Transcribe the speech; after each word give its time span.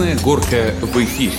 Красная 0.00 0.24
горка 0.24 0.74
в 0.80 0.96
эфире. 1.04 1.34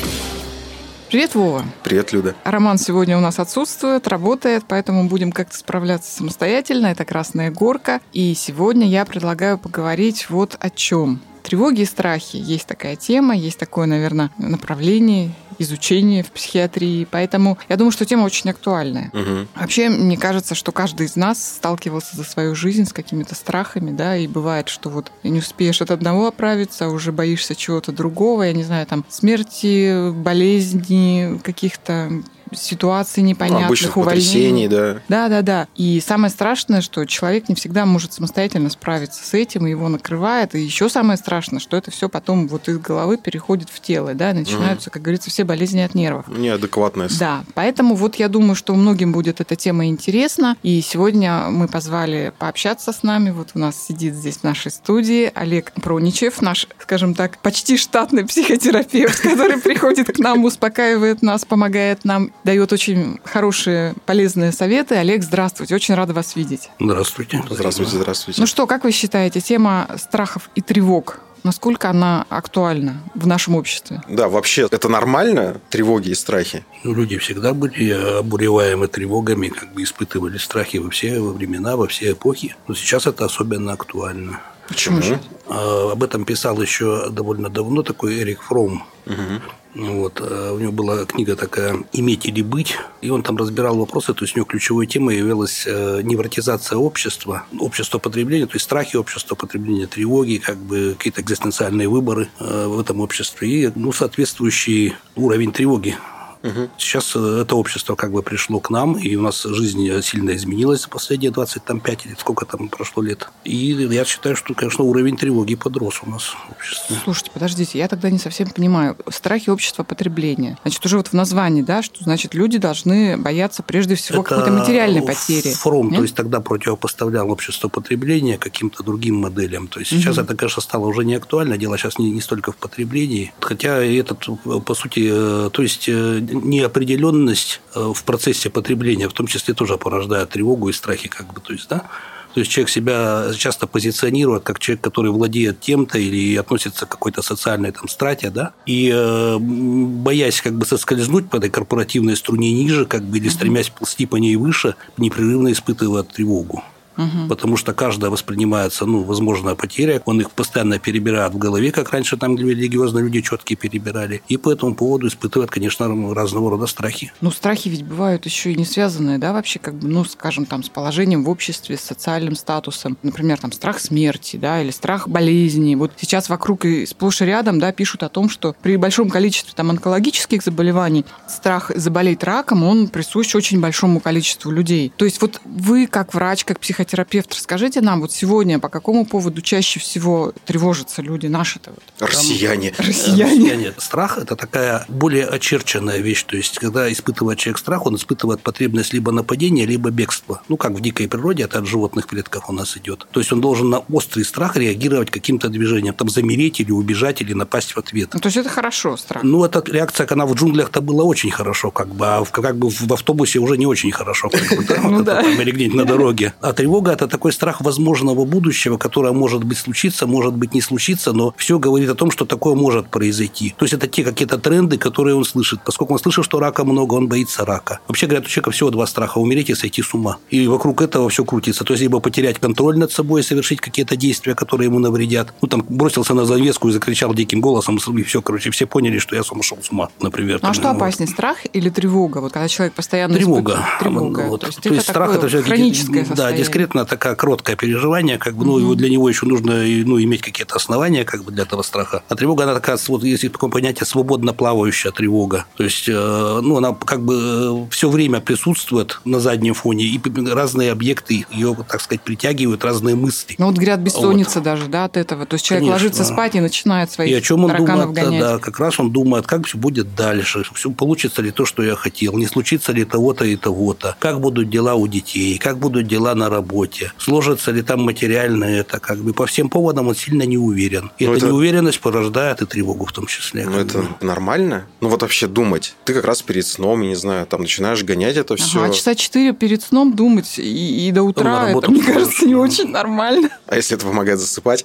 Привет, 1.10 1.34
Вова. 1.34 1.66
Привет, 1.84 2.14
Люда. 2.14 2.36
Роман 2.44 2.78
сегодня 2.78 3.18
у 3.18 3.20
нас 3.20 3.40
отсутствует, 3.40 4.08
работает, 4.08 4.66
поэтому 4.68 5.10
будем 5.10 5.32
как-то 5.32 5.58
справляться 5.58 6.16
самостоятельно. 6.16 6.86
Это 6.86 7.04
«Красная 7.04 7.50
горка». 7.50 8.02
И 8.14 8.36
сегодня 8.36 8.88
я 8.88 9.04
предлагаю 9.06 9.58
поговорить 9.58 10.30
вот 10.30 10.58
о 10.60 10.70
чем. 10.70 11.22
Тревоги 11.52 11.82
и 11.82 11.86
страхи. 11.86 12.38
Есть 12.38 12.66
такая 12.66 12.96
тема, 12.96 13.36
есть 13.36 13.60
такое, 13.60 13.86
наверное, 13.86 14.32
направление 14.38 15.32
изучения 15.60 16.24
в 16.24 16.32
психиатрии. 16.32 17.06
Поэтому 17.12 17.58
я 17.68 17.76
думаю, 17.76 17.92
что 17.92 18.06
тема 18.06 18.24
очень 18.24 18.50
актуальная. 18.52 19.12
Угу. 19.12 19.48
Вообще, 19.56 19.90
мне 19.90 20.16
кажется, 20.16 20.56
что 20.56 20.72
каждый 20.72 21.08
из 21.08 21.18
нас 21.18 21.56
сталкивался 21.56 22.16
за 22.16 22.24
свою 22.24 22.56
жизнь 22.56 22.86
с 22.86 22.94
какими-то 22.94 23.36
страхами, 23.36 23.92
да, 23.92 24.16
и 24.16 24.28
бывает, 24.28 24.70
что 24.70 24.90
вот 24.90 25.12
не 25.24 25.40
успеешь 25.40 25.82
от 25.82 25.92
одного 25.92 26.28
оправиться, 26.28 26.86
а 26.86 26.88
уже 26.88 27.12
боишься 27.12 27.54
чего-то 27.54 27.92
другого, 27.92 28.44
я 28.44 28.54
не 28.54 28.64
знаю, 28.64 28.88
там, 28.88 29.04
смерти, 29.10 30.10
болезни, 30.10 31.38
каких-то 31.44 32.24
ситуаций 32.54 33.24
непонятных, 33.24 33.68
Обычных 33.68 33.98
увольнений. 33.98 34.68
да. 34.68 35.02
Да, 35.08 35.30
да, 35.30 35.42
да. 35.42 35.68
И 35.76 36.02
самое 36.06 36.32
страшное, 36.32 36.82
что 36.82 37.06
человек 37.06 37.50
не 37.50 37.56
всегда 37.56 37.86
может 37.86 38.14
самостоятельно 38.14 38.70
справиться 38.70 39.24
с 39.24 39.34
этим, 39.34 39.68
и 39.68 39.72
его 39.72 39.90
накрывает. 39.90 40.56
И 40.56 40.60
еще 40.62 40.90
самое 40.90 41.18
страшное, 41.18 41.60
что 41.60 41.78
это 41.78 41.92
все 41.92 42.10
потом 42.10 42.48
вот 42.48 42.68
из 42.68 42.78
головы 42.78 43.18
переходит 43.18 43.70
в 43.70 43.80
тело, 43.80 44.14
да, 44.14 44.32
и 44.32 44.34
начинаются, 44.34 44.90
как 44.90 45.02
говорится, 45.02 45.30
все 45.30 45.44
болезни 45.44 45.80
от 45.82 45.96
нервов. 45.96 46.28
Неадекватность. 46.28 47.20
Да, 47.20 47.44
поэтому 47.54 47.96
вот 47.96 48.16
я 48.16 48.28
думаю, 48.28 48.56
что 48.56 48.74
многим 48.76 49.12
будет 49.12 49.42
эта 49.42 49.56
тема 49.56 49.86
интересна. 49.88 50.56
И 50.64 50.82
сегодня 50.82 51.50
мы 51.50 51.68
позвали 51.68 52.34
пообщаться 52.38 52.92
с 52.92 53.04
нами. 53.04 53.32
Вот 53.32 53.50
у 53.54 53.60
нас 53.60 53.76
сидит 53.82 54.14
здесь 54.16 54.38
в 54.38 54.44
нашей 54.44 54.72
студии 54.72 55.32
Олег 55.34 55.72
Проничев, 55.74 56.42
наш, 56.42 56.68
скажем 56.80 57.14
так, 57.14 57.38
почти 57.40 57.78
штатный 57.78 58.26
психотерапевт, 58.26 59.20
который 59.22 59.58
приходит 59.58 60.08
к 60.16 60.20
нам, 60.20 60.44
успокаивает 60.46 61.22
нас, 61.22 61.46
помогает 61.46 62.06
нам, 62.06 62.32
дает 62.44 62.74
очень 62.74 63.20
хорошие, 63.24 63.94
полезные 64.06 64.52
советы. 64.52 64.96
Олег, 64.96 65.24
здравствуйте, 65.24 65.76
очень 65.76 65.96
рада 65.96 66.14
вас 66.14 66.36
видеть. 66.36 66.70
Здравствуйте. 66.80 67.44
Здравствуйте, 67.50 67.98
здравствуйте. 67.98 68.42
Ну 68.42 68.48
что, 68.48 68.68
как 68.68 68.84
вы 68.84 68.92
считаете, 68.92 69.42
тема 69.42 69.88
страхов 69.98 70.50
и 70.56 70.62
тревог 70.62 71.20
Насколько 71.44 71.90
она 71.90 72.26
актуальна 72.30 73.02
в 73.16 73.26
нашем 73.26 73.56
обществе? 73.56 74.02
Да, 74.08 74.30
вообще 74.30 74.68
это 74.70 74.90
нормально, 74.90 75.60
тревоги 75.70 76.10
и 76.10 76.16
страхи? 76.16 76.64
Ну, 76.84 76.94
люди 76.94 77.18
всегда 77.18 77.54
были 77.54 77.90
обуреваемы 78.20 78.88
тревогами, 78.88 79.48
как 79.48 79.74
бы 79.74 79.82
испытывали 79.82 80.38
страхи 80.38 80.78
во 80.78 80.92
все 80.92 81.20
времена, 81.20 81.78
во 81.78 81.88
все 81.88 82.12
эпохи. 82.12 82.56
Но 82.68 82.76
сейчас 82.76 83.08
это 83.08 83.26
особенно 83.26 83.74
актуально. 83.74 84.40
Почему 84.68 85.02
же? 85.02 85.20
А, 85.48 85.92
об 85.92 86.04
этом 86.04 86.26
писал 86.26 86.62
еще 86.62 87.10
довольно 87.10 87.50
давно 87.50 87.82
такой 87.82 88.20
Эрик 88.20 88.44
Фром. 88.44 88.84
Угу. 89.08 89.42
Вот. 89.76 90.22
а 90.22 90.54
У 90.54 90.60
него 90.60 90.72
была 90.72 91.06
книга 91.06 91.36
такая 91.36 91.84
«Иметь 91.94 92.26
или 92.26 92.42
быть», 92.42 92.76
и 93.02 93.10
он 93.10 93.24
там 93.24 93.38
разбирал 93.38 93.78
вопросы, 93.78 94.14
то 94.14 94.24
есть 94.24 94.36
у 94.36 94.40
него 94.40 94.46
ключевой 94.46 94.88
темой 94.88 95.18
являлась 95.18 95.64
э, 95.66 96.02
невротизация 96.04 96.78
общества, 96.78 97.44
общество 97.60 98.00
потребления, 98.00 98.46
то 98.46 98.56
есть 98.56 98.66
страхи 98.66 98.96
общества 98.96 99.36
потребления, 99.36 99.88
тревоги, 99.88 100.38
как 100.38 100.58
бы 100.58 100.96
какие-то 100.98 101.22
экзистенциальные 101.22 101.88
выборы 101.88 102.30
э, 102.40 102.68
в 102.68 102.80
этом 102.80 103.00
обществе 103.02 103.50
и 103.50 103.72
ну, 103.76 103.92
соответствующий 103.92 104.96
уровень 105.16 105.52
тревоги 105.52 105.98
Угу. 106.44 106.70
Сейчас 106.78 107.16
э, 107.16 107.42
это 107.42 107.56
общество 107.56 107.96
как 107.96 108.12
бы 108.12 108.24
пришло 108.24 108.60
к 108.60 108.70
нам, 108.70 108.98
и 108.98 109.16
у 109.16 109.22
нас 109.22 109.44
жизнь 109.44 109.88
э, 109.88 110.02
сильно 110.02 110.36
изменилась 110.36 110.82
за 110.82 110.90
последние 110.90 111.32
25 111.32 112.06
или 112.06 112.16
сколько 112.18 112.46
там 112.46 112.68
прошло 112.68 113.04
лет. 113.04 113.30
И 113.44 113.56
я 113.56 114.06
считаю, 114.06 114.36
что, 114.36 114.54
конечно, 114.54 114.84
уровень 114.84 115.18
тревоги 115.18 115.56
подрос 115.56 116.02
у 116.06 116.10
нас 116.10 116.24
в 116.24 116.52
обществе. 116.52 116.98
Слушайте, 117.04 117.32
подождите, 117.34 117.78
я 117.78 117.88
тогда 117.88 118.10
не 118.10 118.18
совсем 118.18 118.50
понимаю. 118.50 118.98
Страхи 119.10 119.50
общества 119.50 119.84
потребления. 119.84 120.58
Значит, 120.64 120.86
уже 120.86 120.98
вот 120.98 121.10
в 121.10 121.14
названии, 121.14 121.62
да, 121.62 121.84
что 121.84 122.04
значит 122.04 122.34
люди 122.34 122.58
должны 122.58 123.18
бояться 123.18 123.62
прежде 123.62 123.96
всего 123.96 124.24
какой-то 124.24 124.52
материальной 124.52 125.02
потери. 125.02 125.54
Фром, 125.54 125.90
Нет? 125.90 125.98
то 125.98 126.02
есть 126.04 126.16
тогда 126.16 126.40
противопоставлял 126.40 127.30
общество 127.30 127.68
потребления 127.68 128.38
каким-то 128.38 128.84
другим 128.84 129.16
моделям. 129.18 129.68
То 129.68 129.80
есть 129.80 129.94
угу. 129.94 130.02
сейчас 130.02 130.18
это, 130.18 130.36
конечно, 130.36 130.62
стало 130.62 130.86
уже 130.88 131.06
не 131.06 131.16
актуально. 131.16 131.58
Дело 131.58 131.78
сейчас 131.78 132.00
не, 132.00 132.12
не 132.12 132.22
столько 132.22 132.52
в 132.52 132.56
потреблении. 132.56 133.32
Хотя 133.40 133.78
этот, 133.84 134.28
по 134.66 134.74
сути, 134.74 135.10
э, 135.12 135.50
то 135.52 135.62
есть 135.62 135.88
неопределенность 136.32 137.62
э, 137.76 137.92
в 137.94 138.04
процессе 138.04 138.50
потребления, 138.50 139.08
в 139.08 139.14
том 139.14 139.28
числе 139.28 139.54
тоже 139.54 139.78
порождает 139.78 140.30
тревогу 140.30 140.70
и 140.70 140.74
страхи, 140.74 141.10
как 141.10 141.34
бы, 141.34 141.42
то 141.42 141.54
есть, 141.54 141.68
да, 141.70 141.90
то 142.34 142.40
есть 142.40 142.52
человек 142.52 142.70
себя 142.70 143.26
часто 143.38 143.68
позиционирует 143.68 144.44
как 144.44 144.60
человек, 144.60 144.82
который 144.82 145.12
владеет 145.12 145.60
тем-то 145.60 145.98
или 145.98 146.36
относится 146.38 146.86
к 146.86 146.90
какой-то 146.90 147.22
социальной 147.22 147.72
там 147.72 147.90
страте, 147.90 148.30
да, 148.30 148.54
и 148.66 148.92
э, 148.94 149.38
боясь 149.40 150.42
как 150.42 150.58
бы 150.58 150.66
соскользнуть 150.66 151.30
по 151.30 151.38
этой 151.38 151.50
корпоративной 151.50 152.16
струне 152.16 152.54
ниже, 152.54 152.86
как 152.86 153.04
бы 153.04 153.18
или 153.18 153.28
стремясь 153.28 153.70
ползти 153.70 154.06
по 154.06 154.16
ней 154.16 154.36
выше, 154.38 154.76
непрерывно 154.98 155.52
испытывает 155.52 156.10
тревогу 156.10 156.64
угу. 156.98 157.28
потому 157.30 157.58
что 157.58 157.74
каждая 157.74 158.12
воспринимается, 158.12 158.86
ну, 158.86 159.04
возможная 159.04 159.56
потеря, 159.56 160.02
он 160.06 160.22
их 160.22 160.32
постоянно 160.32 160.80
перебирает 160.80 161.34
в 161.34 161.38
голове, 161.38 161.72
как 161.72 161.92
раньше 161.92 162.18
там 162.18 162.38
религиозно 162.38 163.00
люди 163.00 163.22
четкие 163.22 163.58
перебирали, 163.58 164.22
и 164.28 164.38
по 164.38 164.52
этому 164.52 164.76
поводу 164.76 165.08
испытывает, 165.08 165.52
конечно, 165.52 165.88
разного 166.14 166.52
рода 166.52 166.68
страхи. 166.68 167.12
Ну, 167.22 167.32
страхи 167.32 167.70
ведь 167.70 167.86
бывают 167.86 168.26
еще 168.26 168.52
и 168.52 168.56
не 168.56 168.66
связанные, 168.66 169.18
да, 169.18 169.34
вообще, 169.34 169.60
как 169.60 169.76
бы, 169.76 169.88
ну, 169.88 170.04
скажем, 170.06 170.46
там, 170.46 170.64
с 170.64 170.70
положением 170.70 171.24
в 171.24 171.30
обществе, 171.30 171.78
с 171.78 171.82
социальным 171.82 172.36
статусом, 172.36 172.98
например, 173.04 173.40
там, 173.40 173.52
страх 173.52 173.80
смерти, 173.80 174.38
да, 174.38 174.62
или 174.62 174.72
страх 174.72 175.08
болезни. 175.08 175.76
Вот 175.76 175.92
сейчас 176.00 176.30
вокруг 176.30 176.66
и 176.66 176.86
сплошь 176.86 177.22
и 177.22 177.26
рядом, 177.26 177.60
да, 177.60 177.72
пишут 177.72 178.04
о 178.04 178.10
том, 178.10 178.30
что 178.30 178.56
при 178.62 178.78
большом 178.78 179.10
количестве 179.10 179.54
там 179.56 179.70
онкологических 179.70 180.44
заболеваний 180.44 181.06
страх 181.28 181.72
заболеть 181.76 182.24
раком, 182.24 182.64
он 182.64 182.88
присущ 182.88 183.36
очень 183.36 183.60
большому 183.60 184.00
количеству 184.00 184.52
людей. 184.52 184.92
То 184.96 185.06
есть 185.06 185.22
вот 185.22 185.42
вы, 185.46 185.88
как 185.88 186.14
врач, 186.14 186.46
как 186.46 186.60
психотерапевт, 186.60 186.81
психотерапевт, 186.82 187.34
расскажите 187.34 187.82
нам 187.82 188.02
вот 188.02 188.12
сегодня, 188.12 188.60
по 188.60 188.70
какому 188.70 189.06
поводу 189.06 189.42
чаще 189.42 189.80
всего 189.80 190.34
тревожатся 190.46 191.02
люди 191.02 191.28
наши-то? 191.28 191.72
Вот? 191.72 192.10
Россияне. 192.10 192.74
Россияне. 192.78 193.24
Россияне. 193.24 193.74
Страх– 193.78 194.18
это 194.22 194.36
такая 194.36 194.86
более 194.88 195.26
очерченная 195.26 196.00
вещь. 196.00 196.24
То 196.24 196.38
есть, 196.38 196.58
когда 196.60 196.92
испытывает 196.92 197.40
человек 197.40 197.60
страх, 197.60 197.86
он 197.86 197.96
испытывает 197.96 198.42
потребность 198.42 198.94
либо 198.94 199.12
нападения, 199.12 199.66
либо 199.66 199.92
бегства. 199.92 200.42
Ну, 200.50 200.58
как 200.58 200.72
в 200.72 200.82
дикой 200.82 201.08
природе, 201.08 201.44
это 201.44 201.60
от 201.60 201.68
животных 201.68 202.08
клетках 202.08 202.50
у 202.50 202.54
нас 202.54 202.78
идет. 202.78 203.08
То 203.12 203.20
есть, 203.20 203.32
он 203.32 203.42
должен 203.42 203.70
на 203.70 203.80
острый 203.80 204.24
страх 204.24 204.58
реагировать 204.58 205.12
каким-то 205.12 205.50
движением, 205.50 205.94
там, 205.94 206.10
замереть 206.10 206.60
или 206.60 206.72
убежать, 206.72 207.22
или 207.22 207.34
напасть 207.34 207.74
в 207.74 207.78
ответ. 207.78 208.10
Ну, 208.14 208.20
то 208.20 208.28
есть, 208.28 208.38
это 208.38 208.50
хорошо, 208.50 208.98
страх? 208.98 209.24
Ну, 209.24 209.46
эта 209.46 209.64
реакция, 209.72 210.08
она 210.10 210.26
в 210.26 210.34
джунглях-то 210.34 210.82
была 210.82 211.04
очень 211.04 211.32
хорошо, 211.32 211.72
как 211.72 211.90
бы, 211.90 212.08
а 212.08 212.24
в, 212.24 212.32
как 212.32 212.58
бы 212.58 212.70
в 212.70 212.94
автобусе 212.94 213.40
уже 213.40 213.58
не 213.58 213.68
очень 213.68 213.92
хорошо, 213.92 214.30
как 214.30 214.58
бы, 214.58 214.66
да? 214.66 214.82
Ну, 214.92 215.04
да. 215.04 215.22
Или 215.22 215.52
где-нибудь 215.52 215.78
на 215.78 215.86
дороге. 215.86 216.34
А 216.42 216.54
тревога 216.72 216.92
это 216.92 217.08
такой 217.08 217.34
страх 217.34 217.60
возможного 217.62 218.24
будущего, 218.24 218.78
которое 218.78 219.12
может 219.12 219.44
быть 219.44 219.58
случиться, 219.58 220.08
может 220.08 220.34
быть 220.34 220.54
не 220.54 220.62
случиться, 220.62 221.12
но 221.12 221.34
все 221.36 221.60
говорит 221.60 221.90
о 221.90 221.96
том, 221.96 222.12
что 222.12 222.26
такое 222.26 222.56
может 222.56 222.88
произойти. 222.88 223.54
То 223.58 223.66
есть 223.66 223.74
это 223.74 223.88
те 223.88 224.04
какие-то 224.04 224.38
тренды, 224.38 224.78
которые 224.78 225.16
он 225.16 225.26
слышит. 225.26 225.60
Поскольку 225.66 225.94
он 225.94 226.00
слышит, 226.00 226.24
что 226.24 226.40
рака 226.40 226.64
много, 226.64 226.94
он 226.94 227.10
боится 227.10 227.44
рака. 227.46 227.80
Вообще 227.90 228.08
говорят, 228.08 228.26
у 228.26 228.30
человека 228.30 228.52
всего 228.52 228.70
два 228.70 228.88
страха– 228.88 229.18
умереть 229.20 229.50
и 229.50 229.56
сойти 229.56 229.82
с 229.82 229.94
ума. 229.94 230.18
И 230.30 230.48
вокруг 230.48 230.82
этого 230.82 231.10
все 231.10 231.26
крутится. 231.26 231.66
То 231.66 231.74
есть 231.74 231.84
либо 231.84 232.00
потерять 232.00 232.40
контроль 232.40 232.78
над 232.78 232.92
собой 232.92 233.20
и 233.20 233.24
совершить 233.24 233.60
какие-то 233.60 233.98
действия, 233.98 234.34
которые 234.34 234.68
ему 234.68 234.80
навредят. 234.80 235.34
Ну, 235.42 235.50
там, 235.50 235.66
бросился 235.68 236.14
на 236.14 236.24
занавеску 236.24 236.70
и 236.70 236.72
закричал 236.72 237.14
диким 237.14 237.42
голосом, 237.42 237.80
и 237.98 238.04
все, 238.04 238.22
короче, 238.22 238.50
все 238.50 238.66
поняли, 238.66 239.00
что 239.00 239.16
я 239.18 239.24
сошел 239.24 239.58
с 239.62 239.72
ума, 239.72 239.90
например. 240.00 240.40
Ну, 240.42 240.50
а 240.50 240.54
что 240.54 240.70
опаснее, 240.70 241.08
вот. 241.08 241.14
страх 241.14 241.38
или 241.52 241.70
тревога? 241.70 242.20
Вот 242.20 242.32
когда 242.32 242.48
человек 242.48 242.74
постоянно 242.74 243.16
Тревога. 243.16 243.54
Испытывает... 243.54 243.80
Тревога. 243.80 244.20
Вот. 244.30 244.42
То 244.42 244.48
есть, 244.48 244.62
То 244.62 244.70
есть 244.74 244.90
страх– 244.90 245.16
это 245.18 245.28
все 245.28 245.42
хроническое 245.42 246.06
Да, 246.16 246.32
дискретно 246.32 246.61
конкретно 246.62 246.86
такая 246.86 247.16
кроткое 247.16 247.56
переживание, 247.56 248.18
как 248.18 248.36
бы, 248.36 248.46
ну, 248.46 248.54
угу. 248.54 248.76
для 248.76 248.90
него 248.90 249.10
еще 249.10 249.26
нужно 249.26 249.54
ну, 249.86 250.02
иметь 250.02 250.22
какие-то 250.22 250.56
основания 250.56 251.04
как 251.06 251.24
бы, 251.24 251.32
для 251.32 251.44
этого 251.44 251.64
страха. 251.64 252.04
А 252.08 252.16
тревога, 252.16 252.44
она 252.44 252.54
такая, 252.54 252.78
вот, 252.88 253.04
если 253.04 253.30
такое 253.30 253.50
понятие, 253.50 253.86
свободно 253.86 254.34
плавающая 254.34 254.92
тревога. 254.92 255.46
То 255.58 255.64
есть, 255.64 255.90
э, 255.90 256.40
ну, 256.44 256.58
она 256.58 256.74
как 256.74 257.02
бы 257.02 257.66
э, 257.68 257.72
все 257.72 257.90
время 257.90 258.20
присутствует 258.20 259.00
на 259.06 259.20
заднем 259.20 259.54
фоне, 259.54 259.86
и 259.86 260.00
разные 260.30 260.72
объекты 260.72 261.26
ее, 261.32 261.56
так 261.68 261.82
сказать, 261.82 262.02
притягивают, 262.02 262.64
разные 262.64 262.96
мысли. 262.96 263.36
Ну, 263.38 263.48
вот 263.48 263.56
говорят, 263.56 263.80
бессонница 263.80 264.40
вот. 264.40 264.44
даже, 264.44 264.68
да, 264.68 264.86
от 264.86 264.98
этого. 264.98 265.26
То 265.26 265.36
есть, 265.36 265.46
человек 265.46 265.64
Конечно. 265.64 265.74
ложится 265.74 266.04
спать 266.04 266.36
и 266.36 266.40
начинает 266.40 266.92
свои 266.92 267.10
И 267.10 267.14
о 267.14 267.22
чем 267.22 267.46
он 267.46 267.56
думает, 267.56 267.92
гонять. 267.92 268.22
да, 268.22 268.38
как 268.38 268.60
раз 268.60 268.80
он 268.80 268.92
думает, 268.92 269.26
как 269.26 269.48
все 269.48 269.58
будет 269.58 269.96
дальше, 269.96 270.44
все, 270.54 270.70
получится 270.72 271.22
ли 271.22 271.32
то, 271.32 271.46
что 271.46 271.64
я 271.64 271.76
хотел, 271.76 272.18
не 272.18 272.28
случится 272.28 272.72
ли 272.72 272.86
того-то 272.86 273.26
и 273.26 273.36
того-то, 273.36 273.96
как 274.00 274.20
будут 274.20 274.50
дела 274.50 274.76
у 274.76 274.88
детей, 274.88 275.38
как 275.38 275.58
будут 275.58 275.88
дела 275.88 276.14
на 276.16 276.30
работе, 276.30 276.51
сложится 276.98 277.52
ли 277.52 277.62
там 277.62 277.82
материально 277.82 278.46
это, 278.46 278.80
как 278.80 279.00
бы 279.00 279.14
по 279.14 279.26
всем 279.26 279.50
поводам 279.50 279.88
он 279.88 279.96
сильно 279.96 280.24
не 280.24 280.38
уверен. 280.38 280.92
И 280.98 281.06
эта 281.06 281.18
это... 281.18 281.28
неуверенность 281.28 281.80
порождает 281.80 282.42
и 282.42 282.46
тревогу 282.46 282.86
в 282.86 282.92
том 282.92 283.08
числе. 283.08 283.46
Ну, 283.46 283.58
это 283.58 283.80
бы. 283.80 283.88
нормально? 284.02 284.66
Ну, 284.82 284.90
вот 284.90 285.02
вообще 285.02 285.28
думать. 285.28 285.76
Ты 285.86 285.94
как 285.94 286.06
раз 286.06 286.22
перед 286.22 286.46
сном, 286.46 286.82
я 286.82 286.90
не 286.90 286.96
знаю, 286.96 287.26
там 287.26 287.42
начинаешь 287.42 287.84
гонять 287.84 288.18
это 288.18 288.34
ага, 288.34 288.44
все. 288.44 288.64
А 288.64 288.70
часа 288.70 288.96
четыре 288.96 289.34
перед 289.34 289.62
сном 289.64 289.96
думать 289.96 290.38
и, 290.38 290.88
и 290.88 290.92
до 290.92 291.04
утра, 291.04 291.50
это, 291.50 291.72
мне 291.72 291.84
кажется, 291.84 292.26
не 292.26 292.36
очень 292.36 292.70
нормально. 292.70 293.30
А 293.48 293.56
если 293.56 293.76
это 293.78 293.86
помогает 293.86 294.20
засыпать? 294.20 294.64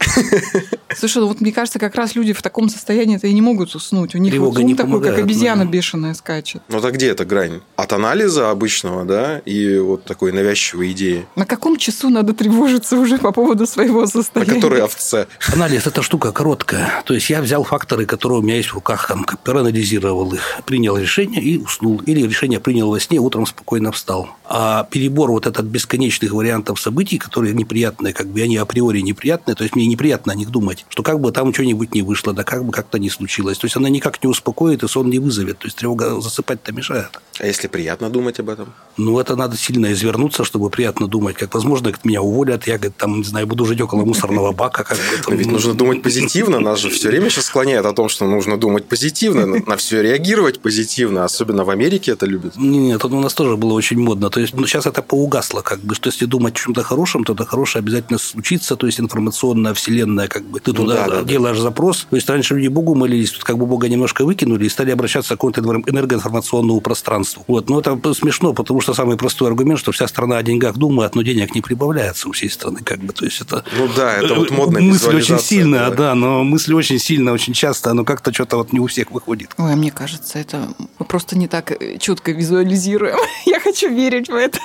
Слушай, 0.96 1.18
ну 1.18 1.28
вот 1.28 1.40
мне 1.40 1.52
кажется, 1.52 1.78
как 1.78 1.94
раз 1.94 2.14
люди 2.14 2.32
в 2.32 2.42
таком 2.42 2.68
состоянии-то 2.68 3.26
и 3.26 3.32
не 3.32 3.42
могут 3.42 3.74
уснуть. 3.74 4.14
У 4.14 4.18
них 4.18 4.32
Тревога 4.32 4.54
вот 4.54 4.60
ум 4.60 4.66
не 4.66 4.74
такой, 4.74 4.92
помогает, 4.92 5.16
как 5.16 5.24
обезьяна 5.24 5.64
да. 5.64 5.70
бешеная 5.70 6.14
скачет. 6.14 6.62
Ну 6.68 6.80
так 6.80 6.94
где 6.94 7.08
эта 7.08 7.24
грань? 7.24 7.60
От 7.76 7.92
анализа 7.92 8.50
обычного, 8.50 9.04
да, 9.04 9.38
и 9.40 9.78
вот 9.78 10.04
такой 10.04 10.32
навязчивой 10.32 10.92
идеи, 10.92 11.26
На 11.36 11.44
каком 11.44 11.75
часу 11.76 12.10
надо 12.10 12.32
тревожиться 12.32 12.96
уже 12.96 13.18
по 13.18 13.32
поводу 13.32 13.66
своего 13.66 14.00
на 14.00 14.06
состояния? 14.06 14.54
которой 14.54 14.82
овце. 14.82 15.26
Анализ– 15.52 15.86
это 15.86 16.02
штука 16.02 16.32
короткая. 16.32 17.02
То 17.04 17.14
есть 17.14 17.30
я 17.30 17.40
взял 17.42 17.64
факторы, 17.64 18.06
которые 18.06 18.40
у 18.40 18.42
меня 18.42 18.56
есть 18.56 18.70
в 18.70 18.74
руках, 18.74 19.06
там, 19.08 19.26
проанализировал 19.44 20.32
их, 20.34 20.60
принял 20.64 20.96
решение 20.96 21.42
и 21.42 21.58
уснул. 21.58 22.00
Или 22.06 22.26
решение 22.26 22.60
принял 22.60 22.90
во 22.90 23.00
сне, 23.00 23.18
утром 23.18 23.46
спокойно 23.46 23.92
встал. 23.92 24.28
А 24.44 24.84
перебор 24.90 25.30
вот 25.30 25.46
этот 25.46 25.66
бесконечных 25.66 26.32
вариантов 26.32 26.80
событий, 26.80 27.18
которые 27.18 27.54
неприятные, 27.54 28.12
как 28.12 28.28
бы 28.28 28.40
они 28.40 28.56
априори 28.56 29.00
неприятные, 29.00 29.54
то 29.54 29.64
есть 29.64 29.76
мне 29.76 29.86
неприятно 29.86 30.32
о 30.32 30.36
них 30.36 30.50
думать, 30.50 30.86
что 30.88 31.02
как 31.02 31.20
бы 31.20 31.32
там 31.32 31.52
что-нибудь 31.52 31.94
не 31.94 32.02
вышло, 32.02 32.32
да 32.32 32.44
как 32.44 32.64
бы 32.64 32.72
как-то 32.72 32.98
не 32.98 33.10
случилось. 33.10 33.58
То 33.58 33.66
есть 33.66 33.76
она 33.76 33.88
никак 33.88 34.22
не 34.22 34.30
успокоит 34.30 34.82
и 34.82 34.88
сон 34.88 35.10
не 35.10 35.18
вызовет. 35.18 35.58
То 35.58 35.66
есть 35.66 35.76
тревога 35.76 36.20
засыпать-то 36.20 36.72
мешает. 36.72 37.20
А 37.38 37.46
если 37.46 37.68
приятно 37.68 38.08
думать 38.08 38.40
об 38.40 38.48
этом? 38.48 38.72
Ну, 38.96 39.18
это 39.18 39.36
надо 39.36 39.56
сильно 39.56 39.92
извернуться, 39.92 40.44
чтобы 40.44 40.70
приятно 40.70 41.06
думать. 41.06 41.36
Как, 41.36 41.54
возможно, 41.54 41.65
как 41.92 42.04
меня 42.04 42.22
уволят, 42.22 42.66
я, 42.66 42.76
говорит, 42.78 42.96
там, 42.96 43.18
не 43.18 43.24
знаю, 43.24 43.46
буду 43.46 43.64
жить 43.66 43.80
около 43.80 44.04
мусорного 44.04 44.52
бака. 44.52 44.84
Как 44.84 44.96
бы, 44.96 45.02
там, 45.24 45.34
ведь 45.38 45.46
ну, 45.46 45.52
нужно 45.54 45.74
думать 45.74 46.02
позитивно. 46.02 46.60
Нас 46.60 46.80
же 46.80 46.90
все 46.90 47.08
время 47.08 47.30
сейчас 47.30 47.46
склоняет 47.46 47.84
о 47.86 47.92
том, 47.92 48.08
что 48.08 48.26
нужно 48.26 48.56
думать 48.56 48.86
позитивно, 48.86 49.46
на- 49.46 49.76
все 49.76 50.02
реагировать 50.02 50.60
позитивно. 50.60 51.24
Особенно 51.24 51.64
в 51.64 51.70
Америке 51.70 52.12
это 52.12 52.26
любят. 52.26 52.56
Нет, 52.56 52.96
это 53.04 53.08
у 53.14 53.20
нас 53.20 53.34
тоже 53.34 53.56
было 53.56 53.72
очень 53.74 53.98
модно. 53.98 54.30
То 54.30 54.40
есть, 54.40 54.54
ну, 54.54 54.66
сейчас 54.66 54.86
это 54.86 55.02
поугасло, 55.02 55.60
как 55.62 55.80
бы, 55.80 55.94
что 55.94 56.08
если 56.08 56.24
думать 56.26 56.54
о 56.54 56.58
чем-то 56.58 56.82
хорошем, 56.82 57.24
то 57.24 57.32
это 57.34 57.44
хорошее 57.44 57.80
обязательно 57.82 58.18
случится, 58.18 58.76
то 58.76 58.86
есть 58.86 59.00
информационная 59.00 59.74
вселенная, 59.74 60.28
как 60.28 60.44
бы, 60.44 60.60
ты 60.60 60.70
Ну 60.70 60.76
туда 60.76 60.94
да, 60.94 61.06
да, 61.08 61.14
да. 61.16 61.22
делаешь 61.24 61.58
запрос. 61.58 62.06
То 62.10 62.16
есть, 62.16 62.28
раньше 62.30 62.54
люди 62.54 62.68
Богу 62.68 62.94
молились, 62.94 63.30
тут 63.30 63.44
как 63.44 63.58
бы 63.58 63.66
Бога 63.66 63.88
немножко 63.88 64.24
выкинули 64.24 64.66
и 64.66 64.68
стали 64.68 64.90
обращаться 64.90 65.34
к 65.34 65.38
какому-то 65.38 65.60
энер- 65.60 65.82
энергоинформационному 65.88 66.80
пространству. 66.80 67.44
Вот. 67.48 67.68
Но 67.68 67.80
это 67.80 67.98
смешно, 68.14 68.52
потому 68.52 68.80
что 68.80 68.94
самый 68.94 69.16
простой 69.16 69.48
аргумент, 69.48 69.80
что 69.80 69.92
вся 69.92 70.06
страна 70.08 70.38
о 70.38 70.42
деньгах 70.42 70.76
думает, 70.76 71.14
но 71.14 71.22
денег 71.22 71.54
не 71.56 71.62
прибавляется 71.62 72.28
у 72.28 72.32
всей 72.32 72.50
страны, 72.50 72.80
как 72.84 73.00
бы, 73.00 73.12
то 73.12 73.24
есть 73.24 73.40
это... 73.40 73.64
Ну 73.76 73.88
да, 73.96 74.14
это 74.14 74.34
вот 74.34 74.50
модная 74.50 74.82
Мысль 74.82 75.16
очень 75.16 75.38
сильная, 75.38 75.90
да. 75.90 75.96
да, 75.96 76.14
но 76.14 76.44
мысль 76.44 76.74
очень 76.74 76.98
сильно, 76.98 77.32
очень 77.32 77.54
часто, 77.54 77.92
но 77.94 78.04
как-то 78.04 78.32
что-то 78.32 78.58
вот 78.58 78.72
не 78.72 78.80
у 78.80 78.86
всех 78.86 79.10
выходит. 79.10 79.54
Ой, 79.58 79.72
а 79.72 79.76
мне 79.76 79.90
кажется, 79.90 80.38
это 80.38 80.68
мы 80.98 81.06
просто 81.06 81.36
не 81.36 81.48
так 81.48 81.72
четко 81.98 82.32
визуализируем. 82.32 83.16
Я 83.46 83.58
хочу 83.60 83.88
верить 83.88 84.28
в 84.28 84.34
это. 84.34 84.58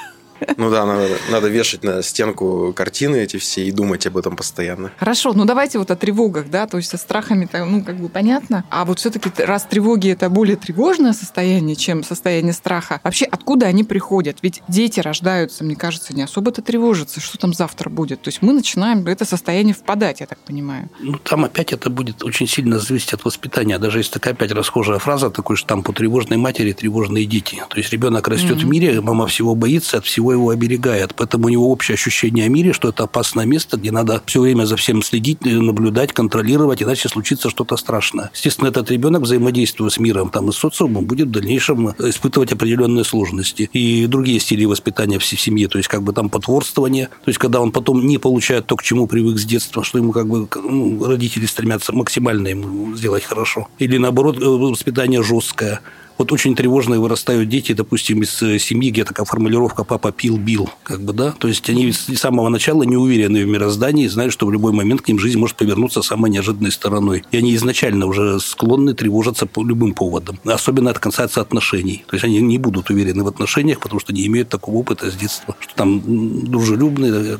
Ну 0.57 0.69
да, 0.69 0.85
надо, 0.85 1.07
надо 1.29 1.47
вешать 1.47 1.83
на 1.83 2.01
стенку 2.01 2.73
картины 2.75 3.17
эти 3.17 3.37
все 3.37 3.65
и 3.65 3.71
думать 3.71 4.05
об 4.07 4.17
этом 4.17 4.35
постоянно. 4.35 4.91
Хорошо, 4.97 5.33
ну 5.33 5.45
давайте 5.45 5.79
вот 5.79 5.91
о 5.91 5.95
тревогах, 5.95 6.49
да, 6.49 6.67
то 6.67 6.77
есть 6.77 6.89
со 6.89 6.97
страхами, 6.97 7.47
ну, 7.53 7.83
как 7.83 7.97
бы 7.97 8.09
понятно. 8.09 8.63
А 8.69 8.85
вот 8.85 8.99
все-таки 8.99 9.31
раз 9.43 9.63
тревоги 9.63 10.09
это 10.11 10.29
более 10.29 10.55
тревожное 10.55 11.13
состояние, 11.13 11.75
чем 11.75 12.03
состояние 12.03 12.53
страха, 12.53 12.99
вообще 13.03 13.25
откуда 13.25 13.67
они 13.67 13.83
приходят? 13.83 14.37
Ведь 14.41 14.61
дети 14.67 14.99
рождаются, 14.99 15.63
мне 15.63 15.75
кажется, 15.75 16.15
не 16.15 16.23
особо-то 16.23 16.61
тревожатся, 16.61 17.19
что 17.19 17.37
там 17.37 17.53
завтра 17.53 17.89
будет. 17.89 18.21
То 18.21 18.29
есть 18.29 18.41
мы 18.41 18.53
начинаем 18.53 19.03
в 19.03 19.07
это 19.07 19.25
состояние 19.25 19.73
впадать, 19.73 20.19
я 20.19 20.25
так 20.25 20.39
понимаю. 20.39 20.89
Ну, 20.99 21.17
там 21.17 21.45
опять 21.45 21.73
это 21.73 21.89
будет 21.89 22.23
очень 22.23 22.47
сильно 22.47 22.79
зависеть 22.79 23.13
от 23.13 23.25
воспитания. 23.25 23.77
Даже 23.79 23.99
есть 23.99 24.13
такая 24.13 24.33
опять 24.33 24.51
расхожая 24.51 24.99
фраза, 24.99 25.29
такой 25.29 25.55
штамп 25.55 25.89
у 25.89 25.93
тревожной 25.93 26.37
матери 26.37 26.73
тревожные 26.73 27.25
дети. 27.25 27.61
То 27.69 27.77
есть 27.77 27.91
ребенок 27.91 28.27
растет 28.27 28.57
в 28.57 28.65
мире, 28.65 29.01
мама 29.01 29.27
всего 29.27 29.55
боится, 29.55 29.97
от 29.97 30.05
всего 30.05 30.30
его 30.31 30.49
оберегает. 30.49 31.13
Поэтому 31.15 31.47
у 31.47 31.49
него 31.49 31.71
общее 31.71 31.95
ощущение 31.95 32.45
о 32.45 32.49
мире, 32.49 32.73
что 32.73 32.89
это 32.89 33.03
опасное 33.03 33.45
место, 33.45 33.77
где 33.77 33.91
надо 33.91 34.21
все 34.25 34.41
время 34.41 34.65
за 34.65 34.75
всем 34.75 35.01
следить, 35.01 35.43
наблюдать, 35.43 36.13
контролировать, 36.13 36.81
иначе 36.83 37.09
случится 37.09 37.49
что-то 37.49 37.77
страшное. 37.77 38.31
Естественно, 38.33 38.67
этот 38.67 38.91
ребенок, 38.91 39.23
взаимодействуя 39.23 39.89
с 39.89 39.99
миром 39.99 40.29
там, 40.29 40.49
и 40.49 40.51
с 40.51 40.57
социумом, 40.57 41.05
будет 41.05 41.27
в 41.27 41.31
дальнейшем 41.31 41.89
испытывать 41.89 42.51
определенные 42.51 43.03
сложности. 43.03 43.69
И 43.73 44.05
другие 44.07 44.39
стили 44.39 44.65
воспитания 44.65 45.19
в 45.19 45.25
семье, 45.25 45.67
то 45.67 45.77
есть 45.77 45.89
как 45.89 46.03
бы 46.03 46.13
там 46.13 46.29
потворствование, 46.29 47.07
то 47.07 47.29
есть 47.29 47.39
когда 47.39 47.61
он 47.61 47.71
потом 47.71 48.05
не 48.05 48.17
получает 48.17 48.67
то, 48.67 48.75
к 48.75 48.83
чему 48.83 49.07
привык 49.07 49.37
с 49.37 49.45
детства, 49.45 49.83
что 49.83 49.97
ему 49.97 50.11
как 50.11 50.27
бы 50.27 50.47
ну, 50.55 51.05
родители 51.05 51.45
стремятся 51.45 51.93
максимально 51.93 52.49
ему 52.49 52.95
сделать 52.95 53.23
хорошо. 53.23 53.67
Или 53.79 53.97
наоборот, 53.97 54.37
э, 54.37 54.45
воспитание 54.45 55.23
жесткое. 55.23 55.81
Вот 56.21 56.31
очень 56.31 56.55
тревожные 56.55 56.99
вырастают 56.99 57.49
дети, 57.49 57.71
допустим, 57.71 58.21
из 58.21 58.43
э, 58.43 58.59
семьи, 58.59 58.91
где 58.91 59.03
такая 59.05 59.25
формулировка 59.25 59.83
«папа 59.83 60.11
пил, 60.11 60.37
бил». 60.37 60.69
Как 60.83 61.01
бы, 61.01 61.13
да? 61.13 61.31
То 61.31 61.47
есть 61.47 61.67
они 61.67 61.91
с 61.91 62.15
самого 62.15 62.47
начала 62.49 62.83
не 62.83 62.95
уверены 62.95 63.43
в 63.43 63.47
мироздании, 63.47 64.05
знают, 64.05 64.31
что 64.31 64.45
в 64.45 64.51
любой 64.51 64.71
момент 64.71 65.01
к 65.01 65.07
ним 65.07 65.17
жизнь 65.17 65.39
может 65.39 65.57
повернуться 65.57 66.03
самой 66.03 66.29
неожиданной 66.29 66.71
стороной. 66.71 67.23
И 67.31 67.37
они 67.37 67.55
изначально 67.55 68.05
уже 68.05 68.39
склонны 68.39 68.93
тревожиться 68.93 69.47
по 69.47 69.63
любым 69.63 69.95
поводам. 69.95 70.37
Особенно 70.45 70.89
это 70.89 70.99
касается 70.99 71.41
отношений. 71.41 72.05
То 72.05 72.15
есть 72.15 72.23
они 72.23 72.39
не 72.39 72.59
будут 72.59 72.91
уверены 72.91 73.23
в 73.23 73.27
отношениях, 73.27 73.79
потому 73.79 73.99
что 73.99 74.13
не 74.13 74.27
имеют 74.27 74.49
такого 74.49 74.75
опыта 74.75 75.09
с 75.09 75.15
детства, 75.15 75.55
что 75.59 75.73
там 75.73 76.03
дружелюбные, 76.05 77.11
э, 77.33 77.37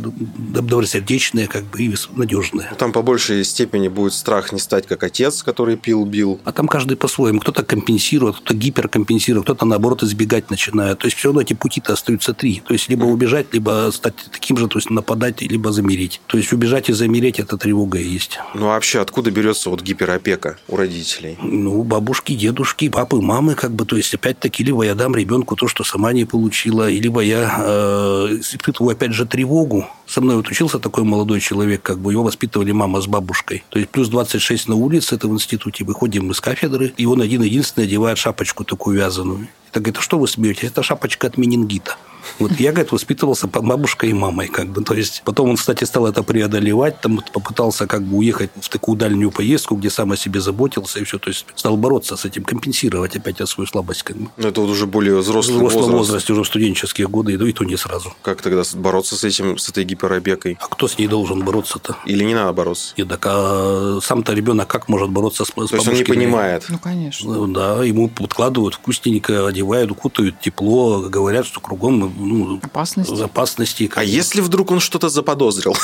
добросердечные, 0.56 1.46
как 1.46 1.66
бы, 1.66 1.84
и 1.84 1.96
надежные. 2.16 2.70
Ну, 2.72 2.78
Там 2.78 2.94
по 2.94 3.04
большей 3.04 3.44
степени 3.44 3.90
будет 3.90 4.14
страх 4.14 4.52
не 4.52 4.60
стать 4.60 4.88
как 4.88 5.04
отец, 5.04 5.44
который 5.44 5.78
пил, 5.78 6.04
бил. 6.04 6.40
А 6.46 6.52
там 6.52 6.68
каждый 6.68 6.98
по-своему. 6.98 7.42
Кто-то 7.42 7.64
компенсирует, 7.64 8.38
кто-то 8.38 8.56
гиперкомпенсирует, 8.72 9.44
кто-то, 9.46 9.66
наоборот, 9.66 10.04
избегать 10.04 10.50
начинает. 10.50 11.00
То 11.00 11.08
есть, 11.08 11.18
все 11.18 11.28
равно 11.28 11.42
эти 11.42 11.54
пути-то 11.54 11.94
остаются 11.94 12.34
три. 12.34 12.62
То 12.66 12.74
есть, 12.74 12.90
либо 12.90 13.06
убежать, 13.06 13.48
либо 13.54 13.90
стать 13.92 14.16
таким 14.32 14.58
же, 14.58 14.68
то 14.68 14.78
есть, 14.78 14.90
нападать, 14.90 15.42
либо 15.42 15.72
замереть. 15.72 16.22
То 16.28 16.38
есть, 16.38 16.54
убежать 16.54 16.90
и 16.90 16.94
замереть– 16.94 17.40
это 17.40 17.58
тревога 17.58 18.00
и 18.00 18.08
есть. 18.08 18.40
Ну 18.56 18.68
а 18.68 18.74
вообще, 18.74 19.00
откуда 19.00 19.32
берется 19.32 19.70
вот 19.70 19.82
гиперопека 19.82 20.58
у 20.68 20.76
родителей? 20.78 21.38
Ну, 21.42 21.84
бабушки, 21.84 22.34
дедушки, 22.34 22.90
папы, 22.90 23.22
мамы, 23.22 23.56
как 23.56 23.72
бы, 23.72 23.86
то 23.86 23.98
есть, 23.98 24.14
опять-таки, 24.14 24.64
либо 24.64 24.84
я 24.84 24.96
дам 24.96 25.16
ребенку 25.16 25.56
то, 25.56 25.68
что 25.68 25.84
сама 25.84 26.14
не 26.14 26.26
получила, 26.26 26.90
либо 26.90 27.22
я 27.22 27.56
э, 27.60 28.38
испытываю, 28.40 28.94
опять 28.94 29.14
же, 29.14 29.26
тревогу. 29.26 29.88
Со 30.12 30.20
мной 30.20 30.36
вот 30.36 30.50
учился 30.50 30.78
такой 30.78 31.06
молодой 31.06 31.40
человек, 31.40 31.84
как 31.84 32.00
бы 32.00 32.12
его 32.12 32.22
воспитывали 32.22 32.74
мама 32.74 33.00
с 33.00 33.08
бабушкой. 33.08 33.64
То 33.70 33.80
есть, 33.80 33.92
плюс 33.92 34.10
26 34.10 34.68
на 34.68 34.76
улице, 34.76 35.16
это 35.16 35.30
в 35.30 35.32
институте, 35.32 35.86
выходим 35.86 36.28
мы 36.28 36.34
с 36.34 36.42
кафедры, 36.42 36.94
и 36.98 37.06
он 37.06 37.22
один-единственный 37.22 37.86
одевает 37.86 38.18
шапочку 38.18 38.66
такую 38.66 38.98
вязаную. 38.98 39.48
Так 39.72 39.84
говорит, 39.84 40.00
а 40.00 40.02
что 40.02 40.20
вы 40.20 40.28
смеетесь? 40.28 40.66
Это 40.66 40.84
шапочка 40.84 41.28
от 41.28 41.38
менингита. 41.38 41.96
Вот 42.40 42.52
я, 42.60 42.72
говорит, 42.72 42.92
воспитывался 42.92 43.48
по 43.48 43.62
бабушкой 43.62 44.10
и 44.10 44.14
мамой, 44.14 44.48
как 44.48 44.68
бы. 44.68 44.84
То 44.84 44.94
есть 44.94 45.22
потом 45.26 45.52
он, 45.52 45.58
кстати, 45.58 45.84
стал 45.84 46.08
это 46.08 46.24
преодолевать, 46.24 47.00
там 47.02 47.18
вот 47.18 47.32
попытался 47.32 47.88
как 47.88 48.04
бы 48.04 48.18
уехать 48.18 48.52
в 48.60 48.70
такую 48.70 48.98
дальнюю 48.98 49.32
поездку, 49.32 49.76
где 49.76 49.90
сам 49.90 50.12
о 50.12 50.18
себе 50.18 50.42
заботился 50.42 51.00
и 51.00 51.04
все. 51.04 51.20
То 51.20 51.30
есть 51.30 51.46
стал 51.56 51.78
бороться 51.78 52.16
с 52.16 52.26
этим, 52.26 52.44
компенсировать 52.44 53.16
опять 53.16 53.42
свою 53.48 53.68
слабость, 53.68 54.04
как 54.04 54.18
бы. 54.18 54.30
Ну 54.38 54.48
это 54.48 54.62
вот 54.62 54.70
уже 54.70 54.86
более 54.86 55.18
взрослый 55.18 55.58
взрослом 55.58 55.82
возраст. 55.82 56.10
возрасте, 56.10 56.34
уже 56.34 56.44
в 56.44 56.48
студенческие 56.48 57.08
годы, 57.08 57.34
и 57.34 57.54
то 57.54 57.64
не 57.64 57.78
сразу. 57.78 58.14
Как 58.22 58.42
тогда 58.42 58.64
бороться 58.76 59.16
с 59.16 59.24
этим, 59.24 59.58
с 59.58 59.70
этой 59.70 59.84
гиперопекой? 59.84 60.58
А 60.62 60.68
кто 60.68 60.88
с 60.88 60.98
ней 60.98 61.08
должен 61.08 61.44
бороться-то? 61.44 61.98
Или 62.06 62.24
не 62.24 62.34
надо 62.34 62.54
бороться? 62.54 62.94
И 62.96 63.04
так, 63.04 63.26
а 63.26 64.00
сам-то 64.02 64.34
ребенок 64.34 64.68
как 64.68 64.90
может 64.90 65.10
бороться 65.10 65.46
с, 65.46 65.50
с 65.50 65.52
То 65.52 65.76
есть 65.76 65.88
он 65.88 65.96
не 65.96 66.04
понимает. 66.04 66.66
Ну, 66.70 66.78
конечно. 66.78 67.34
Ну, 67.34 67.48
Да, 67.48 67.84
ему 67.84 68.10
подкладывают 68.10 68.76
вкусненько, 68.76 69.48
одевают, 69.48 69.92
укутают 69.92 70.40
тепло, 70.40 71.02
говорят, 71.02 71.46
что 71.46 71.60
кругом 71.60 72.21
ну, 72.26 72.60
Опасность. 72.62 73.12
опасности. 73.12 73.90
А 73.96 74.04
если 74.04 74.42
вдруг 74.42 74.72
он 74.72 74.80
что-то 74.80 75.10
заподозрил? 75.10 75.76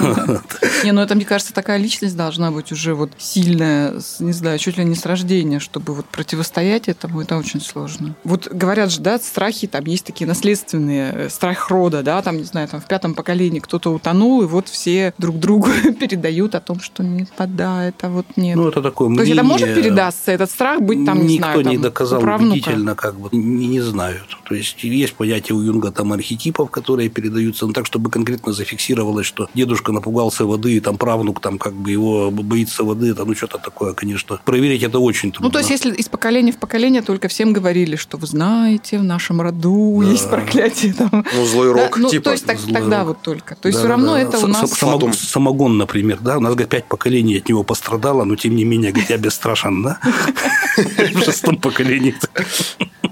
Не, 0.84 0.92
ну 0.92 1.00
это, 1.00 1.14
мне 1.14 1.24
кажется, 1.24 1.54
такая 1.54 1.78
личность 1.78 2.16
должна 2.16 2.50
быть 2.50 2.72
уже 2.72 2.94
вот 2.94 3.10
сильная, 3.18 3.94
не 4.18 4.32
знаю, 4.32 4.58
чуть 4.58 4.78
ли 4.78 4.84
не 4.84 4.94
с 4.94 5.06
рождения, 5.06 5.60
чтобы 5.60 5.94
вот 5.94 6.06
противостоять 6.06 6.88
этому, 6.88 7.22
это 7.22 7.36
очень 7.36 7.60
сложно. 7.60 8.14
Вот 8.24 8.48
говорят 8.48 8.90
же, 8.90 9.00
да, 9.00 9.18
страхи, 9.18 9.66
там 9.66 9.84
есть 9.84 10.04
такие 10.04 10.26
наследственные, 10.26 11.12
э, 11.12 11.28
страх 11.30 11.70
рода, 11.70 12.02
да, 12.02 12.20
там, 12.22 12.36
не 12.36 12.44
знаю, 12.44 12.68
там 12.68 12.80
в 12.80 12.86
пятом 12.86 13.14
поколении 13.14 13.60
кто-то 13.60 13.92
утонул, 13.92 14.42
и 14.42 14.46
вот 14.46 14.68
все 14.68 15.14
друг 15.18 15.38
другу 15.38 15.68
передают 16.00 16.54
о 16.54 16.60
том, 16.60 16.80
что 16.80 17.02
нет, 17.02 17.28
да, 17.38 17.84
это 17.84 18.08
вот 18.08 18.26
нет. 18.36 18.56
Ну, 18.56 18.68
это 18.68 18.82
такое 18.82 19.14
То 19.14 19.22
есть 19.22 19.32
это 19.32 19.42
может 19.42 19.68
мнение. 19.68 19.84
передаться, 19.84 20.32
этот 20.32 20.50
страх 20.50 20.80
быть 20.80 21.04
там, 21.04 21.26
не 21.26 21.34
Никто 21.34 21.46
знаю, 21.46 21.62
там, 21.62 21.72
не 21.72 21.78
доказал 21.78 22.22
убедительно, 22.22 22.94
как 22.94 23.18
бы 23.18 23.28
не, 23.32 23.66
не 23.66 23.80
знают. 23.80 24.26
То 24.48 24.54
есть 24.54 24.82
есть 24.82 25.14
понятие 25.14 25.56
Юнга 25.66 25.90
там 25.90 26.12
архетипов, 26.12 26.70
которые 26.70 27.08
передаются, 27.08 27.66
но 27.66 27.72
так, 27.72 27.86
чтобы 27.86 28.10
конкретно 28.10 28.52
зафиксировалось, 28.52 29.26
что 29.26 29.48
дедушка 29.54 29.92
напугался 29.92 30.44
воды, 30.46 30.76
и 30.76 30.80
там 30.80 30.96
правнук 30.96 31.40
там 31.40 31.58
как 31.58 31.74
бы 31.74 31.90
его 31.90 32.30
боится 32.30 32.84
воды, 32.84 33.10
это 33.10 33.24
ну 33.24 33.34
что-то 33.34 33.58
такое, 33.58 33.92
конечно. 33.94 34.40
Проверить 34.44 34.82
это 34.82 34.98
очень 34.98 35.32
трудно. 35.32 35.48
Ну, 35.48 35.52
то 35.52 35.58
есть, 35.58 35.70
если 35.70 35.92
из 35.94 36.08
поколения 36.08 36.52
в 36.52 36.58
поколение 36.58 37.02
только 37.02 37.28
всем 37.28 37.52
говорили, 37.52 37.96
что 37.96 38.16
вы 38.16 38.26
знаете, 38.26 38.98
в 38.98 39.04
нашем 39.04 39.40
роду 39.40 40.00
Да. 40.02 40.10
есть 40.10 40.30
проклятие 40.30 40.92
там. 40.94 41.24
Ну, 41.34 41.44
злой 41.46 41.74
Да, 41.74 41.82
рок, 41.84 41.96
ну, 41.98 42.08
типа. 42.08 42.24
то 42.24 42.32
есть 42.32 42.46
так- 42.46 42.58
тогда 42.72 42.98
рок. 43.00 43.08
вот 43.08 43.22
только. 43.22 43.54
То 43.56 43.68
есть 43.68 43.78
Да, 43.78 43.82
все 43.84 43.88
равно 43.88 44.12
да. 44.12 44.20
это 44.20 44.38
у 44.38 44.46
нас... 44.46 44.70
Самогон, 44.70 45.12
самогон, 45.12 45.78
например, 45.78 46.18
да, 46.20 46.38
у 46.38 46.40
нас, 46.40 46.52
говорит, 46.52 46.70
пять 46.70 46.84
поколений 46.86 47.36
от 47.38 47.48
него 47.48 47.62
пострадало, 47.64 48.24
но 48.24 48.36
тем 48.36 48.54
не 48.56 48.64
менее, 48.64 48.90
говорит, 48.92 49.10
я 49.10 49.18
бесстрашен, 49.18 49.82
да? 49.82 49.98
В 51.14 51.24
шестом 51.24 51.56
поколении. 51.56 52.14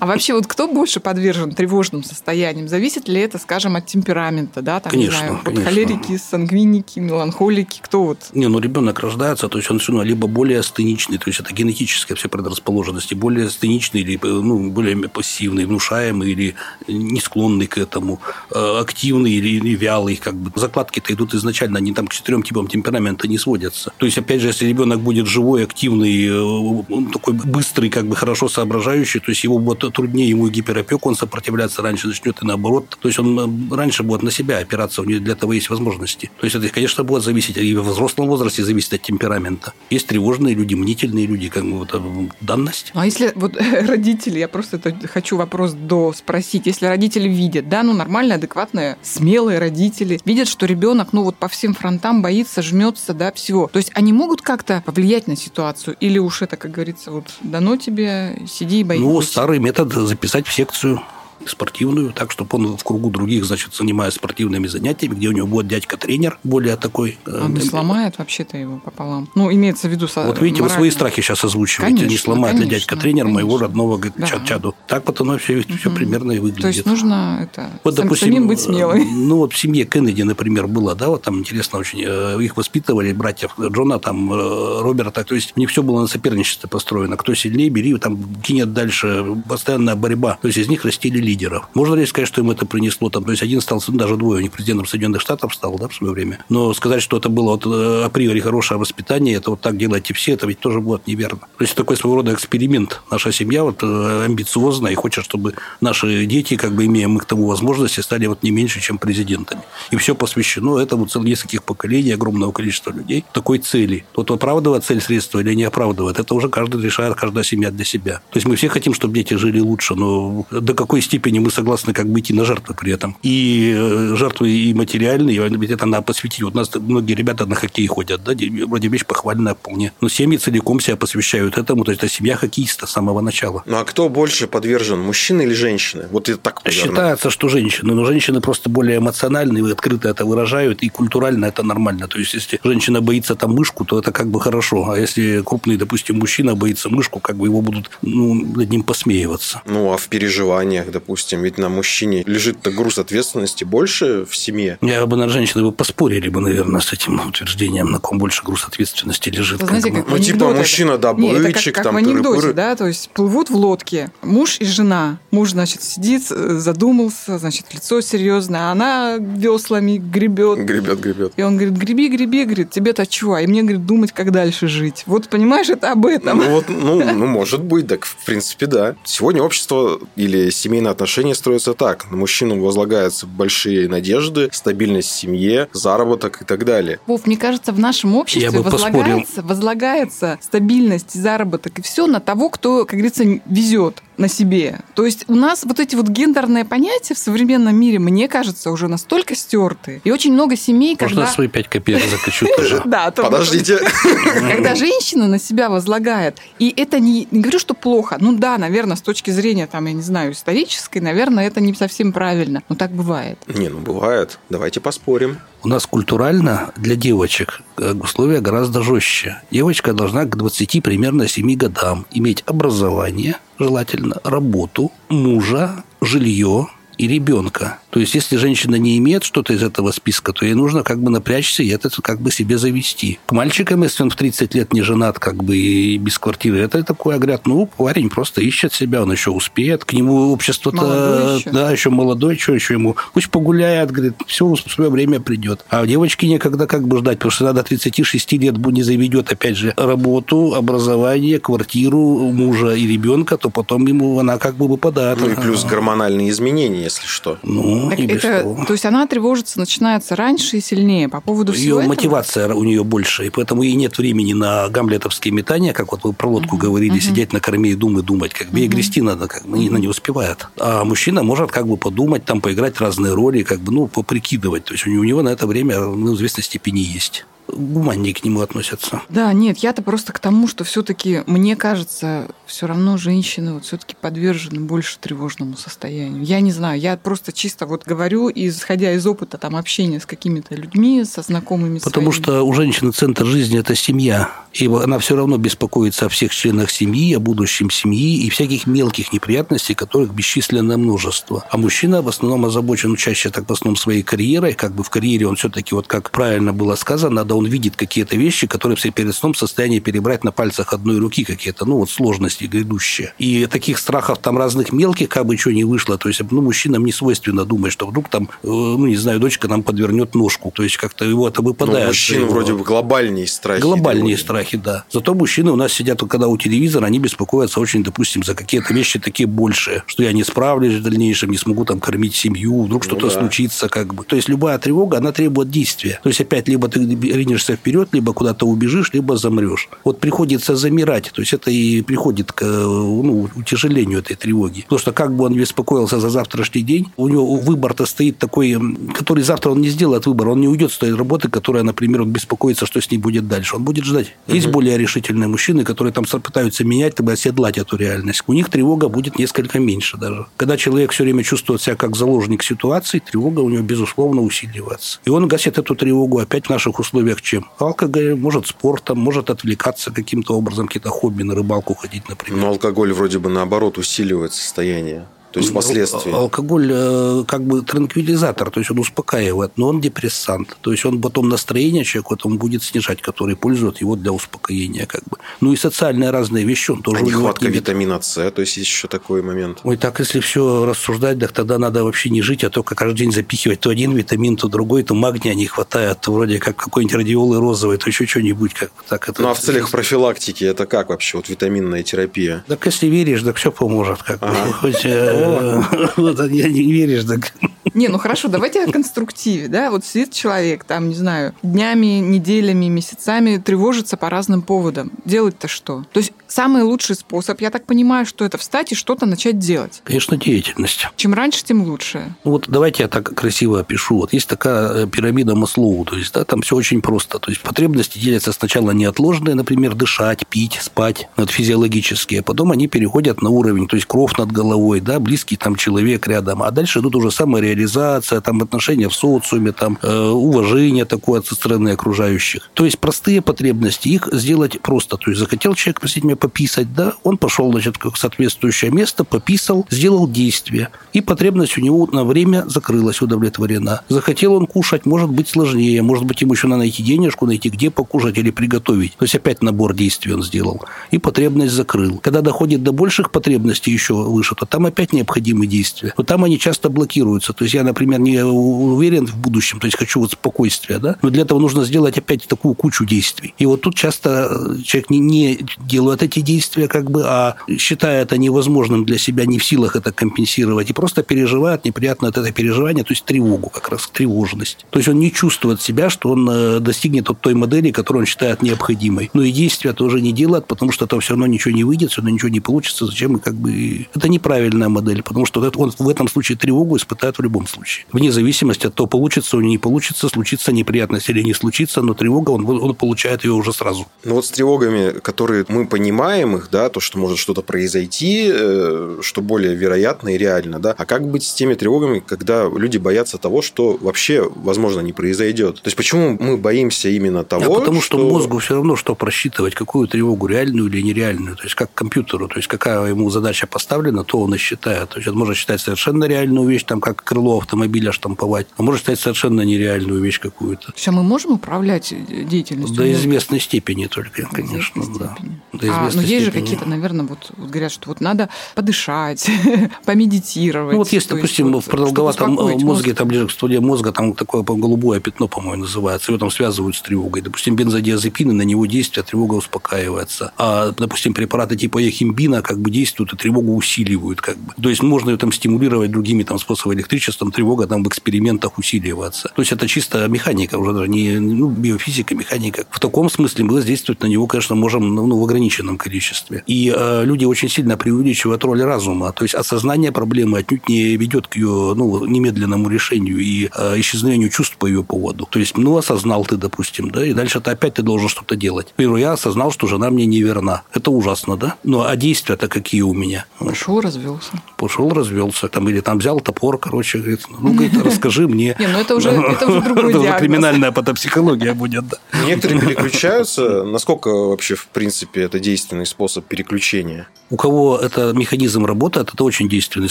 А 0.04 0.06
вообще 0.06 0.34
вот 0.34 0.46
кто 0.46 0.68
больше 0.68 1.00
подвержен 1.00 1.52
тревожным 1.52 2.04
состояниям? 2.04 2.68
Зависит 2.68 3.08
ли 3.08 3.23
это, 3.23 3.38
скажем, 3.38 3.75
от 3.75 3.87
темперамента, 3.87 4.61
да? 4.61 4.78
Там, 4.78 4.90
конечно, 4.90 5.12
не 5.12 5.16
знаю, 5.16 5.40
конечно. 5.42 5.64
Вот 5.64 5.64
холерики, 5.64 6.16
сангвиники, 6.18 6.99
меланхолики, 6.99 7.80
кто 7.80 8.04
вот? 8.04 8.18
Не, 8.34 8.49
ну 8.49 8.58
ребенок 8.58 9.00
рождается, 9.00 9.49
то 9.49 9.56
есть 9.56 9.70
он 9.70 9.78
все 9.78 9.92
равно 9.92 10.04
либо 10.04 10.28
более 10.28 10.61
астеничный, 10.61 11.16
то 11.16 11.30
есть 11.30 11.40
это 11.40 11.54
генетическая 11.54 12.16
все 12.16 12.28
предрасположенности, 12.28 13.14
более 13.14 13.46
астеничный 13.46 14.02
или 14.02 14.20
ну, 14.23 14.70
более 14.70 15.08
пассивный, 15.08 15.64
внушаемый 15.64 16.32
или 16.32 16.54
не 16.87 17.20
склонный 17.20 17.66
к 17.66 17.78
этому, 17.78 18.20
э, 18.54 18.78
активный 18.82 19.32
или, 19.32 19.75
вялый, 19.75 20.16
как 20.16 20.34
бы 20.34 20.52
закладки-то 20.54 21.14
идут 21.14 21.32
изначально, 21.32 21.78
они 21.78 21.94
там 21.94 22.08
к 22.08 22.12
четырем 22.12 22.42
типам 22.42 22.66
темперамента 22.66 23.26
не 23.26 23.38
сводятся. 23.38 23.90
То 23.96 24.04
есть, 24.04 24.18
опять 24.18 24.42
же, 24.42 24.49
если 24.49 24.66
ребенок 24.66 25.00
будет 25.00 25.26
живой, 25.26 25.64
активный, 25.64 26.26
э, 26.28 27.11
такой 27.11 27.32
быстрый, 27.32 27.88
как 27.88 28.06
бы 28.06 28.16
хорошо 28.16 28.50
соображающий, 28.50 29.20
то 29.20 29.30
есть 29.30 29.42
его 29.44 29.58
будет 29.58 29.93
труднее 29.94 30.28
ему 30.28 30.48
гиперопеку, 30.48 31.08
он 31.08 31.16
сопротивляться 31.16 31.82
раньше 31.82 32.08
начнет 32.08 32.42
и 32.42 32.46
наоборот. 32.46 32.98
То 33.00 33.08
есть 33.08 33.18
он 33.18 33.70
э, 33.70 33.74
раньше 33.74 34.02
будет 34.02 34.22
на 34.22 34.30
себя 34.30 34.58
опираться, 34.58 35.02
у 35.02 35.04
него 35.04 35.20
для 35.20 35.32
этого 35.32 35.52
есть 35.52 35.70
возможности. 35.70 36.30
То 36.38 36.44
есть 36.44 36.56
это, 36.56 36.68
конечно, 36.68 37.04
будет 37.04 37.22
зависеть 37.22 37.56
и 37.56 37.74
в 37.74 37.82
взрослом 37.82 38.28
возрасте 38.28 38.64
зависит 38.64 38.92
от 38.94 39.02
темперамента. 39.02 39.72
Есть 39.90 40.06
тревожные 40.06 40.54
люди, 40.54 40.74
мнительные 40.74 41.26
люди, 41.26 41.48
как 41.48 41.64
бы 41.64 41.78
вот 41.78 41.94
данность. 42.40 42.90
А 42.94 43.04
если 43.04 43.32
вот 43.34 43.56
родители, 43.88 44.38
я 44.38 44.48
просто 44.48 44.76
это 44.76 45.08
хочу 45.08 45.36
вопрос 45.36 45.72
до 45.72 46.12
спросить, 46.12 46.66
если 46.66 46.86
родители 46.86 47.28
видят, 47.28 47.68
да, 47.68 47.82
ну 47.82 47.92
нормальные, 47.92 48.36
адекватные, 48.36 48.98
смелые 49.02 49.58
родители, 49.58 50.20
видят, 50.24 50.48
что 50.48 50.66
ребенок, 50.66 51.12
ну 51.12 51.22
вот 51.22 51.36
по 51.36 51.48
всем 51.48 51.74
фронтам 51.74 52.22
боится, 52.22 52.62
жмется, 52.62 53.14
да, 53.14 53.32
всего. 53.32 53.68
То 53.72 53.78
есть 53.78 53.90
они 53.94 54.12
могут 54.12 54.42
как-то 54.42 54.82
повлиять 54.84 55.28
на 55.28 55.36
ситуацию 55.36 55.96
или 56.00 56.18
уж 56.18 56.42
это, 56.42 56.56
как 56.56 56.70
говорится, 56.72 57.10
вот 57.10 57.26
дано 57.42 57.76
тебе, 57.76 58.42
сиди 58.48 58.80
и 58.80 58.84
боись. 58.84 59.00
Ну, 59.00 59.20
старый 59.22 59.58
метод 59.58 59.73
записать 60.06 60.46
в 60.46 60.52
секцию 60.52 61.02
спортивную, 61.48 62.12
так, 62.12 62.30
чтобы 62.30 62.50
он 62.52 62.76
в 62.76 62.84
кругу 62.84 63.10
других, 63.10 63.44
значит, 63.44 63.74
занимаясь 63.74 64.14
спортивными 64.14 64.66
занятиями, 64.66 65.14
где 65.14 65.28
у 65.28 65.32
него 65.32 65.46
будет 65.46 65.68
дядька-тренер, 65.68 66.38
более 66.44 66.76
такой... 66.76 67.18
Э, 67.26 67.42
Он 67.44 67.54
не 67.54 67.60
сломает 67.60 68.18
вообще-то 68.18 68.56
его 68.56 68.78
пополам. 68.78 69.28
Ну, 69.34 69.52
имеется 69.52 69.88
в 69.88 69.90
виду... 69.90 70.08
Вот 70.14 70.40
видите, 70.40 70.62
вы 70.62 70.68
свои 70.68 70.90
страхи 70.90 71.20
сейчас 71.20 71.44
озвучиваете. 71.44 71.96
Конечно, 71.96 72.10
не 72.10 72.18
сломает 72.18 72.58
ли 72.58 72.66
дядька-тренер 72.66 73.26
моего 73.26 73.58
родного 73.58 74.00
да. 74.16 74.26
чаду. 74.44 74.74
Так 74.86 75.06
вот 75.06 75.20
оно 75.20 75.38
все, 75.38 75.62
все 75.62 75.88
угу. 75.88 75.96
примерно 75.96 76.32
и 76.32 76.38
выглядит. 76.38 76.62
То 76.62 76.68
есть 76.68 76.86
нужно 76.86 77.40
это, 77.42 77.70
вот, 77.82 77.94
сам, 77.94 78.04
допустим, 78.04 78.28
самим 78.28 78.48
быть 78.48 78.60
смелым. 78.60 79.24
Ну, 79.24 79.38
вот 79.38 79.52
в 79.52 79.58
семье 79.58 79.84
Кеннеди, 79.84 80.22
например, 80.22 80.66
было, 80.66 80.94
да, 80.94 81.08
вот 81.08 81.22
там 81.22 81.38
интересно 81.38 81.78
очень, 81.78 82.04
э, 82.06 82.42
их 82.42 82.56
воспитывали, 82.56 83.12
братьев 83.12 83.54
Джона, 83.58 83.98
там, 83.98 84.32
э, 84.32 84.80
Роберта, 84.82 85.24
то 85.24 85.34
есть 85.34 85.56
них 85.56 85.70
все 85.70 85.82
было 85.82 86.00
на 86.00 86.06
соперничестве 86.06 86.68
построено. 86.68 87.16
Кто 87.16 87.34
сильнее, 87.34 87.70
бери, 87.70 87.96
там, 87.96 88.18
кинет 88.42 88.72
дальше, 88.72 89.24
постоянная 89.48 89.96
борьба. 89.96 90.38
То 90.42 90.48
есть 90.48 90.58
из 90.58 90.68
них 90.68 90.84
растили 90.84 91.18
лидеров. 91.34 91.68
Можно 91.74 91.94
ли 91.94 92.06
сказать, 92.06 92.28
что 92.28 92.40
им 92.40 92.50
это 92.50 92.64
принесло? 92.64 93.10
Там, 93.10 93.24
то 93.24 93.32
есть 93.32 93.42
один 93.42 93.60
стал, 93.60 93.82
даже 93.88 94.16
двое, 94.16 94.38
у 94.38 94.42
них 94.42 94.52
президентом 94.52 94.86
Соединенных 94.86 95.20
Штатов 95.20 95.54
стал 95.54 95.76
да, 95.78 95.88
в 95.88 95.94
свое 95.94 96.12
время. 96.12 96.44
Но 96.48 96.72
сказать, 96.74 97.02
что 97.02 97.16
это 97.16 97.28
было 97.28 97.52
вот 97.52 97.66
э, 97.66 98.04
априори 98.04 98.40
хорошее 98.40 98.78
воспитание, 98.78 99.36
это 99.36 99.50
вот 99.50 99.60
так 99.60 99.76
делайте 99.76 100.14
все, 100.14 100.32
это 100.32 100.46
ведь 100.46 100.60
тоже 100.60 100.80
будет 100.80 101.06
неверно. 101.06 101.40
То 101.58 101.64
есть 101.64 101.74
такой 101.74 101.96
своего 101.96 102.16
рода 102.16 102.32
эксперимент. 102.32 103.02
Наша 103.10 103.32
семья 103.32 103.64
вот 103.64 103.82
э, 103.82 104.24
амбициозна 104.24 104.88
и 104.88 104.94
хочет, 104.94 105.24
чтобы 105.24 105.54
наши 105.80 106.26
дети, 106.26 106.56
как 106.56 106.74
бы 106.74 106.86
имея 106.86 107.08
мы 107.08 107.20
к 107.20 107.24
тому 107.24 107.46
возможности, 107.46 108.00
стали 108.00 108.26
вот 108.26 108.42
не 108.42 108.50
меньше, 108.50 108.80
чем 108.80 108.98
президентами. 108.98 109.62
И 109.90 109.96
все 109.96 110.14
посвящено 110.14 110.78
этому 110.78 111.06
целых 111.06 111.28
нескольких 111.28 111.64
поколений, 111.64 112.12
огромного 112.12 112.52
количества 112.52 112.92
людей 112.92 113.24
такой 113.32 113.58
цели. 113.58 114.04
Вот 114.14 114.30
оправдывает 114.30 114.84
цель 114.84 115.00
средства 115.00 115.40
или 115.40 115.54
не 115.54 115.64
оправдывает, 115.64 116.18
это 116.18 116.34
уже 116.34 116.48
каждый 116.48 116.82
решает, 116.82 117.16
каждая 117.16 117.44
семья 117.44 117.70
для 117.70 117.84
себя. 117.84 118.14
То 118.30 118.36
есть 118.36 118.46
мы 118.46 118.56
все 118.56 118.68
хотим, 118.68 118.94
чтобы 118.94 119.14
дети 119.14 119.34
жили 119.34 119.60
лучше, 119.60 119.94
но 119.94 120.46
до 120.50 120.74
какой 120.74 121.00
степени 121.00 121.23
мы 121.32 121.50
согласны 121.50 121.92
как 121.92 122.06
бы 122.08 122.20
идти 122.20 122.32
на 122.32 122.44
жертвы 122.44 122.74
при 122.74 122.92
этом. 122.92 123.16
И 123.22 123.74
э, 123.76 124.16
жертвы 124.16 124.50
и 124.50 124.74
материальные, 124.74 125.48
ведь 125.48 125.70
это 125.70 125.86
надо 125.86 126.02
посвятить. 126.02 126.42
Вот 126.42 126.54
у 126.54 126.56
нас 126.56 126.70
многие 126.74 127.14
ребята 127.14 127.46
на 127.46 127.54
хоккей 127.54 127.86
ходят, 127.86 128.22
да, 128.24 128.32
вроде 128.66 128.88
вещь 128.88 129.04
похвальная 129.04 129.54
вполне. 129.54 129.92
Но 130.00 130.08
семьи 130.08 130.38
целиком 130.38 130.80
себя 130.80 130.96
посвящают 130.96 131.58
этому, 131.58 131.84
то 131.84 131.92
есть 131.92 132.02
это 132.02 132.12
семья 132.12 132.36
хоккеиста 132.36 132.86
с 132.86 132.90
самого 132.90 133.20
начала. 133.20 133.62
Ну 133.66 133.76
а 133.76 133.84
кто 133.84 134.08
больше 134.08 134.46
подвержен, 134.46 135.00
мужчины 135.00 135.42
или 135.42 135.54
женщины? 135.54 136.06
Вот 136.10 136.28
это 136.28 136.38
так 136.38 136.64
наверное. 136.64 136.88
Считается, 136.88 137.30
что 137.30 137.48
женщины, 137.48 137.94
но 137.94 138.04
женщины 138.04 138.40
просто 138.40 138.68
более 138.68 138.98
эмоциональные, 138.98 139.72
открыто 139.72 140.08
это 140.08 140.24
выражают, 140.24 140.82
и 140.82 140.88
культурально 140.88 141.46
это 141.46 141.62
нормально. 141.62 142.08
То 142.08 142.18
есть, 142.18 142.34
если 142.34 142.60
женщина 142.64 143.00
боится 143.00 143.34
там 143.34 143.52
мышку, 143.52 143.84
то 143.84 143.98
это 143.98 144.12
как 144.12 144.28
бы 144.28 144.40
хорошо. 144.40 144.90
А 144.90 144.98
если 144.98 145.42
крупный, 145.42 145.76
допустим, 145.76 146.18
мужчина 146.18 146.54
боится 146.54 146.88
мышку, 146.88 147.20
как 147.20 147.36
бы 147.36 147.46
его 147.46 147.60
будут 147.62 147.90
ну, 148.02 148.34
над 148.34 148.70
ним 148.70 148.82
посмеиваться. 148.82 149.62
Ну, 149.66 149.92
а 149.92 149.96
в 149.96 150.08
переживаниях, 150.08 150.90
допустим, 150.90 151.13
ведь 151.42 151.59
на 151.59 151.68
мужчине 151.68 152.23
лежит 152.26 152.59
груз 152.62 152.99
ответственности 152.99 153.64
больше 153.64 154.25
в 154.28 154.37
семье. 154.37 154.78
Я 154.80 155.04
бы 155.06 155.16
на 155.16 155.28
женщины 155.28 155.62
бы 155.62 155.73
поспорили 155.73 156.28
бы, 156.28 156.40
наверное, 156.40 156.80
с 156.80 156.92
этим 156.92 157.21
утверждением, 157.26 157.90
на 157.90 157.99
ком 157.99 158.18
больше 158.18 158.42
груз 158.42 158.64
ответственности 158.66 159.28
лежит. 159.30 159.61
Вы 159.61 159.68
знаете, 159.68 159.90
как 159.90 160.09
ну, 160.09 160.18
типа 160.18 160.50
мужчина 160.50 160.99
добытчик, 160.99 161.75
как, 161.75 161.75
как 161.75 161.85
там 161.85 161.94
в 161.94 161.99
анекдоте, 161.99 162.52
да, 162.52 162.76
то 162.76 162.87
есть 162.87 163.11
плывут 163.11 163.50
в 163.50 163.56
лодке 163.56 164.11
муж 164.23 164.56
и 164.61 164.64
жена. 164.64 165.18
Муж, 165.30 165.50
значит, 165.50 165.83
сидит, 165.83 166.23
э, 166.30 166.56
задумался, 166.59 167.38
значит, 167.38 167.66
лицо 167.73 168.00
серьезное, 168.00 168.68
а 168.68 168.73
она 168.73 169.16
веслами 169.18 169.99
гребет. 169.99 170.59
Гребет, 170.59 171.00
гребет. 171.00 171.33
И 171.37 171.42
он 171.42 171.56
говорит, 171.56 171.76
греби, 171.76 172.09
греби, 172.09 172.44
говорит, 172.44 172.71
тебе-то 172.71 173.06
чего? 173.06 173.38
И 173.38 173.47
мне, 173.47 173.62
говорит, 173.62 173.87
думать, 173.87 174.12
как 174.12 174.33
дальше 174.33 174.68
жить. 174.68 175.04
Вот, 175.06 175.28
понимаешь, 175.28 175.68
это 175.68 175.92
об 175.92 176.06
этом. 176.06 176.38
Ну, 176.38 176.50
вот, 176.50 176.68
ну, 176.68 177.12
ну, 177.12 177.26
может 177.26 177.62
быть, 177.62 177.87
так, 177.87 178.04
в 178.04 178.16
принципе, 178.25 178.66
да. 178.66 178.97
Сегодня 179.04 179.42
общество 179.42 180.00
или 180.16 180.50
семейные 180.50 180.90
отношения 180.90 181.03
строятся 181.34 181.75
так. 181.75 182.11
На 182.11 182.16
мужчину 182.16 182.61
возлагаются 182.61 183.26
большие 183.26 183.88
надежды, 183.88 184.49
стабильность 184.52 185.11
в 185.11 185.14
семье, 185.14 185.68
заработок 185.73 186.42
и 186.42 186.44
так 186.44 186.64
далее. 186.64 187.00
Вов, 187.06 187.26
мне 187.26 187.37
кажется, 187.37 187.73
в 187.73 187.78
нашем 187.78 188.16
обществе 188.16 188.50
возлагается, 188.50 189.42
возлагается 189.42 190.38
стабильность, 190.40 191.12
заработок 191.12 191.78
и 191.78 191.82
все 191.82 192.06
на 192.06 192.20
того, 192.20 192.49
кто, 192.49 192.84
как 192.84 192.94
говорится, 192.94 193.25
везет 193.46 194.02
на 194.16 194.28
себе. 194.28 194.80
То 194.94 195.04
есть 195.04 195.25
у 195.28 195.35
нас 195.35 195.64
вот 195.64 195.80
эти 195.80 195.94
вот 195.97 196.09
гендерные 196.09 196.64
понятия 196.64 197.14
в 197.14 197.18
современном 197.18 197.76
мире, 197.76 197.99
мне 197.99 198.28
кажется, 198.28 198.71
уже 198.71 198.88
настолько 198.88 199.35
стерты. 199.35 200.00
И 200.04 200.11
очень 200.11 200.33
много 200.33 200.56
семей, 200.56 200.97
когда... 200.97 201.14
Можно 201.14 201.33
свои 201.33 201.49
пять 201.49 201.68
копеек 201.68 202.02
закачу 202.11 202.47
тоже? 202.56 202.83
Да. 202.94 203.11
Подождите. 203.11 203.78
Когда 204.52 204.75
женщина 204.75 205.26
на 205.26 205.38
себя 205.38 205.68
возлагает, 205.68 206.38
и 206.59 206.73
это 206.76 207.00
не, 207.00 207.26
не 207.30 207.40
говорю, 207.40 207.59
что 207.59 207.75
плохо, 207.75 208.18
ну 208.21 208.37
да, 208.37 208.59
наверное, 208.59 208.97
с 208.97 209.02
точки 209.02 209.30
зрения, 209.30 209.66
там, 209.66 209.87
я 209.87 209.92
не 209.92 210.02
знаю, 210.02 210.33
исторической, 210.33 210.99
наверное, 210.99 211.47
это 211.47 211.61
не 211.61 211.75
совсем 211.75 212.12
правильно, 212.12 212.62
но 212.68 212.76
так 212.76 212.92
бывает. 212.92 213.38
Не, 213.49 213.68
ну 213.68 213.78
бывает. 213.78 214.38
Давайте 214.49 214.80
поспорим. 214.80 215.38
У 215.62 215.68
нас 215.68 215.87
культурально 215.87 216.73
для 216.76 216.94
девочек 216.94 217.62
условия 217.78 218.40
гораздо 218.40 218.83
жестче. 218.83 219.40
Девочка 219.50 219.92
должна 219.92 220.25
к 220.25 220.37
20 220.37 220.83
примерно 220.83 221.26
7 221.26 221.56
годам 221.56 222.06
иметь 222.12 222.44
образование, 222.47 223.37
желательно 223.58 224.20
работу, 224.25 224.92
мужа, 225.08 225.84
жилье 226.00 226.68
и 226.98 227.06
ребенка. 227.06 227.78
То 227.90 228.00
есть, 228.00 228.14
если 228.14 228.36
женщина 228.36 228.76
не 228.76 228.98
имеет 228.98 229.24
что-то 229.24 229.52
из 229.52 229.62
этого 229.62 229.92
списка, 229.92 230.32
то 230.32 230.44
ей 230.44 230.54
нужно 230.54 230.82
как 230.82 231.00
бы 231.00 231.10
напрячься 231.10 231.62
и 231.62 231.68
это 231.68 231.90
как 232.02 232.20
бы 232.20 232.30
себе 232.30 232.58
завести. 232.58 233.18
К 233.26 233.32
мальчикам, 233.32 233.82
если 233.82 234.02
он 234.02 234.10
в 234.10 234.16
30 234.16 234.54
лет 234.54 234.72
не 234.72 234.82
женат, 234.82 235.18
как 235.18 235.42
бы 235.42 235.56
и 235.56 235.98
без 235.98 236.18
квартиры, 236.18 236.58
это 236.58 236.82
такое, 236.82 237.18
говорят, 237.18 237.46
ну, 237.46 237.68
парень 237.76 238.10
просто 238.10 238.40
ищет 238.40 238.72
себя, 238.72 239.02
он 239.02 239.12
еще 239.12 239.30
успеет. 239.30 239.84
К 239.84 239.92
нему 239.92 240.32
общество-то, 240.32 241.36
еще. 241.38 241.50
да, 241.50 241.70
еще 241.70 241.90
молодой, 241.90 242.36
что 242.36 242.54
еще 242.54 242.74
ему, 242.74 242.96
пусть 243.12 243.30
погуляет, 243.30 243.90
говорит, 243.90 244.14
все 244.26 244.46
в 244.46 244.56
свое 244.56 244.90
время 244.90 245.20
придет. 245.20 245.64
А 245.68 245.86
девочке 245.86 246.28
некогда 246.28 246.66
как 246.66 246.86
бы 246.86 246.98
ждать, 246.98 247.18
потому 247.18 247.30
что 247.30 247.44
надо 247.44 247.62
36 247.62 248.32
лет 248.32 248.56
не 248.58 248.82
заведет, 248.82 249.32
опять 249.32 249.56
же, 249.56 249.72
работу, 249.76 250.54
образование, 250.54 251.38
квартиру, 251.38 252.30
мужа 252.32 252.72
и 252.72 252.86
ребенка, 252.86 253.36
то 253.36 253.50
потом 253.50 253.86
ему 253.86 254.18
она 254.18 254.38
как 254.38 254.56
бы 254.56 254.68
выпадает. 254.68 255.20
Ну 255.20 255.30
и 255.30 255.34
плюс 255.34 255.64
гормональные 255.64 256.30
изменения, 256.30 256.83
если 256.84 257.06
что. 257.06 257.38
Ну, 257.42 257.90
так 257.90 257.98
это, 257.98 258.64
то 258.66 258.72
есть 258.72 258.84
она 258.84 259.06
тревожится 259.06 259.58
начинается 259.58 260.16
раньше 260.16 260.58
и 260.58 260.60
сильнее 260.60 261.08
по 261.08 261.20
поводу 261.20 261.52
ее 261.52 261.58
всего 261.58 261.80
Ее 261.80 261.88
мотивация 261.88 262.54
у 262.54 262.64
нее 262.64 262.84
больше, 262.84 263.26
и 263.26 263.30
поэтому 263.30 263.62
ей 263.62 263.74
нет 263.74 263.98
времени 263.98 264.32
на 264.32 264.68
гамлетовские 264.68 265.32
метания, 265.32 265.72
как 265.72 265.92
вот 265.92 266.04
вы 266.04 266.12
про 266.12 266.28
лодку 266.28 266.56
uh-huh. 266.56 266.60
говорили, 266.60 266.96
uh-huh. 266.96 267.00
сидеть 267.00 267.32
на 267.32 267.40
корме 267.40 267.70
и 267.70 267.74
думать, 267.74 268.04
думать, 268.04 268.32
как 268.32 268.48
бы 268.48 268.58
uh-huh. 268.58 268.62
ей 268.62 268.68
грести 268.68 269.00
надо, 269.00 269.26
как 269.26 269.46
бы 269.46 269.58
она 269.58 269.78
не 269.78 269.88
успевает. 269.88 270.48
А 270.58 270.84
мужчина 270.84 271.22
может 271.22 271.50
как 271.50 271.66
бы 271.66 271.76
подумать, 271.76 272.24
там 272.24 272.40
поиграть 272.40 272.80
разные 272.80 273.14
роли, 273.14 273.42
как 273.42 273.60
бы, 273.60 273.72
ну, 273.72 273.86
поприкидывать. 273.86 274.64
То 274.64 274.74
есть 274.74 274.86
у 274.86 274.90
него 274.90 275.22
на 275.22 275.30
это 275.30 275.46
время 275.46 275.80
ну, 275.80 276.12
в 276.12 276.16
известной 276.16 276.44
степени 276.44 276.80
есть. 276.80 277.26
Гуманнее 277.48 278.14
к 278.14 278.24
нему 278.24 278.40
относятся. 278.40 279.02
Да, 279.08 279.32
нет, 279.32 279.58
я-то 279.58 279.82
просто 279.82 280.12
к 280.12 280.18
тому, 280.18 280.48
что 280.48 280.64
все-таки, 280.64 281.22
мне 281.26 281.56
кажется, 281.56 282.28
все 282.46 282.66
равно 282.66 282.96
женщины 282.96 283.54
вот 283.54 283.64
все-таки 283.64 283.94
подвержены 284.00 284.60
больше 284.60 284.98
тревожному 284.98 285.56
состоянию. 285.56 286.22
Я 286.22 286.40
не 286.40 286.52
знаю, 286.52 286.80
я 286.80 286.96
просто 286.96 287.32
чисто 287.32 287.66
вот 287.66 287.84
говорю, 287.84 288.30
исходя 288.34 288.92
из 288.92 289.06
опыта 289.06 289.38
там 289.38 289.56
общения 289.56 290.00
с 290.00 290.06
какими-то 290.06 290.54
людьми, 290.54 291.04
со 291.04 291.22
знакомыми 291.22 291.78
Потому 291.78 292.12
своими. 292.12 292.24
что 292.24 292.42
у 292.42 292.52
женщины 292.54 292.92
центр 292.92 293.26
жизни– 293.26 293.58
это 293.60 293.74
семья. 293.74 294.30
И 294.52 294.66
она 294.66 294.98
все 294.98 295.16
равно 295.16 295.36
беспокоится 295.36 296.06
о 296.06 296.08
всех 296.08 296.32
членах 296.32 296.70
семьи, 296.70 297.14
о 297.14 297.20
будущем 297.20 297.70
семьи 297.70 298.24
и 298.24 298.30
всяких 298.30 298.66
мелких 298.66 299.12
неприятностей, 299.12 299.74
которых 299.74 300.14
бесчисленное 300.14 300.76
множество. 300.76 301.44
А 301.50 301.58
мужчина 301.58 302.02
в 302.02 302.08
основном 302.08 302.44
озабочен 302.44 302.94
ну, 302.94 302.96
чаще 302.96 303.30
так 303.30 303.48
в 303.48 303.52
основном 303.52 303.76
своей 303.76 304.04
карьерой. 304.04 304.54
Как 304.54 304.72
бы 304.72 304.84
в 304.84 304.90
карьере 304.90 305.26
он 305.26 305.34
все-таки, 305.34 305.74
вот 305.74 305.88
как 305.88 306.12
правильно 306.12 306.52
было 306.52 306.76
сказано, 306.76 307.16
надо 307.16 307.33
он 307.34 307.46
видит 307.46 307.76
какие-то 307.76 308.16
вещи, 308.16 308.46
которые 308.46 308.76
все 308.76 308.90
перед 308.90 309.14
сном 309.14 309.32
в 309.32 309.38
состоянии 309.38 309.80
перебрать 309.80 310.24
на 310.24 310.32
пальцах 310.32 310.72
одной 310.72 310.98
руки 310.98 311.24
какие-то, 311.24 311.64
ну 311.64 311.78
вот 311.78 311.90
сложности 311.90 312.44
грядущие. 312.44 313.12
И 313.18 313.46
таких 313.46 313.78
страхов 313.78 314.18
там 314.18 314.38
разных 314.38 314.72
мелких, 314.72 315.08
как 315.08 315.26
бы 315.26 315.36
что 315.36 315.52
не 315.52 315.64
вышло. 315.64 315.98
То 315.98 316.08
есть, 316.08 316.20
ну, 316.30 316.42
мужчинам 316.42 316.84
не 316.84 316.92
свойственно 316.92 317.44
думать, 317.44 317.72
что 317.72 317.86
вдруг 317.86 318.08
там, 318.08 318.24
э, 318.42 318.46
ну, 318.46 318.86
не 318.86 318.96
знаю, 318.96 319.20
дочка 319.20 319.48
нам 319.48 319.62
подвернет 319.62 320.14
ножку. 320.14 320.50
То 320.54 320.62
есть, 320.62 320.76
как-то 320.76 321.04
его 321.04 321.28
это 321.28 321.42
выпадает. 321.42 321.80
Ну, 321.82 321.88
мужчин 321.88 322.26
вроде 322.26 322.54
бы 322.54 322.64
глобальнее 322.64 323.26
страхи. 323.26 323.60
Глобальнее 323.60 324.16
страхи, 324.16 324.56
да. 324.56 324.84
Зато 324.90 325.14
мужчины 325.14 325.50
у 325.50 325.56
нас 325.56 325.72
сидят, 325.72 326.00
когда 326.08 326.28
у 326.28 326.36
телевизора, 326.36 326.86
они 326.86 326.98
беспокоятся 326.98 327.60
очень, 327.60 327.82
допустим, 327.82 328.22
за 328.22 328.34
какие-то 328.34 328.74
вещи 328.74 328.98
такие 328.98 329.26
большие, 329.26 329.82
что 329.86 330.02
я 330.02 330.12
не 330.12 330.24
справлюсь 330.24 330.74
в 330.74 330.82
дальнейшем, 330.82 331.30
не 331.30 331.38
смогу 331.38 331.64
там 331.64 331.80
кормить 331.80 332.14
семью, 332.14 332.64
вдруг 332.64 332.84
что-то 332.84 333.06
Ну 333.06 333.12
да. 333.12 333.18
случится, 333.20 333.68
как 333.68 333.94
бы. 333.94 334.04
То 334.04 334.16
есть, 334.16 334.28
любая 334.28 334.58
тревога, 334.58 334.98
она 334.98 335.12
требует 335.12 335.50
действия. 335.50 336.00
То 336.02 336.08
есть, 336.08 336.20
опять, 336.20 336.48
либо 336.48 336.68
ты 336.68 336.80
ринешься 337.24 337.56
вперед, 337.56 337.88
либо 337.92 338.12
куда-то 338.12 338.46
убежишь, 338.46 338.90
либо 338.92 339.16
замрешь. 339.16 339.68
Вот 339.84 340.00
приходится 340.00 340.56
замирать. 340.56 341.10
То 341.14 341.22
есть, 341.22 341.32
это 341.32 341.50
и 341.50 341.82
приходит 341.82 342.32
к 342.32 342.44
ну, 342.44 343.28
утяжелению 343.36 343.98
этой 343.98 344.16
тревоги. 344.16 344.62
Потому 344.62 344.78
что 344.78 344.92
как 344.92 345.14
бы 345.14 345.24
он 345.24 345.34
беспокоился 345.34 346.00
за 346.00 346.10
завтрашний 346.10 346.62
день, 346.62 346.92
у 346.96 347.08
него 347.08 347.36
выбор-то 347.36 347.86
стоит 347.86 348.18
такой, 348.18 348.56
который 348.94 349.22
завтра 349.22 349.50
он 349.50 349.60
не 349.60 349.68
сделает 349.68 350.06
выбор, 350.06 350.28
он 350.28 350.40
не 350.40 350.48
уйдет 350.48 350.72
с 350.72 350.78
той 350.78 350.94
работы, 350.94 351.28
которая, 351.28 351.62
например, 351.62 352.02
он 352.02 352.10
беспокоится, 352.10 352.66
что 352.66 352.80
с 352.80 352.90
ней 352.90 352.98
будет 352.98 353.28
дальше. 353.28 353.56
Он 353.56 353.64
будет 353.64 353.84
ждать. 353.84 354.14
Есть 354.26 354.48
более 354.48 354.78
решительные 354.78 355.28
мужчины, 355.28 355.64
которые 355.64 355.92
там 355.92 356.04
пытаются 356.04 356.64
менять, 356.64 356.94
чтобы 356.94 357.12
оседлать 357.12 357.58
эту 357.58 357.76
реальность. 357.76 358.22
У 358.26 358.32
них 358.32 358.48
тревога 358.48 358.88
будет 358.88 359.18
несколько 359.18 359.58
меньше 359.58 359.96
даже. 359.96 360.26
Когда 360.36 360.56
человек 360.56 360.92
все 360.92 361.04
время 361.04 361.22
чувствует 361.22 361.60
себя 361.60 361.76
как 361.76 361.96
заложник 361.96 362.42
ситуации, 362.42 363.00
тревога 363.00 363.40
у 363.40 363.50
него, 363.50 363.62
безусловно, 363.62 364.22
усиливается. 364.22 365.00
И 365.04 365.10
он 365.10 365.28
гасит 365.28 365.58
эту 365.58 365.74
тревогу 365.74 366.18
опять 366.18 366.46
в 366.46 366.50
наших 366.50 366.78
условиях 366.78 367.13
чем? 367.21 367.50
Алкоголь, 367.59 368.14
может, 368.14 368.47
спортом, 368.47 368.99
может 368.99 369.30
отвлекаться 369.30 369.90
каким-то 369.90 370.35
образом, 370.35 370.66
какие-то 370.66 370.90
хобби, 370.90 371.23
на 371.23 371.35
рыбалку 371.35 371.75
ходить, 371.75 372.09
например. 372.09 372.40
Но 372.40 372.49
алкоголь 372.49 372.92
вроде 372.92 373.18
бы 373.18 373.28
наоборот 373.28 373.78
усиливает 373.78 374.33
состояние. 374.33 375.06
То 375.34 375.40
есть 375.40 375.50
впоследствии. 375.50 376.12
Ал- 376.12 376.20
Алкоголь 376.20 376.70
э, 376.72 377.24
как 377.26 377.42
бы 377.44 377.62
транквилизатор, 377.62 378.50
то 378.50 378.60
есть 378.60 378.70
он 378.70 378.78
успокаивает, 378.78 379.52
но 379.56 379.68
он 379.68 379.80
депрессант. 379.80 380.56
То 380.60 380.70
есть 380.70 380.84
он 380.84 381.00
потом 381.00 381.28
настроение 381.28 381.84
человеку 381.84 382.16
он 382.22 382.38
будет 382.38 382.62
снижать, 382.62 383.02
который 383.02 383.34
пользует 383.34 383.80
его 383.80 383.96
для 383.96 384.12
успокоения. 384.12 384.86
Как 384.86 385.02
бы. 385.10 385.16
Ну 385.40 385.52
и 385.52 385.56
социальные 385.56 386.10
разные 386.10 386.44
вещи 386.44 386.70
он 386.70 386.82
тоже 386.82 387.00
А 387.00 387.02
нехватка 387.02 387.46
отнимет. 387.46 387.56
витамина 387.56 388.00
С, 388.00 388.30
то 388.30 388.40
есть 388.40 388.56
есть 388.56 388.70
еще 388.70 388.86
такой 388.86 389.22
момент. 389.22 389.58
Ой, 389.64 389.76
так 389.76 389.98
если 389.98 390.20
все 390.20 390.64
рассуждать, 390.64 391.18
так 391.18 391.32
тогда 391.32 391.58
надо 391.58 391.82
вообще 391.82 392.10
не 392.10 392.22
жить, 392.22 392.44
а 392.44 392.50
только 392.50 392.76
каждый 392.76 392.98
день 392.98 393.12
запихивать 393.12 393.58
то 393.58 393.70
один 393.70 393.92
витамин, 393.92 394.36
то 394.36 394.46
другой, 394.46 394.84
то 394.84 394.94
магния 394.94 395.34
не 395.34 395.46
хватает, 395.46 396.00
то 396.00 396.12
вроде 396.12 396.38
как 396.38 396.54
какой-нибудь 396.56 396.94
радиолы 396.94 397.40
розовый, 397.40 397.76
то 397.78 397.88
еще 397.88 398.06
что-нибудь. 398.06 398.54
Как 398.54 398.70
так 398.88 399.08
это 399.08 399.22
Ну 399.22 399.30
а 399.30 399.34
в 399.34 399.40
целях 399.40 399.68
профилактики 399.70 400.44
это 400.44 400.66
как 400.66 400.90
вообще? 400.90 401.16
Вот 401.16 401.28
витаминная 401.28 401.82
терапия. 401.82 402.44
Так 402.46 402.64
если 402.66 402.86
веришь, 402.86 403.22
так 403.22 403.36
все 403.36 403.50
поможет. 403.50 404.02
Как 404.02 404.20
бы. 404.20 404.26
Ага. 404.28 404.52
Хоть, 404.52 404.84
вот, 405.96 406.30
я 406.30 406.48
не 406.48 406.72
веришь, 406.72 407.04
так 407.04 407.32
Не, 407.74 407.88
ну 407.88 407.98
хорошо, 407.98 408.28
давайте 408.28 408.62
о 408.62 408.70
конструктиве, 408.70 409.48
да, 409.48 409.70
вот 409.70 409.84
сидит 409.84 410.12
человек, 410.12 410.64
там, 410.64 410.88
не 410.88 410.94
знаю, 410.94 411.34
днями, 411.42 411.98
неделями, 412.00 412.66
месяцами 412.66 413.38
тревожится 413.38 413.96
по 413.96 414.10
разным 414.10 414.42
поводам. 414.42 414.92
Делать-то 415.04 415.48
что? 415.48 415.84
То 415.92 416.00
есть 416.00 416.12
самый 416.28 416.62
лучший 416.62 416.94
способ, 416.94 417.40
я 417.40 417.50
так 417.50 417.66
понимаю, 417.66 418.06
что 418.06 418.24
это 418.24 418.38
встать 418.38 418.72
и 418.72 418.74
что-то 418.74 419.06
начать 419.06 419.38
делать. 419.38 419.80
конечно, 419.84 420.16
деятельность. 420.16 420.87
Чем 420.96 421.14
раньше, 421.14 421.44
тем 421.44 421.62
лучше. 421.62 422.14
Ну, 422.24 422.32
Вот 422.32 422.46
давайте 422.48 422.84
я 422.84 422.88
так 422.88 423.14
красиво 423.14 423.60
опишу. 423.60 423.96
Вот 423.96 424.12
есть 424.12 424.28
такая 424.28 424.84
э, 424.84 424.87
пирамида 424.87 425.34
Маслоу, 425.34 425.84
то 425.84 425.96
есть 425.96 426.14
да, 426.14 426.24
там 426.24 426.42
все 426.42 426.56
очень 426.56 426.80
просто. 426.80 427.18
То 427.18 427.30
есть 427.30 427.42
потребности 427.42 427.98
делятся 427.98 428.32
сначала 428.32 428.70
неотложные, 428.72 429.34
например, 429.34 429.74
дышать, 429.74 430.26
пить, 430.28 430.58
спать, 430.60 431.08
вот 431.16 431.30
физиологические, 431.30 432.20
а 432.20 432.22
потом 432.22 432.52
они 432.52 432.68
переходят 432.68 433.22
на 433.22 433.30
уровень, 433.30 433.66
то 433.66 433.76
есть 433.76 433.87
кровь 433.87 434.16
над 434.16 434.30
головой, 434.30 434.80
да, 434.80 434.98
близкий 435.14 435.37
там 435.37 435.55
человек 435.55 436.09
рядом, 436.09 436.42
а 436.42 436.50
дальше 436.50 436.81
идут 436.81 436.96
уже 436.96 437.12
самореализация, 437.12 438.20
там 438.20 438.42
отношения 438.42 438.88
в 438.88 438.94
социуме, 438.94 439.53
там 439.53 439.79
э, 439.81 440.09
уважение 440.09 440.85
такое 440.85 441.22
со 441.22 441.37
стороны 441.37 441.68
окружающих. 441.68 442.50
То 442.55 442.64
есть 442.64 442.81
простые 442.81 443.22
потребности, 443.22 443.88
их 443.90 444.09
сделать 444.12 444.61
просто. 444.61 444.96
То 444.96 445.11
есть 445.11 445.20
захотел 445.20 445.55
человек, 445.55 445.79
простите 445.79 446.07
меня, 446.07 446.16
пописать, 446.16 446.74
да, 446.74 446.94
он 447.05 447.16
пошел, 447.16 447.53
значит, 447.53 447.77
в 447.81 447.96
соответствующее 447.96 448.72
место, 448.72 449.05
пописал, 449.05 449.66
сделал 449.70 450.09
действие, 450.09 450.70
и 450.92 451.00
потребность 451.00 451.59
у 451.59 451.61
него 451.61 451.88
на 451.92 452.05
время 452.05 452.42
закрылась, 452.48 453.00
удовлетворена. 453.00 453.83
Захотел 453.88 454.33
он 454.35 454.46
кушать, 454.46 454.85
может 454.85 455.11
быть 455.11 455.29
сложнее, 455.29 455.81
может 455.83 456.07
быть 456.07 456.22
ему 456.22 456.33
еще 456.33 456.48
надо 456.48 456.62
найти 456.62 456.83
денежку, 456.83 457.27
найти 457.27 457.50
где 457.50 457.70
покушать 457.70 458.18
или 458.18 458.33
приготовить. 458.33 458.96
То 458.96 459.05
есть 459.05 459.14
опять 459.14 459.42
набор 459.42 459.74
действий 459.74 460.12
он 460.12 460.24
сделал, 460.24 460.64
и 460.90 460.98
потребность 460.98 461.55
закрыл. 461.55 462.00
Когда 462.03 462.20
доходит 462.20 462.64
до 462.64 462.72
больших 462.72 463.12
потребностей 463.12 463.70
еще 463.70 463.94
выше, 463.94 464.35
то 464.35 464.44
там 464.44 464.66
опять 464.66 464.92
необходимы 465.04 465.46
действия. 465.46 465.92
Но 465.96 466.04
там 466.04 466.24
они 466.24 466.38
часто 466.38 466.70
блокируются. 466.70 467.32
То 467.32 467.44
есть 467.44 467.54
я, 467.54 467.62
например, 467.62 468.00
не 468.00 468.24
уверен 468.24 469.06
в 469.06 469.16
будущем, 469.16 469.60
то 469.60 469.66
есть 469.66 469.76
хочу 469.76 470.00
вот 470.00 470.12
спокойствия, 470.12 470.78
да, 470.78 470.96
но 471.02 471.10
для 471.10 471.22
этого 471.22 471.38
нужно 471.38 471.64
сделать 471.64 471.98
опять 471.98 472.26
такую 472.26 472.54
кучу 472.54 472.84
действий. 472.84 473.34
И 473.38 473.46
вот 473.46 473.60
тут 473.60 473.74
часто 473.74 474.56
человек 474.64 474.90
не, 474.90 475.00
не 475.00 475.38
делает 475.58 476.02
эти 476.02 476.20
действия, 476.20 476.68
как 476.68 476.90
бы, 476.90 477.02
а 477.06 477.36
считая 477.58 478.02
это 478.02 478.16
невозможным 478.18 478.84
для 478.84 478.98
себя, 478.98 479.26
не 479.26 479.38
в 479.38 479.44
силах 479.44 479.76
это 479.76 479.92
компенсировать, 479.92 480.70
и 480.70 480.72
просто 480.72 481.02
переживает 481.02 481.64
неприятно 481.64 482.08
от 482.08 482.16
этого 482.16 482.32
переживания, 482.32 482.84
то 482.84 482.92
есть 482.92 483.04
тревогу, 483.04 483.50
как 483.50 483.68
раз 483.68 483.88
тревожность. 483.92 484.66
То 484.70 484.78
есть 484.78 484.88
он 484.88 484.98
не 484.98 485.12
чувствует 485.12 485.60
себя, 485.60 485.90
что 485.90 486.10
он 486.10 486.28
э, 486.30 486.60
достигнет 486.60 487.10
от 487.10 487.20
той 487.20 487.34
модели, 487.34 487.70
которую 487.70 488.02
он 488.02 488.06
считает 488.06 488.42
необходимой. 488.42 489.10
Но 489.12 489.22
и 489.22 489.32
действия 489.32 489.72
тоже 489.72 490.00
не 490.00 490.12
делает, 490.12 490.46
потому 490.46 490.72
что 490.72 490.86
там 490.86 491.00
все 491.00 491.10
равно 491.10 491.26
ничего 491.26 491.54
не 491.54 491.64
выйдет, 491.64 491.90
все 491.90 492.00
равно 492.00 492.10
ничего 492.14 492.30
не 492.30 492.40
получится. 492.40 492.86
Зачем? 492.86 493.16
И 493.16 493.20
как 493.20 493.34
бы 493.34 493.86
это 493.94 494.08
неправильная 494.08 494.68
модель, 494.68 494.93
потому 495.02 495.26
что 495.26 495.40
он 495.57 495.72
в 495.78 495.88
этом 495.88 496.09
случае 496.09 496.38
тревогу 496.38 496.76
испытает 496.76 497.18
в 497.18 497.22
любом 497.22 497.46
случае. 497.46 497.87
Вне 497.92 498.12
зависимости 498.12 498.66
от 498.66 498.74
того, 498.74 498.87
получится 498.88 499.37
у 499.37 499.40
него, 499.40 499.50
не 499.50 499.59
получится, 499.59 500.09
случится 500.09 500.52
неприятность 500.52 501.09
или 501.11 501.22
не 501.22 501.35
случится, 501.35 501.83
но 501.83 501.94
тревога, 501.94 502.30
он, 502.30 502.46
он 502.46 502.74
получает 502.74 503.24
ее 503.24 503.33
уже 503.33 503.52
сразу. 503.52 503.87
Ну 504.04 504.14
вот 504.14 504.26
с 504.26 504.30
тревогами, 504.30 504.98
которые 505.00 505.44
мы 505.48 505.66
понимаем 505.66 506.37
их, 506.37 506.48
да, 506.50 506.68
то, 506.68 506.80
что 506.80 506.98
может 506.98 507.18
что-то 507.18 507.42
произойти, 507.42 508.30
э, 508.33 508.98
что 509.00 509.22
более 509.22 509.54
вероятно 509.54 510.14
и 510.14 510.18
реально, 510.18 510.59
да. 510.59 510.74
А 510.76 510.85
как 510.85 511.09
быть 511.09 511.24
с 511.24 511.35
теми 511.35 511.54
тревогами, 511.54 512.00
когда 512.00 512.48
люди 512.48 512.78
боятся 512.78 513.18
того, 513.18 513.42
что 513.42 513.78
вообще, 513.80 514.28
возможно, 514.35 514.80
не 514.80 514.92
произойдет? 514.92 515.57
То 515.57 515.68
есть 515.68 515.76
почему 515.76 516.16
мы 516.18 516.37
боимся 516.37 516.88
именно 516.88 517.24
того, 517.24 517.57
а 517.57 517.61
потому 517.61 517.80
что, 517.80 517.98
мозгу 517.98 518.38
все 518.38 518.54
равно, 518.54 518.76
что 518.76 518.94
просчитывать, 518.94 519.54
какую 519.54 519.88
тревогу, 519.88 520.26
реальную 520.26 520.68
или 520.68 520.83
нереальную. 520.83 521.37
То 521.37 521.44
есть 521.44 521.54
как 521.54 521.72
компьютеру, 521.74 522.28
то 522.28 522.37
есть 522.37 522.48
какая 522.48 522.90
ему 522.90 523.11
задача 523.11 523.46
поставлена, 523.46 524.04
то 524.04 524.20
он 524.20 524.35
и 524.35 524.38
считает. 524.38 524.73
То 524.87 524.98
есть 524.98 525.08
он 525.08 525.16
может 525.16 525.37
считать 525.37 525.60
совершенно 525.60 526.04
реальную 526.04 526.48
вещь, 526.48 526.64
там 526.64 526.80
как 526.80 527.02
крыло 527.02 527.38
автомобиля 527.38 527.92
штамповать, 527.92 528.46
а 528.56 528.62
может 528.62 528.82
считать 528.82 529.00
совершенно 529.00 529.42
нереальную 529.42 530.00
вещь 530.00 530.20
какую-то. 530.20 530.72
Все, 530.74 530.90
мы 530.90 531.02
можем 531.02 531.32
управлять 531.32 531.92
э, 531.92 532.24
деятельностью? 532.24 532.76
До 532.76 532.92
известной 532.92 533.40
степени 533.40 533.87
только, 533.87 534.22
До 534.22 534.28
конечно, 534.28 534.80
известной 534.80 534.98
да. 534.98 535.14
степени. 535.14 535.40
До 535.52 535.74
А, 535.74 535.90
но 535.94 536.02
есть 536.02 536.26
же 536.26 536.32
какие-то, 536.32 536.68
наверное, 536.68 537.06
вот, 537.06 537.32
вот 537.37 537.50
говорят, 537.50 537.72
что 537.72 537.88
вот 537.88 538.00
надо 538.00 538.28
подышать, 538.54 539.28
помедитировать. 539.84 540.72
Ну, 540.72 540.78
вот 540.78 540.88
есть, 540.92 541.08
допустим, 541.08 541.52
вот, 541.52 541.64
в 541.64 541.68
продолговатом 541.68 542.32
мозге, 542.34 542.64
мозг. 542.64 542.94
там 542.94 543.08
ближе 543.08 543.26
к 543.26 543.30
стволе 543.30 543.60
мозга, 543.60 543.92
там 543.92 544.14
такое 544.14 544.42
голубое 544.42 545.00
пятно, 545.00 545.28
по-моему, 545.28 545.64
называется, 545.64 546.12
его 546.12 546.18
там 546.18 546.30
связывают 546.30 546.76
с 546.76 546.82
тревогой. 546.82 547.22
Допустим, 547.22 547.56
бензодиазепины, 547.56 548.32
на 548.32 548.42
него 548.42 548.66
действие, 548.66 549.04
тревога 549.04 549.34
успокаивается. 549.34 550.32
А, 550.37 550.72
допустим, 550.76 551.14
препараты 551.14 551.56
типа 551.56 551.78
ехимбина 551.78 552.42
как 552.42 552.58
бы 552.58 552.70
действуют 552.70 553.12
и 553.12 553.16
тревогу 553.16 553.54
усиливают. 553.54 554.20
Как 554.20 554.37
бы. 554.37 554.54
То 554.64 554.70
есть 554.70 554.83
можно 554.83 555.14
там 555.18 555.31
стимулировать 555.31 555.90
другими 555.90 556.22
там, 556.22 556.38
способами 556.38 556.79
электричества 556.79 557.27
там 557.27 557.33
тревога 557.33 557.66
там 557.66 557.85
в 557.85 557.88
экспериментах 557.88 558.57
усиливаться. 558.57 559.31
То 559.37 559.42
есть 559.42 559.53
это 559.53 559.68
чисто 559.68 560.09
механика, 560.09 560.57
уже 560.57 560.72
даже 560.72 560.88
не 560.88 561.18
ну, 561.18 561.50
биофизика, 561.50 562.14
механика. 562.14 562.64
В 562.70 562.81
таком 562.81 563.11
смысле 563.11 563.44
мы 563.44 563.57
воздействовать 563.57 564.03
на 564.03 564.07
него, 564.07 564.27
конечно, 564.27 564.55
можем 564.55 564.94
ну, 564.94 565.20
в 565.20 565.22
ограниченном 565.22 565.77
количестве. 565.77 566.42
И 566.46 566.72
э, 566.74 567.05
люди 567.05 567.27
очень 567.27 567.50
сильно 567.50 567.77
преувеличивают 567.77 568.42
роль 568.42 568.62
разума. 568.62 569.12
То 569.12 569.24
есть 569.24 569.35
осознание 569.35 569.92
проблемы 569.92 570.38
отнюдь 570.38 570.66
не 570.66 570.96
ведет 570.96 571.27
к 571.27 571.37
ее 571.37 571.74
ну, 571.77 572.07
немедленному 572.07 572.70
решению 572.70 573.18
и 573.18 573.50
э, 573.55 573.81
исчезновению 573.81 574.31
чувств 574.31 574.57
по 574.57 574.64
ее 574.64 574.83
поводу. 574.83 575.29
То 575.31 575.40
есть, 575.40 575.59
ну, 575.59 575.77
осознал 575.77 576.24
ты, 576.24 576.38
допустим, 576.38 576.90
да, 576.90 577.05
и 577.05 577.12
дальше 577.12 577.42
ты 577.42 577.50
опять 577.50 577.74
ты 577.74 577.83
должен 577.83 578.09
что-то 578.09 578.35
делать. 578.35 578.72
Первое, 578.77 579.03
я 579.03 579.12
осознал, 579.12 579.53
что 579.53 579.66
жена 579.66 579.90
мне 579.90 580.07
не 580.07 580.22
верна. 580.22 580.62
Это 580.72 580.90
ужасно, 580.90 581.37
да? 581.37 581.57
Ну, 581.64 581.83
а 581.83 581.94
действия-то 581.96 582.48
какие 582.48 582.81
у 582.81 582.94
меня? 582.94 583.27
Пошел, 583.38 583.83
развелся. 583.83 584.31
Пошел, 584.64 584.88
развелся. 584.88 585.48
Там, 585.48 585.68
или 585.68 585.81
там 585.81 585.98
взял 585.98 586.20
топор, 586.20 586.57
короче, 586.57 586.96
говорит, 586.96 587.20
ну, 587.29 587.53
говорит, 587.53 587.77
расскажи 587.85 588.27
мне. 588.27 588.57
Не, 588.59 588.66
ну 588.66 588.79
это 588.79 588.96
уже, 588.96 589.11
это 589.11 589.46
уже 589.46 589.61
другой 589.61 589.92
диагноз. 589.92 590.20
Криминальная 590.20 590.72
патопсихология 590.72 591.53
будет, 591.53 591.87
да. 591.87 591.98
Некоторые 592.27 592.61
переключаются. 592.66 593.64
Насколько 593.64 594.09
вообще, 594.09 594.55
в 594.55 594.68
принципе, 594.68 595.20
это 595.20 595.38
действенный 595.38 595.85
способ 595.85 596.24
переключения? 596.24 597.07
У 597.29 597.37
кого 597.37 597.77
это 597.77 598.14
механизм 598.14 598.64
работает, 598.64 599.11
это 599.12 599.22
очень 599.22 599.50
действенный 599.50 599.90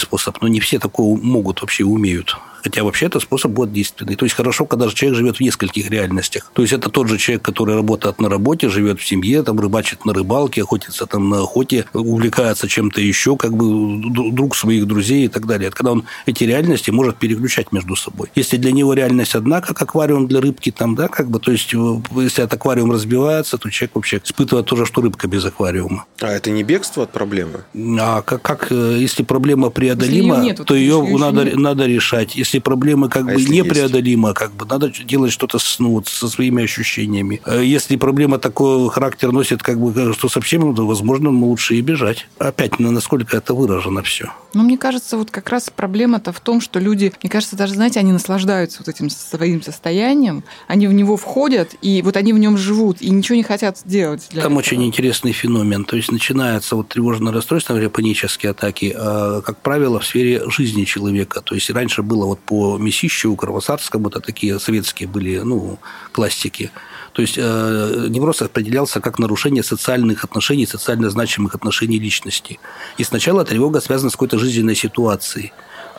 способ, 0.00 0.42
но 0.42 0.48
не 0.48 0.58
все 0.58 0.80
такое 0.80 1.16
могут 1.22 1.60
вообще 1.60 1.84
умеют. 1.84 2.36
Хотя 2.64 2.82
вообще 2.82 3.06
это 3.06 3.20
способ 3.20 3.52
будет 3.52 3.72
действенный. 3.72 4.16
То 4.16 4.24
есть 4.24 4.34
хорошо, 4.34 4.64
когда 4.64 4.88
человек 4.88 5.18
живет 5.18 5.36
в 5.36 5.40
нескольких 5.40 5.90
реальностях. 5.90 6.50
То 6.54 6.62
есть 6.62 6.72
это 6.72 6.88
тот 6.88 7.08
же 7.08 7.18
человек, 7.18 7.42
который 7.42 7.74
работает 7.74 8.20
на 8.20 8.30
работе, 8.30 8.70
живет 8.70 8.98
в 9.00 9.06
семье, 9.06 9.42
там 9.42 9.60
рыбачит 9.60 10.06
на 10.06 10.14
рыбалке, 10.14 10.62
охотится 10.62 11.04
там 11.04 11.28
на 11.28 11.42
охоте, 11.42 11.84
увлекается 11.92 12.66
чем-то 12.66 13.00
еще, 13.02 13.36
как 13.36 13.52
бы 13.54 14.32
друг 14.32 14.56
своих 14.56 14.86
друзей 14.86 15.26
и 15.26 15.28
так 15.28 15.46
далее. 15.46 15.68
Это 15.68 15.76
когда 15.76 15.92
он 15.92 16.04
эти 16.24 16.44
реальности 16.44 16.90
может 16.90 17.16
переключать 17.16 17.70
между 17.70 17.96
собой. 17.96 18.30
Если 18.34 18.56
для 18.56 18.72
него 18.72 18.94
реальность 18.94 19.34
одна, 19.34 19.60
как 19.60 19.82
аквариум 19.82 20.26
для 20.26 20.40
рыбки, 20.40 20.70
там, 20.70 20.94
да, 20.94 21.08
как 21.08 21.28
бы, 21.28 21.40
то 21.40 21.52
есть 21.52 21.74
э, 21.74 21.76
если 22.16 22.44
этот 22.44 22.54
аквариум 22.54 22.90
разбивается, 22.92 23.58
то 23.58 23.68
человек 23.68 23.94
вообще 23.94 24.22
испытывает 24.24 24.66
то 24.66 24.76
же, 24.76 24.86
что 24.86 25.02
рыбка 25.02 25.28
без 25.28 25.44
аквариума. 25.44 26.06
А 26.20 26.28
это 26.28 26.50
не 26.50 26.62
бегство 26.62 27.02
от 27.02 27.12
проблемы? 27.12 27.64
А 28.00 28.22
как, 28.22 28.40
как 28.40 28.72
э, 28.72 28.96
если 28.98 29.22
проблема 29.22 29.68
преодолима, 29.68 30.36
если 30.36 30.46
ее 30.46 30.54
нет, 30.56 30.66
то 30.66 30.74
ее, 30.74 31.04
ее 31.06 31.18
надо, 31.18 31.44
надо 31.58 31.86
решать. 31.86 32.36
Если 32.36 32.53
если 32.54 32.60
проблема 32.60 33.08
как 33.08 33.22
а 33.22 33.34
бы 33.34 33.42
непреодолима, 33.42 34.28
есть? 34.28 34.38
как 34.38 34.52
бы 34.52 34.64
надо 34.66 34.88
делать 34.88 35.32
что-то 35.32 35.58
с, 35.58 35.78
ну, 35.80 35.90
вот, 35.90 36.08
со 36.08 36.28
своими 36.28 36.62
ощущениями. 36.62 37.40
А 37.44 37.58
если 37.58 37.96
проблема 37.96 38.38
такой 38.38 38.88
характер 38.90 39.32
носит, 39.32 39.62
как 39.62 39.80
бы, 39.80 40.12
что 40.12 40.28
совсем, 40.28 40.74
то, 40.74 40.86
возможно, 40.86 41.30
лучше 41.30 41.74
и 41.74 41.80
бежать. 41.80 42.28
Опять, 42.38 42.78
насколько 42.78 43.36
это 43.36 43.54
выражено 43.54 44.02
все. 44.02 44.30
Ну, 44.54 44.62
мне 44.62 44.78
кажется, 44.78 45.16
вот 45.16 45.30
как 45.30 45.48
раз 45.50 45.70
проблема-то 45.74 46.32
в 46.32 46.38
том, 46.38 46.60
что 46.60 46.78
люди, 46.78 47.12
мне 47.22 47.30
кажется, 47.30 47.56
даже, 47.56 47.74
знаете, 47.74 47.98
они 47.98 48.12
наслаждаются 48.12 48.78
вот 48.78 48.88
этим 48.88 49.10
своим 49.10 49.62
состоянием, 49.62 50.44
они 50.68 50.86
в 50.86 50.92
него 50.92 51.16
входят, 51.16 51.74
и 51.82 52.02
вот 52.02 52.16
они 52.16 52.32
в 52.32 52.38
нем 52.38 52.56
живут, 52.56 53.02
и 53.02 53.10
ничего 53.10 53.34
не 53.34 53.42
хотят 53.42 53.78
сделать. 53.78 54.28
Там 54.30 54.38
этого. 54.38 54.58
очень 54.58 54.84
интересный 54.84 55.32
феномен. 55.32 55.84
То 55.84 55.96
есть 55.96 56.12
начинается 56.12 56.76
вот 56.76 56.88
тревожное 56.88 57.32
расстройство, 57.32 57.72
например, 57.72 57.90
панические 57.90 58.50
атаки, 58.50 58.94
а, 58.96 59.40
как 59.40 59.58
правило, 59.58 59.98
в 59.98 60.06
сфере 60.06 60.48
жизни 60.50 60.84
человека. 60.84 61.40
То 61.40 61.56
есть 61.56 61.68
раньше 61.70 62.02
было 62.02 62.26
вот 62.26 62.43
по 62.46 62.78
Месищеву, 62.78 63.36
Кровосарскому, 63.36 64.08
это 64.08 64.20
такие 64.20 64.58
советские 64.58 65.08
были 65.08 65.38
ну, 65.38 65.78
классики. 66.12 66.70
То 67.12 67.22
есть 67.22 67.36
э, 67.38 68.06
невроз 68.08 68.42
определялся 68.42 69.00
как 69.00 69.18
нарушение 69.18 69.62
социальных 69.62 70.24
отношений, 70.24 70.66
социально 70.66 71.10
значимых 71.10 71.54
отношений 71.54 71.98
личности. 71.98 72.58
И 72.98 73.04
сначала 73.04 73.44
тревога 73.44 73.80
связана 73.80 74.10
с 74.10 74.14
какой-то 74.14 74.38
жизненной 74.38 74.74
ситуацией. 74.74 75.52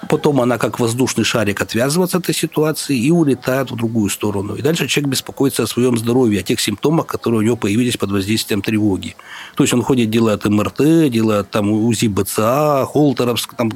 Потом 0.09 0.41
она 0.41 0.57
как 0.57 0.79
воздушный 0.79 1.23
шарик 1.23 1.61
отвязывается 1.61 2.17
от 2.17 2.23
этой 2.23 2.35
ситуации 2.35 2.97
и 2.97 3.11
улетает 3.11 3.71
в 3.71 3.75
другую 3.75 4.09
сторону. 4.09 4.55
И 4.55 4.61
дальше 4.61 4.87
человек 4.87 5.11
беспокоится 5.11 5.63
о 5.63 5.67
своем 5.67 5.97
здоровье, 5.97 6.41
о 6.41 6.43
тех 6.43 6.59
симптомах, 6.59 7.07
которые 7.07 7.39
у 7.39 7.43
него 7.43 7.55
появились 7.55 7.97
под 7.97 8.11
воздействием 8.11 8.61
тревоги. 8.61 9.15
То 9.55 9.63
есть 9.63 9.73
он 9.73 9.81
ходит, 9.81 10.09
делает 10.09 10.45
МРТ, 10.45 11.09
делает 11.09 11.49
там 11.49 11.71
УЗИ 11.71 12.07
БЦА, 12.07 12.85
Холтеровск, 12.85 13.55
там, 13.55 13.71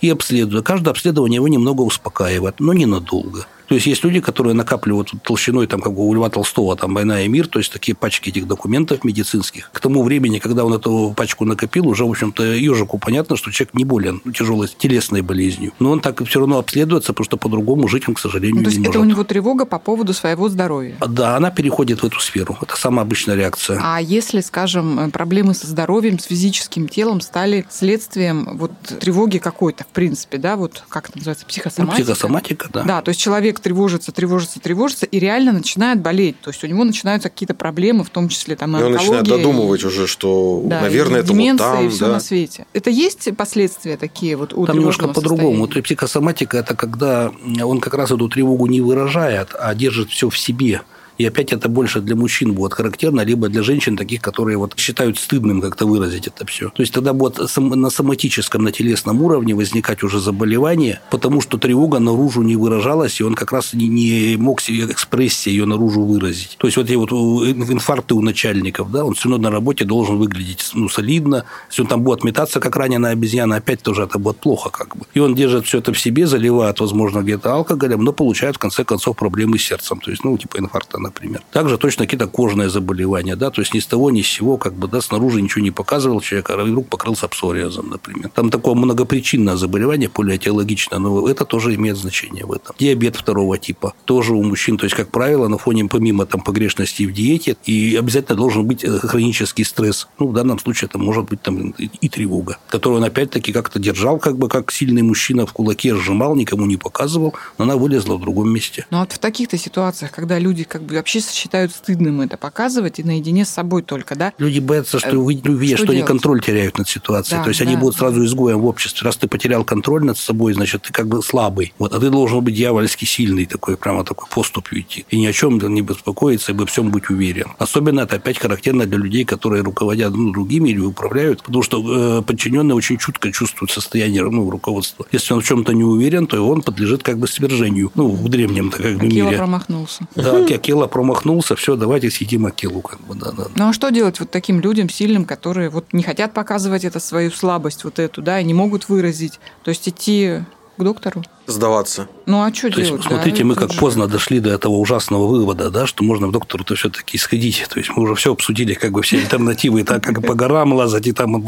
и 0.00 0.10
обследует. 0.10 0.64
Каждое 0.64 0.90
обследование 0.90 1.36
его 1.36 1.48
немного 1.48 1.82
успокаивает, 1.82 2.58
но 2.58 2.72
ненадолго. 2.72 3.46
То 3.70 3.76
есть 3.76 3.86
есть 3.86 4.02
люди, 4.02 4.18
которые 4.18 4.54
накапливают 4.54 5.12
толщиной, 5.22 5.68
там, 5.68 5.80
как 5.80 5.96
у 5.96 6.12
Льва 6.12 6.28
Толстого, 6.28 6.74
там, 6.74 6.92
«Война 6.92 7.20
и 7.20 7.28
мир», 7.28 7.46
то 7.46 7.60
есть 7.60 7.72
такие 7.72 7.94
пачки 7.94 8.30
этих 8.30 8.48
документов 8.48 9.04
медицинских. 9.04 9.70
К 9.72 9.78
тому 9.78 10.02
времени, 10.02 10.40
когда 10.40 10.64
он 10.64 10.74
эту 10.74 11.14
пачку 11.16 11.44
накопил, 11.44 11.86
уже, 11.86 12.04
в 12.04 12.10
общем-то, 12.10 12.42
ежику 12.42 12.98
понятно, 12.98 13.36
что 13.36 13.52
человек 13.52 13.74
не 13.74 13.84
болен 13.84 14.22
тяжелой 14.34 14.66
телесной 14.76 15.22
болезнью. 15.22 15.72
Но 15.78 15.92
он 15.92 16.00
так 16.00 16.20
все 16.26 16.40
равно 16.40 16.58
обследуется, 16.58 17.12
потому 17.12 17.24
что 17.26 17.36
по-другому 17.36 17.86
жить 17.86 18.08
он, 18.08 18.16
к 18.16 18.18
сожалению, 18.18 18.56
ну, 18.56 18.62
то 18.64 18.70
есть 18.70 18.78
не 18.80 18.88
это 18.88 18.98
может. 18.98 19.06
у 19.06 19.14
него 19.14 19.22
тревога 19.22 19.64
по 19.66 19.78
поводу 19.78 20.14
своего 20.14 20.48
здоровья? 20.48 20.96
Да, 21.06 21.36
она 21.36 21.52
переходит 21.52 22.02
в 22.02 22.04
эту 22.04 22.18
сферу. 22.18 22.58
Это 22.60 22.76
самая 22.76 23.02
обычная 23.06 23.36
реакция. 23.36 23.78
А 23.80 24.00
если, 24.00 24.40
скажем, 24.40 25.12
проблемы 25.12 25.54
со 25.54 25.68
здоровьем, 25.68 26.18
с 26.18 26.24
физическим 26.24 26.88
телом 26.88 27.20
стали 27.20 27.64
следствием 27.70 28.56
вот 28.56 28.72
тревоги 28.98 29.38
какой-то, 29.38 29.84
в 29.84 29.92
принципе, 29.92 30.38
да, 30.38 30.56
вот 30.56 30.82
как 30.88 31.10
это 31.10 31.18
называется, 31.18 31.46
психосоматика? 31.46 31.98
Ну, 31.98 32.04
психосоматика, 32.04 32.68
да. 32.72 32.82
Да, 32.82 33.02
то 33.02 33.10
есть 33.10 33.20
человек 33.20 33.59
тревожится, 33.60 34.12
тревожится, 34.12 34.60
тревожится, 34.60 34.60
тревожится 34.60 35.06
и 35.06 35.18
реально 35.18 35.52
начинает 35.52 36.00
болеть. 36.00 36.40
То 36.40 36.50
есть 36.50 36.62
у 36.64 36.66
него 36.66 36.84
начинаются 36.84 37.28
какие-то 37.28 37.54
проблемы, 37.54 38.04
в 38.04 38.10
том 38.10 38.28
числе 38.28 38.56
там 38.56 38.76
и 38.76 38.82
он 38.82 38.92
начинает 38.92 39.24
додумывать 39.24 39.82
и, 39.82 39.86
уже, 39.86 40.06
что, 40.06 40.62
да, 40.64 40.82
наверное, 40.82 41.20
это 41.20 41.32
вот 41.32 41.58
там. 41.58 41.86
и 41.86 41.88
все 41.88 42.06
да. 42.06 42.12
на 42.12 42.20
свете. 42.20 42.66
Это 42.72 42.90
есть 42.90 43.28
последствия 43.36 43.96
такие 43.96 44.36
вот 44.36 44.52
у 44.52 44.66
Там 44.66 44.76
немножко 44.76 45.08
по-другому. 45.08 45.66
Вот 45.66 45.82
психосоматика– 45.82 46.56
это 46.58 46.74
когда 46.74 47.32
он 47.62 47.80
как 47.80 47.94
раз 47.94 48.10
эту 48.10 48.28
тревогу 48.28 48.66
не 48.66 48.80
выражает, 48.80 49.54
а 49.58 49.74
держит 49.74 50.10
все 50.10 50.28
в 50.28 50.38
себе. 50.38 50.82
И 51.20 51.26
опять 51.26 51.52
это 51.52 51.68
больше 51.68 52.00
для 52.00 52.16
мужчин 52.16 52.54
будет 52.54 52.72
характерно, 52.72 53.20
либо 53.20 53.50
для 53.50 53.62
женщин 53.62 53.94
таких, 53.94 54.22
которые 54.22 54.56
вот 54.56 54.72
считают 54.78 55.18
стыдным 55.18 55.60
как-то 55.60 55.84
выразить 55.84 56.26
это 56.26 56.46
все. 56.46 56.70
То 56.70 56.80
есть 56.80 56.94
тогда 56.94 57.12
будет 57.12 57.38
на 57.58 57.90
соматическом, 57.90 58.64
на 58.64 58.72
телесном 58.72 59.20
уровне 59.20 59.54
возникать 59.54 60.02
уже 60.02 60.18
заболевание, 60.18 61.02
потому 61.10 61.42
что 61.42 61.58
тревога 61.58 61.98
наружу 61.98 62.40
не 62.40 62.56
выражалась, 62.56 63.20
и 63.20 63.22
он 63.22 63.34
как 63.34 63.52
раз 63.52 63.74
не, 63.74 64.36
мог 64.38 64.62
себе 64.62 64.86
экспрессии 64.86 65.50
ее 65.50 65.66
наружу 65.66 66.00
выразить. 66.00 66.56
То 66.56 66.66
есть 66.66 66.78
вот 66.78 66.86
эти 66.86 66.94
вот 66.94 67.12
инфаркты 67.12 68.14
у 68.14 68.22
начальников, 68.22 68.90
да, 68.90 69.04
он 69.04 69.12
все 69.12 69.28
равно 69.28 69.50
на 69.50 69.50
работе 69.50 69.84
должен 69.84 70.16
выглядеть 70.16 70.70
ну, 70.72 70.88
солидно. 70.88 71.44
Если 71.68 71.82
он 71.82 71.88
там 71.88 72.02
будет 72.02 72.24
метаться, 72.24 72.60
как 72.60 72.74
раненая 72.76 73.12
обезьяна, 73.12 73.56
опять 73.56 73.82
тоже 73.82 74.04
это 74.04 74.18
будет 74.18 74.38
плохо 74.38 74.70
как 74.70 74.96
бы. 74.96 75.04
И 75.12 75.20
он 75.20 75.34
держит 75.34 75.66
все 75.66 75.80
это 75.80 75.92
в 75.92 75.98
себе, 75.98 76.26
заливает, 76.26 76.80
возможно, 76.80 77.20
где-то 77.20 77.52
алкоголем, 77.52 78.04
но 78.04 78.14
получает 78.14 78.56
в 78.56 78.58
конце 78.58 78.84
концов 78.84 79.18
проблемы 79.18 79.58
с 79.58 79.64
сердцем. 79.64 80.00
То 80.00 80.10
есть, 80.10 80.24
ну, 80.24 80.38
типа 80.38 80.56
инфаркта, 80.56 80.98
например. 81.10 81.42
Также 81.52 81.76
точно 81.76 82.04
какие-то 82.06 82.26
кожные 82.26 82.70
заболевания, 82.70 83.36
да, 83.36 83.50
то 83.50 83.60
есть 83.60 83.74
ни 83.74 83.80
с 83.80 83.86
того, 83.86 84.10
ни 84.10 84.22
с 84.22 84.28
сего, 84.28 84.56
как 84.56 84.74
бы, 84.74 84.88
да, 84.88 85.00
снаружи 85.00 85.42
ничего 85.42 85.62
не 85.62 85.70
показывал 85.70 86.20
человек, 86.20 86.50
а 86.50 86.56
вдруг 86.56 86.88
покрылся 86.88 87.28
псориазом, 87.28 87.90
например. 87.90 88.30
Там 88.34 88.50
такое 88.50 88.74
многопричинное 88.74 89.56
заболевание, 89.56 90.08
полиэтиологичное, 90.08 90.98
но 90.98 91.28
это 91.28 91.44
тоже 91.44 91.74
имеет 91.74 91.96
значение 91.96 92.44
в 92.44 92.52
этом. 92.52 92.74
Диабет 92.78 93.16
второго 93.16 93.58
типа 93.58 93.94
тоже 94.04 94.32
у 94.32 94.42
мужчин, 94.42 94.76
то 94.76 94.84
есть, 94.84 94.96
как 94.96 95.10
правило, 95.10 95.48
на 95.48 95.58
фоне 95.58 95.84
помимо 95.84 96.26
там 96.26 96.40
погрешности 96.40 97.04
в 97.04 97.12
диете, 97.12 97.56
и 97.64 97.96
обязательно 97.96 98.36
должен 98.36 98.66
быть 98.66 98.84
э, 98.84 98.98
хронический 98.98 99.64
стресс. 99.64 100.08
Ну, 100.18 100.28
в 100.28 100.32
данном 100.32 100.58
случае 100.58 100.88
это 100.88 100.98
может 100.98 101.24
быть 101.24 101.42
там 101.42 101.70
и 101.70 102.08
тревога, 102.08 102.58
которую 102.68 103.00
он 103.00 103.04
опять-таки 103.04 103.52
как-то 103.52 103.78
держал, 103.78 104.18
как 104.18 104.36
бы 104.36 104.48
как 104.48 104.70
сильный 104.72 105.02
мужчина 105.02 105.46
в 105.46 105.52
кулаке 105.52 105.94
сжимал, 105.94 106.36
никому 106.36 106.66
не 106.66 106.76
показывал, 106.76 107.34
но 107.58 107.64
она 107.64 107.76
вылезла 107.76 108.16
в 108.16 108.20
другом 108.20 108.50
месте. 108.50 108.86
Ну, 108.90 109.00
вот 109.00 109.12
в 109.12 109.18
таких-то 109.18 109.56
ситуациях, 109.58 110.12
когда 110.12 110.38
люди 110.38 110.64
как 110.64 110.82
бы 110.82 110.94
вообще 111.00 111.20
считают 111.20 111.72
стыдным 111.72 112.20
это 112.20 112.36
показывать 112.36 112.98
и 112.98 113.02
наедине 113.02 113.44
с 113.44 113.48
собой 113.48 113.82
только, 113.82 114.14
да? 114.14 114.32
Люди 114.38 114.60
боятся, 114.60 114.98
что, 114.98 115.16
увидят, 115.16 115.76
что, 115.76 115.84
что 115.84 115.92
они 115.92 116.02
контроль 116.02 116.40
теряют 116.40 116.78
над 116.78 116.88
ситуацией. 116.88 117.38
Да, 117.38 117.44
То 117.44 117.48
есть 117.50 117.60
да, 117.60 117.66
они 117.66 117.76
будут 117.76 117.94
да. 117.94 118.00
сразу 118.00 118.24
изгоем 118.24 118.60
в 118.60 118.66
обществе. 118.66 119.04
Раз 119.04 119.16
ты 119.16 119.28
потерял 119.28 119.64
контроль 119.64 120.04
над 120.04 120.18
собой, 120.18 120.52
значит, 120.52 120.82
ты 120.82 120.92
как 120.92 121.08
бы 121.08 121.22
слабый. 121.22 121.72
Вот, 121.78 121.94
а 121.94 122.00
ты 122.00 122.10
должен 122.10 122.44
быть 122.44 122.54
дьявольски 122.54 123.04
сильный 123.04 123.46
такой, 123.46 123.76
прямо 123.76 124.04
такой 124.04 124.28
поступью 124.28 124.80
идти. 124.80 125.04
И 125.10 125.18
ни 125.18 125.26
о 125.26 125.32
чем 125.32 125.58
не 125.58 125.82
беспокоиться, 125.82 126.52
и 126.52 126.54
во 126.54 126.66
всем 126.66 126.90
быть 126.90 127.10
уверен. 127.10 127.48
Особенно 127.58 128.00
это 128.00 128.16
опять 128.16 128.38
характерно 128.38 128.86
для 128.86 128.98
людей, 128.98 129.24
которые 129.24 129.62
руководят 129.62 130.14
ну, 130.14 130.32
другими 130.32 130.70
или 130.70 130.80
управляют, 130.80 131.42
потому 131.42 131.62
что 131.62 132.18
э, 132.18 132.22
подчиненные 132.22 132.74
очень 132.74 132.98
чутко 132.98 133.32
чувствуют 133.32 133.70
состояние 133.70 134.22
ну, 134.22 134.50
руководства. 134.50 135.06
Если 135.12 135.32
он 135.32 135.40
в 135.40 135.44
чем-то 135.44 135.72
не 135.72 135.84
уверен, 135.84 136.26
то 136.26 136.46
он 136.46 136.62
подлежит 136.62 137.02
как 137.02 137.18
бы 137.18 137.26
свержению. 137.26 137.90
Ну, 137.94 138.10
в 138.10 138.28
древнем 138.28 138.70
как 138.70 138.98
бы, 138.98 139.06
мире. 139.06 139.36
промахнулся. 139.36 140.06
Да, 140.14 140.44
Акела 140.60 140.79
промахнулся, 140.86 141.56
все, 141.56 141.76
давайте 141.76 142.10
съедим 142.10 142.46
Акилу. 142.46 142.80
Как 142.80 143.00
бы, 143.00 143.14
да, 143.14 143.32
да. 143.32 143.46
Ну 143.54 143.68
а 143.68 143.72
что 143.72 143.90
делать 143.90 144.20
вот 144.20 144.30
таким 144.30 144.60
людям 144.60 144.88
сильным, 144.88 145.24
которые 145.24 145.70
вот 145.70 145.92
не 145.92 146.02
хотят 146.02 146.32
показывать 146.32 146.84
это 146.84 147.00
свою 147.00 147.30
слабость 147.30 147.84
вот 147.84 147.98
эту, 147.98 148.22
да, 148.22 148.40
и 148.40 148.44
не 148.44 148.54
могут 148.54 148.88
выразить? 148.88 149.40
То 149.64 149.70
есть 149.70 149.88
идти 149.88 150.40
к 150.76 150.82
доктору? 150.82 151.22
Сдаваться. 151.46 152.08
Ну 152.26 152.42
а 152.42 152.54
что 152.54 152.70
То 152.70 152.78
есть, 152.78 152.90
делать? 152.90 153.04
смотрите, 153.04 153.38
да? 153.38 153.44
мы 153.44 153.54
как 153.56 153.72
же- 153.72 153.78
поздно 153.78 154.06
дошли 154.06 154.38
до 154.40 154.50
этого 154.50 154.74
ужасного 154.74 155.26
вывода, 155.26 155.68
да, 155.70 155.86
что 155.86 156.04
можно 156.04 156.28
к 156.28 156.30
доктору-то 156.32 156.74
все-таки 156.76 157.18
сходить. 157.18 157.66
То 157.68 157.78
есть 157.80 157.90
мы 157.96 158.04
уже 158.04 158.14
все 158.14 158.32
обсудили, 158.32 158.74
как 158.74 158.92
бы 158.92 159.02
все 159.02 159.18
альтернативы, 159.18 159.80
и 159.80 159.84
так 159.84 160.02
как 160.04 160.24
по 160.24 160.34
горам 160.34 160.72
лазать, 160.72 161.06
и 161.08 161.12
там 161.12 161.44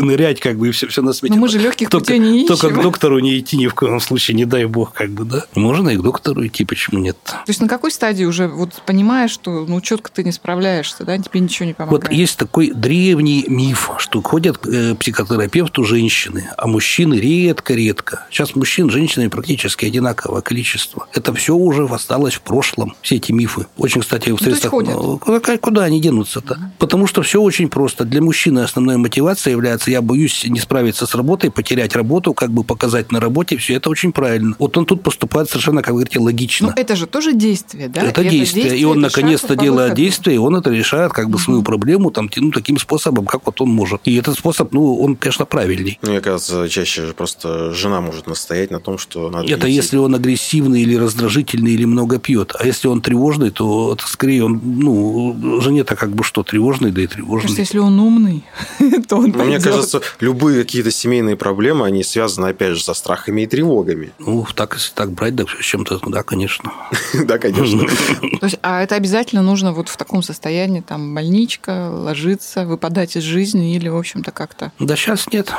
нырять, 0.00 0.40
как 0.40 0.58
бы, 0.58 0.68
и 0.68 0.70
все, 0.70 0.86
все 0.88 1.02
на 1.02 1.12
свете. 1.12 1.34
Но 1.34 1.40
мы 1.40 1.48
же 1.48 1.58
легких 1.58 1.88
только, 1.88 2.04
путей 2.06 2.18
не 2.18 2.46
Только 2.46 2.66
ищем. 2.68 2.78
к 2.78 2.82
доктору 2.82 3.18
не 3.20 3.38
идти 3.38 3.56
ни 3.56 3.66
в 3.66 3.74
коем 3.74 4.00
случае, 4.00 4.36
не 4.36 4.44
дай 4.44 4.66
бог, 4.66 4.92
как 4.92 5.10
бы, 5.10 5.24
да. 5.24 5.44
Можно 5.54 5.90
и 5.90 5.96
к 5.96 6.02
доктору 6.02 6.46
идти, 6.46 6.64
почему 6.64 7.00
нет? 7.00 7.16
То 7.24 7.42
есть 7.46 7.60
на 7.60 7.68
какой 7.68 7.90
стадии 7.90 8.24
уже 8.24 8.48
вот 8.48 8.82
понимаешь, 8.86 9.30
что 9.30 9.64
ну 9.66 9.80
четко 9.80 10.10
ты 10.12 10.24
не 10.24 10.32
справляешься, 10.32 11.04
да, 11.04 11.16
тебе 11.18 11.40
ничего 11.40 11.66
не 11.66 11.74
помогает? 11.74 12.04
Вот 12.04 12.12
есть 12.12 12.36
такой 12.38 12.70
древний 12.72 13.44
миф, 13.48 13.90
что 13.98 14.20
ходят 14.22 14.58
к 14.58 14.66
э, 14.68 14.94
психотерапевту 14.94 15.84
женщины, 15.84 16.48
а 16.56 16.66
мужчины 16.66 17.14
редко-редко. 17.14 18.26
Сейчас 18.30 18.54
мужчин 18.68 18.90
с 18.90 18.92
женщинами 18.92 19.28
практически 19.28 19.86
одинаковое 19.86 20.42
количество. 20.42 21.06
Это 21.14 21.32
все 21.32 21.54
уже 21.54 21.86
осталось 21.86 22.34
в 22.34 22.42
прошлом, 22.42 22.94
все 23.00 23.16
эти 23.16 23.32
мифы. 23.32 23.66
Очень, 23.78 24.02
кстати, 24.02 24.28
в 24.28 24.32
Ну, 24.32 24.38
средствах... 24.38 24.72
Ну, 24.84 25.18
Куда, 25.18 25.56
куда 25.56 25.84
они 25.84 26.02
денутся-то? 26.02 26.58
Потому 26.78 27.06
что 27.06 27.22
все 27.22 27.40
очень 27.40 27.70
просто. 27.70 28.04
Для 28.04 28.20
мужчины 28.20 28.60
основной 28.60 28.98
мотивацией 28.98 29.52
является 29.52 29.90
«я 29.90 30.02
боюсь 30.02 30.44
не 30.44 30.60
справиться 30.60 31.06
с 31.06 31.14
работой, 31.14 31.50
потерять 31.50 31.96
работу, 31.96 32.34
как 32.34 32.50
бы 32.50 32.62
показать 32.62 33.10
на 33.10 33.20
работе». 33.20 33.56
Все 33.56 33.74
это 33.74 33.88
очень 33.88 34.12
правильно. 34.12 34.54
Вот 34.58 34.76
он 34.76 34.84
тут 34.84 35.02
поступает 35.02 35.48
совершенно, 35.48 35.80
как 35.80 35.94
вы 35.94 36.00
говорите, 36.00 36.18
логично. 36.18 36.66
Ну, 36.66 36.74
это 36.76 36.94
же 36.94 37.06
тоже 37.06 37.32
действие, 37.32 37.88
да? 37.88 38.02
Это 38.02 38.20
И 38.20 38.28
действие. 38.28 38.76
И 38.76 38.84
он 38.84 39.02
это 39.02 39.08
наконец-то 39.08 39.56
делает 39.56 39.94
действие, 39.94 40.36
и 40.36 40.38
он 40.38 40.56
это 40.56 40.68
решает 40.68 41.12
как 41.12 41.30
бы 41.30 41.38
свою 41.38 41.62
проблему 41.62 42.10
там, 42.10 42.28
ну, 42.36 42.50
таким 42.50 42.78
способом, 42.78 43.24
как 43.24 43.46
вот 43.46 43.62
он 43.62 43.70
может. 43.70 44.02
И 44.04 44.14
этот 44.16 44.36
способ, 44.38 44.72
ну, 44.72 45.00
он, 45.00 45.16
конечно, 45.16 45.46
правильный. 45.46 45.98
Мне 46.02 46.20
кажется, 46.20 46.68
чаще 46.68 47.06
же 47.06 47.14
просто 47.14 47.72
жена 47.72 48.02
может 48.02 48.26
настоять 48.48 48.70
на 48.70 48.80
том, 48.80 48.96
что 48.96 49.28
надо 49.28 49.46
Это 49.52 49.66
идти. 49.66 49.76
если 49.76 49.98
он 49.98 50.14
агрессивный 50.14 50.80
или 50.80 50.94
раздражительный, 50.96 51.72
или 51.72 51.84
много 51.84 52.18
пьет. 52.18 52.54
А 52.58 52.66
если 52.66 52.88
он 52.88 53.02
тревожный, 53.02 53.50
то 53.50 53.92
это 53.92 54.06
скорее 54.08 54.44
он, 54.44 54.60
ну, 54.64 55.60
жене-то 55.60 55.96
как 55.96 56.10
бы 56.10 56.24
что, 56.24 56.42
тревожный, 56.42 56.90
да 56.90 57.02
и 57.02 57.06
тревожный. 57.06 57.42
Кажется, 57.42 57.60
если 57.60 57.78
он 57.78 58.00
умный, 58.00 58.44
то 59.08 59.16
он 59.16 59.34
Но 59.36 59.44
мне 59.44 59.60
кажется, 59.60 60.00
любые 60.20 60.62
какие-то 60.62 60.90
семейные 60.90 61.36
проблемы, 61.36 61.84
они 61.84 62.02
связаны, 62.02 62.46
опять 62.46 62.76
же, 62.76 62.82
со 62.82 62.94
страхами 62.94 63.42
и 63.42 63.46
тревогами. 63.46 64.12
Ну, 64.18 64.46
так, 64.54 64.74
если 64.74 64.92
так 64.94 65.12
брать, 65.12 65.34
да, 65.34 65.44
с 65.44 65.64
чем-то, 65.64 66.00
да, 66.06 66.22
конечно. 66.22 66.72
Да, 67.28 67.38
конечно. 67.38 67.80
То 68.40 68.46
есть, 68.46 68.58
а 68.62 68.82
это 68.82 68.94
обязательно 68.94 69.42
нужно 69.42 69.72
вот 69.72 69.88
в 69.88 69.96
таком 69.96 70.22
состоянии, 70.22 70.80
там, 70.80 71.14
больничка, 71.14 71.90
ложиться, 71.90 72.64
выпадать 72.64 73.16
из 73.16 73.22
жизни 73.22 73.74
или, 73.74 73.88
в 73.88 73.96
общем-то, 73.96 74.30
как-то... 74.30 74.72
Да 74.78 74.96
сейчас 74.96 75.26
нет. 75.32 75.52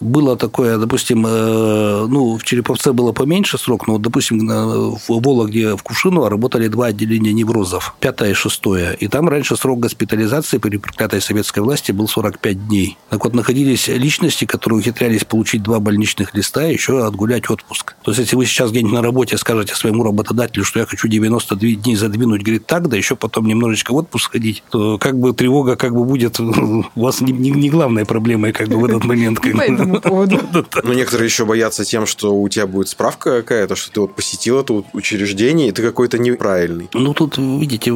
Было 0.00 0.36
такое, 0.36 0.78
допустим, 0.78 1.26
э, 1.26 2.06
ну, 2.08 2.38
в 2.38 2.44
Череповце 2.44 2.92
было 2.92 3.12
поменьше 3.12 3.58
срок, 3.58 3.86
но, 3.86 3.98
допустим, 3.98 4.48
в 4.48 5.00
Вологде, 5.08 5.76
в 5.76 5.82
Кувшиново 5.82 6.30
работали 6.30 6.68
два 6.68 6.86
отделения 6.86 7.32
неврозов, 7.32 7.94
пятое 8.00 8.30
и 8.30 8.34
шестое. 8.34 8.94
И 8.94 9.08
там 9.08 9.28
раньше 9.28 9.56
срок 9.56 9.80
госпитализации 9.80 10.58
при 10.58 10.78
проклятой 10.78 11.20
советской 11.20 11.60
власти 11.60 11.92
был 11.92 12.08
45 12.08 12.68
дней. 12.68 12.96
Так 13.10 13.24
вот, 13.24 13.34
находились 13.34 13.88
личности, 13.88 14.44
которые 14.46 14.80
ухитрялись 14.80 15.24
получить 15.24 15.62
два 15.62 15.80
больничных 15.80 16.34
листа 16.34 16.66
и 16.66 16.72
еще 16.72 17.04
отгулять 17.04 17.50
отпуск. 17.50 17.94
То 18.02 18.10
есть, 18.10 18.20
если 18.20 18.36
вы 18.36 18.46
сейчас 18.46 18.70
где-нибудь 18.70 18.92
на 18.94 19.02
работе 19.02 19.36
скажете 19.36 19.74
своему 19.74 20.02
работодателю, 20.02 20.64
что 20.64 20.80
я 20.80 20.86
хочу 20.86 21.08
92 21.08 21.82
дней 21.82 21.96
задвинуть, 21.96 22.42
говорит, 22.42 22.66
так, 22.66 22.88
да 22.88 22.96
еще 22.96 23.16
потом 23.16 23.46
немножечко 23.46 23.92
в 23.92 23.96
отпуск 23.96 24.32
ходить, 24.32 24.62
то 24.70 24.98
как 24.98 25.18
бы 25.18 25.34
тревога 25.34 25.76
как 25.76 25.94
бы 25.94 26.04
будет 26.04 26.40
у 26.40 26.84
вас 26.94 27.20
не, 27.20 27.32
не- 27.32 27.50
не 27.50 27.68
главной 27.70 28.06
проблемой 28.06 28.52
как 28.52 28.68
бы 28.68 28.76
в 28.76 28.84
этот 28.86 29.04
момент. 29.04 29.40
как 29.40 29.54
бы. 29.54 29.89
Этому 29.90 30.00
поводу. 30.00 30.40
Но 30.82 30.94
некоторые 30.94 31.26
еще 31.26 31.44
боятся 31.44 31.84
тем, 31.84 32.06
что 32.06 32.34
у 32.34 32.48
тебя 32.48 32.66
будет 32.66 32.88
справка 32.88 33.40
какая-то, 33.40 33.76
что 33.76 33.92
ты 33.92 34.00
вот 34.00 34.14
посетил 34.14 34.60
это 34.60 34.84
учреждение, 34.92 35.68
и 35.68 35.72
ты 35.72 35.82
какой-то 35.82 36.18
неправильный. 36.18 36.88
Ну, 36.92 37.14
тут, 37.14 37.38
видите, 37.38 37.90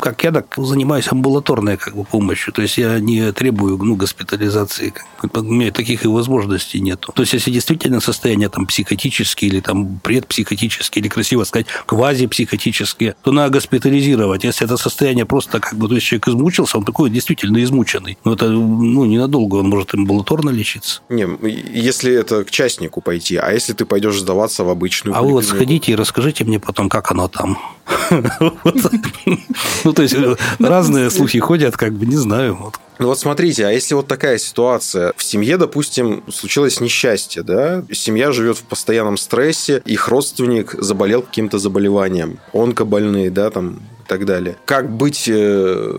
как 0.00 0.24
я 0.24 0.32
так 0.32 0.46
занимаюсь 0.56 1.10
амбулаторной 1.10 1.76
как 1.76 1.96
бы, 1.96 2.04
помощью. 2.04 2.52
То 2.52 2.62
есть, 2.62 2.78
я 2.78 2.98
не 3.00 3.32
требую 3.32 3.78
ну, 3.78 3.96
госпитализации. 3.96 4.92
У 5.22 5.42
меня 5.42 5.72
таких 5.72 6.04
и 6.04 6.08
возможностей 6.08 6.80
нету. 6.80 7.12
То 7.12 7.22
есть, 7.22 7.32
если 7.32 7.50
действительно 7.50 8.00
состояние 8.00 8.48
там 8.48 8.66
психотические 8.66 9.50
или 9.50 9.60
там 9.60 9.98
предпсихотические, 10.02 11.02
или 11.02 11.08
красиво 11.08 11.44
сказать, 11.44 11.66
квазипсихотические, 11.86 13.16
то 13.22 13.32
надо 13.32 13.54
госпитализировать. 13.54 14.44
Если 14.44 14.66
это 14.66 14.76
состояние 14.76 15.26
просто 15.26 15.60
как 15.60 15.74
бы, 15.74 15.88
то 15.88 15.94
есть, 15.94 16.06
человек 16.06 16.28
измучился, 16.28 16.78
он 16.78 16.84
такой 16.84 17.10
действительно 17.10 17.62
измученный. 17.62 18.18
Но 18.24 18.34
это, 18.34 18.48
ну, 18.48 19.04
ненадолго, 19.04 19.56
он 19.56 19.68
может 19.68 19.94
амбулаторно 19.94 20.50
лечиться. 20.50 21.00
Не, 21.16 21.26
если 21.72 22.12
это 22.12 22.44
к 22.44 22.50
частнику 22.50 23.00
пойти, 23.00 23.36
а 23.36 23.50
если 23.52 23.72
ты 23.72 23.86
пойдешь 23.86 24.18
сдаваться 24.18 24.64
в 24.64 24.68
обычную 24.68 25.16
А 25.16 25.22
вы 25.22 25.32
вот 25.32 25.44
сходите 25.44 25.92
и 25.92 25.94
расскажите 25.94 26.44
мне 26.44 26.60
потом, 26.60 26.88
как 26.90 27.10
оно 27.10 27.28
там. 27.28 27.58
Ну, 29.84 29.92
то 29.92 30.02
есть, 30.02 30.16
разные 30.58 31.10
слухи 31.10 31.38
ходят, 31.38 31.76
как 31.76 31.92
бы, 31.92 32.06
не 32.06 32.16
знаю. 32.16 32.72
Ну 32.98 33.06
вот 33.08 33.18
смотрите, 33.18 33.66
а 33.66 33.70
если 33.70 33.94
вот 33.94 34.06
такая 34.06 34.38
ситуация, 34.38 35.12
в 35.16 35.22
семье, 35.22 35.58
допустим, 35.58 36.22
случилось 36.30 36.80
несчастье, 36.80 37.42
да, 37.42 37.84
семья 37.92 38.32
живет 38.32 38.58
в 38.58 38.62
постоянном 38.64 39.16
стрессе, 39.16 39.82
их 39.84 40.08
родственник 40.08 40.74
заболел 40.78 41.22
каким-то 41.22 41.58
заболеванием, 41.58 42.38
онкобольные, 42.52 43.30
да, 43.30 43.50
там 43.50 43.76
и 44.04 44.08
так 44.08 44.24
далее. 44.24 44.56
Как 44.64 44.90
быть 44.90 45.28
э, 45.28 45.92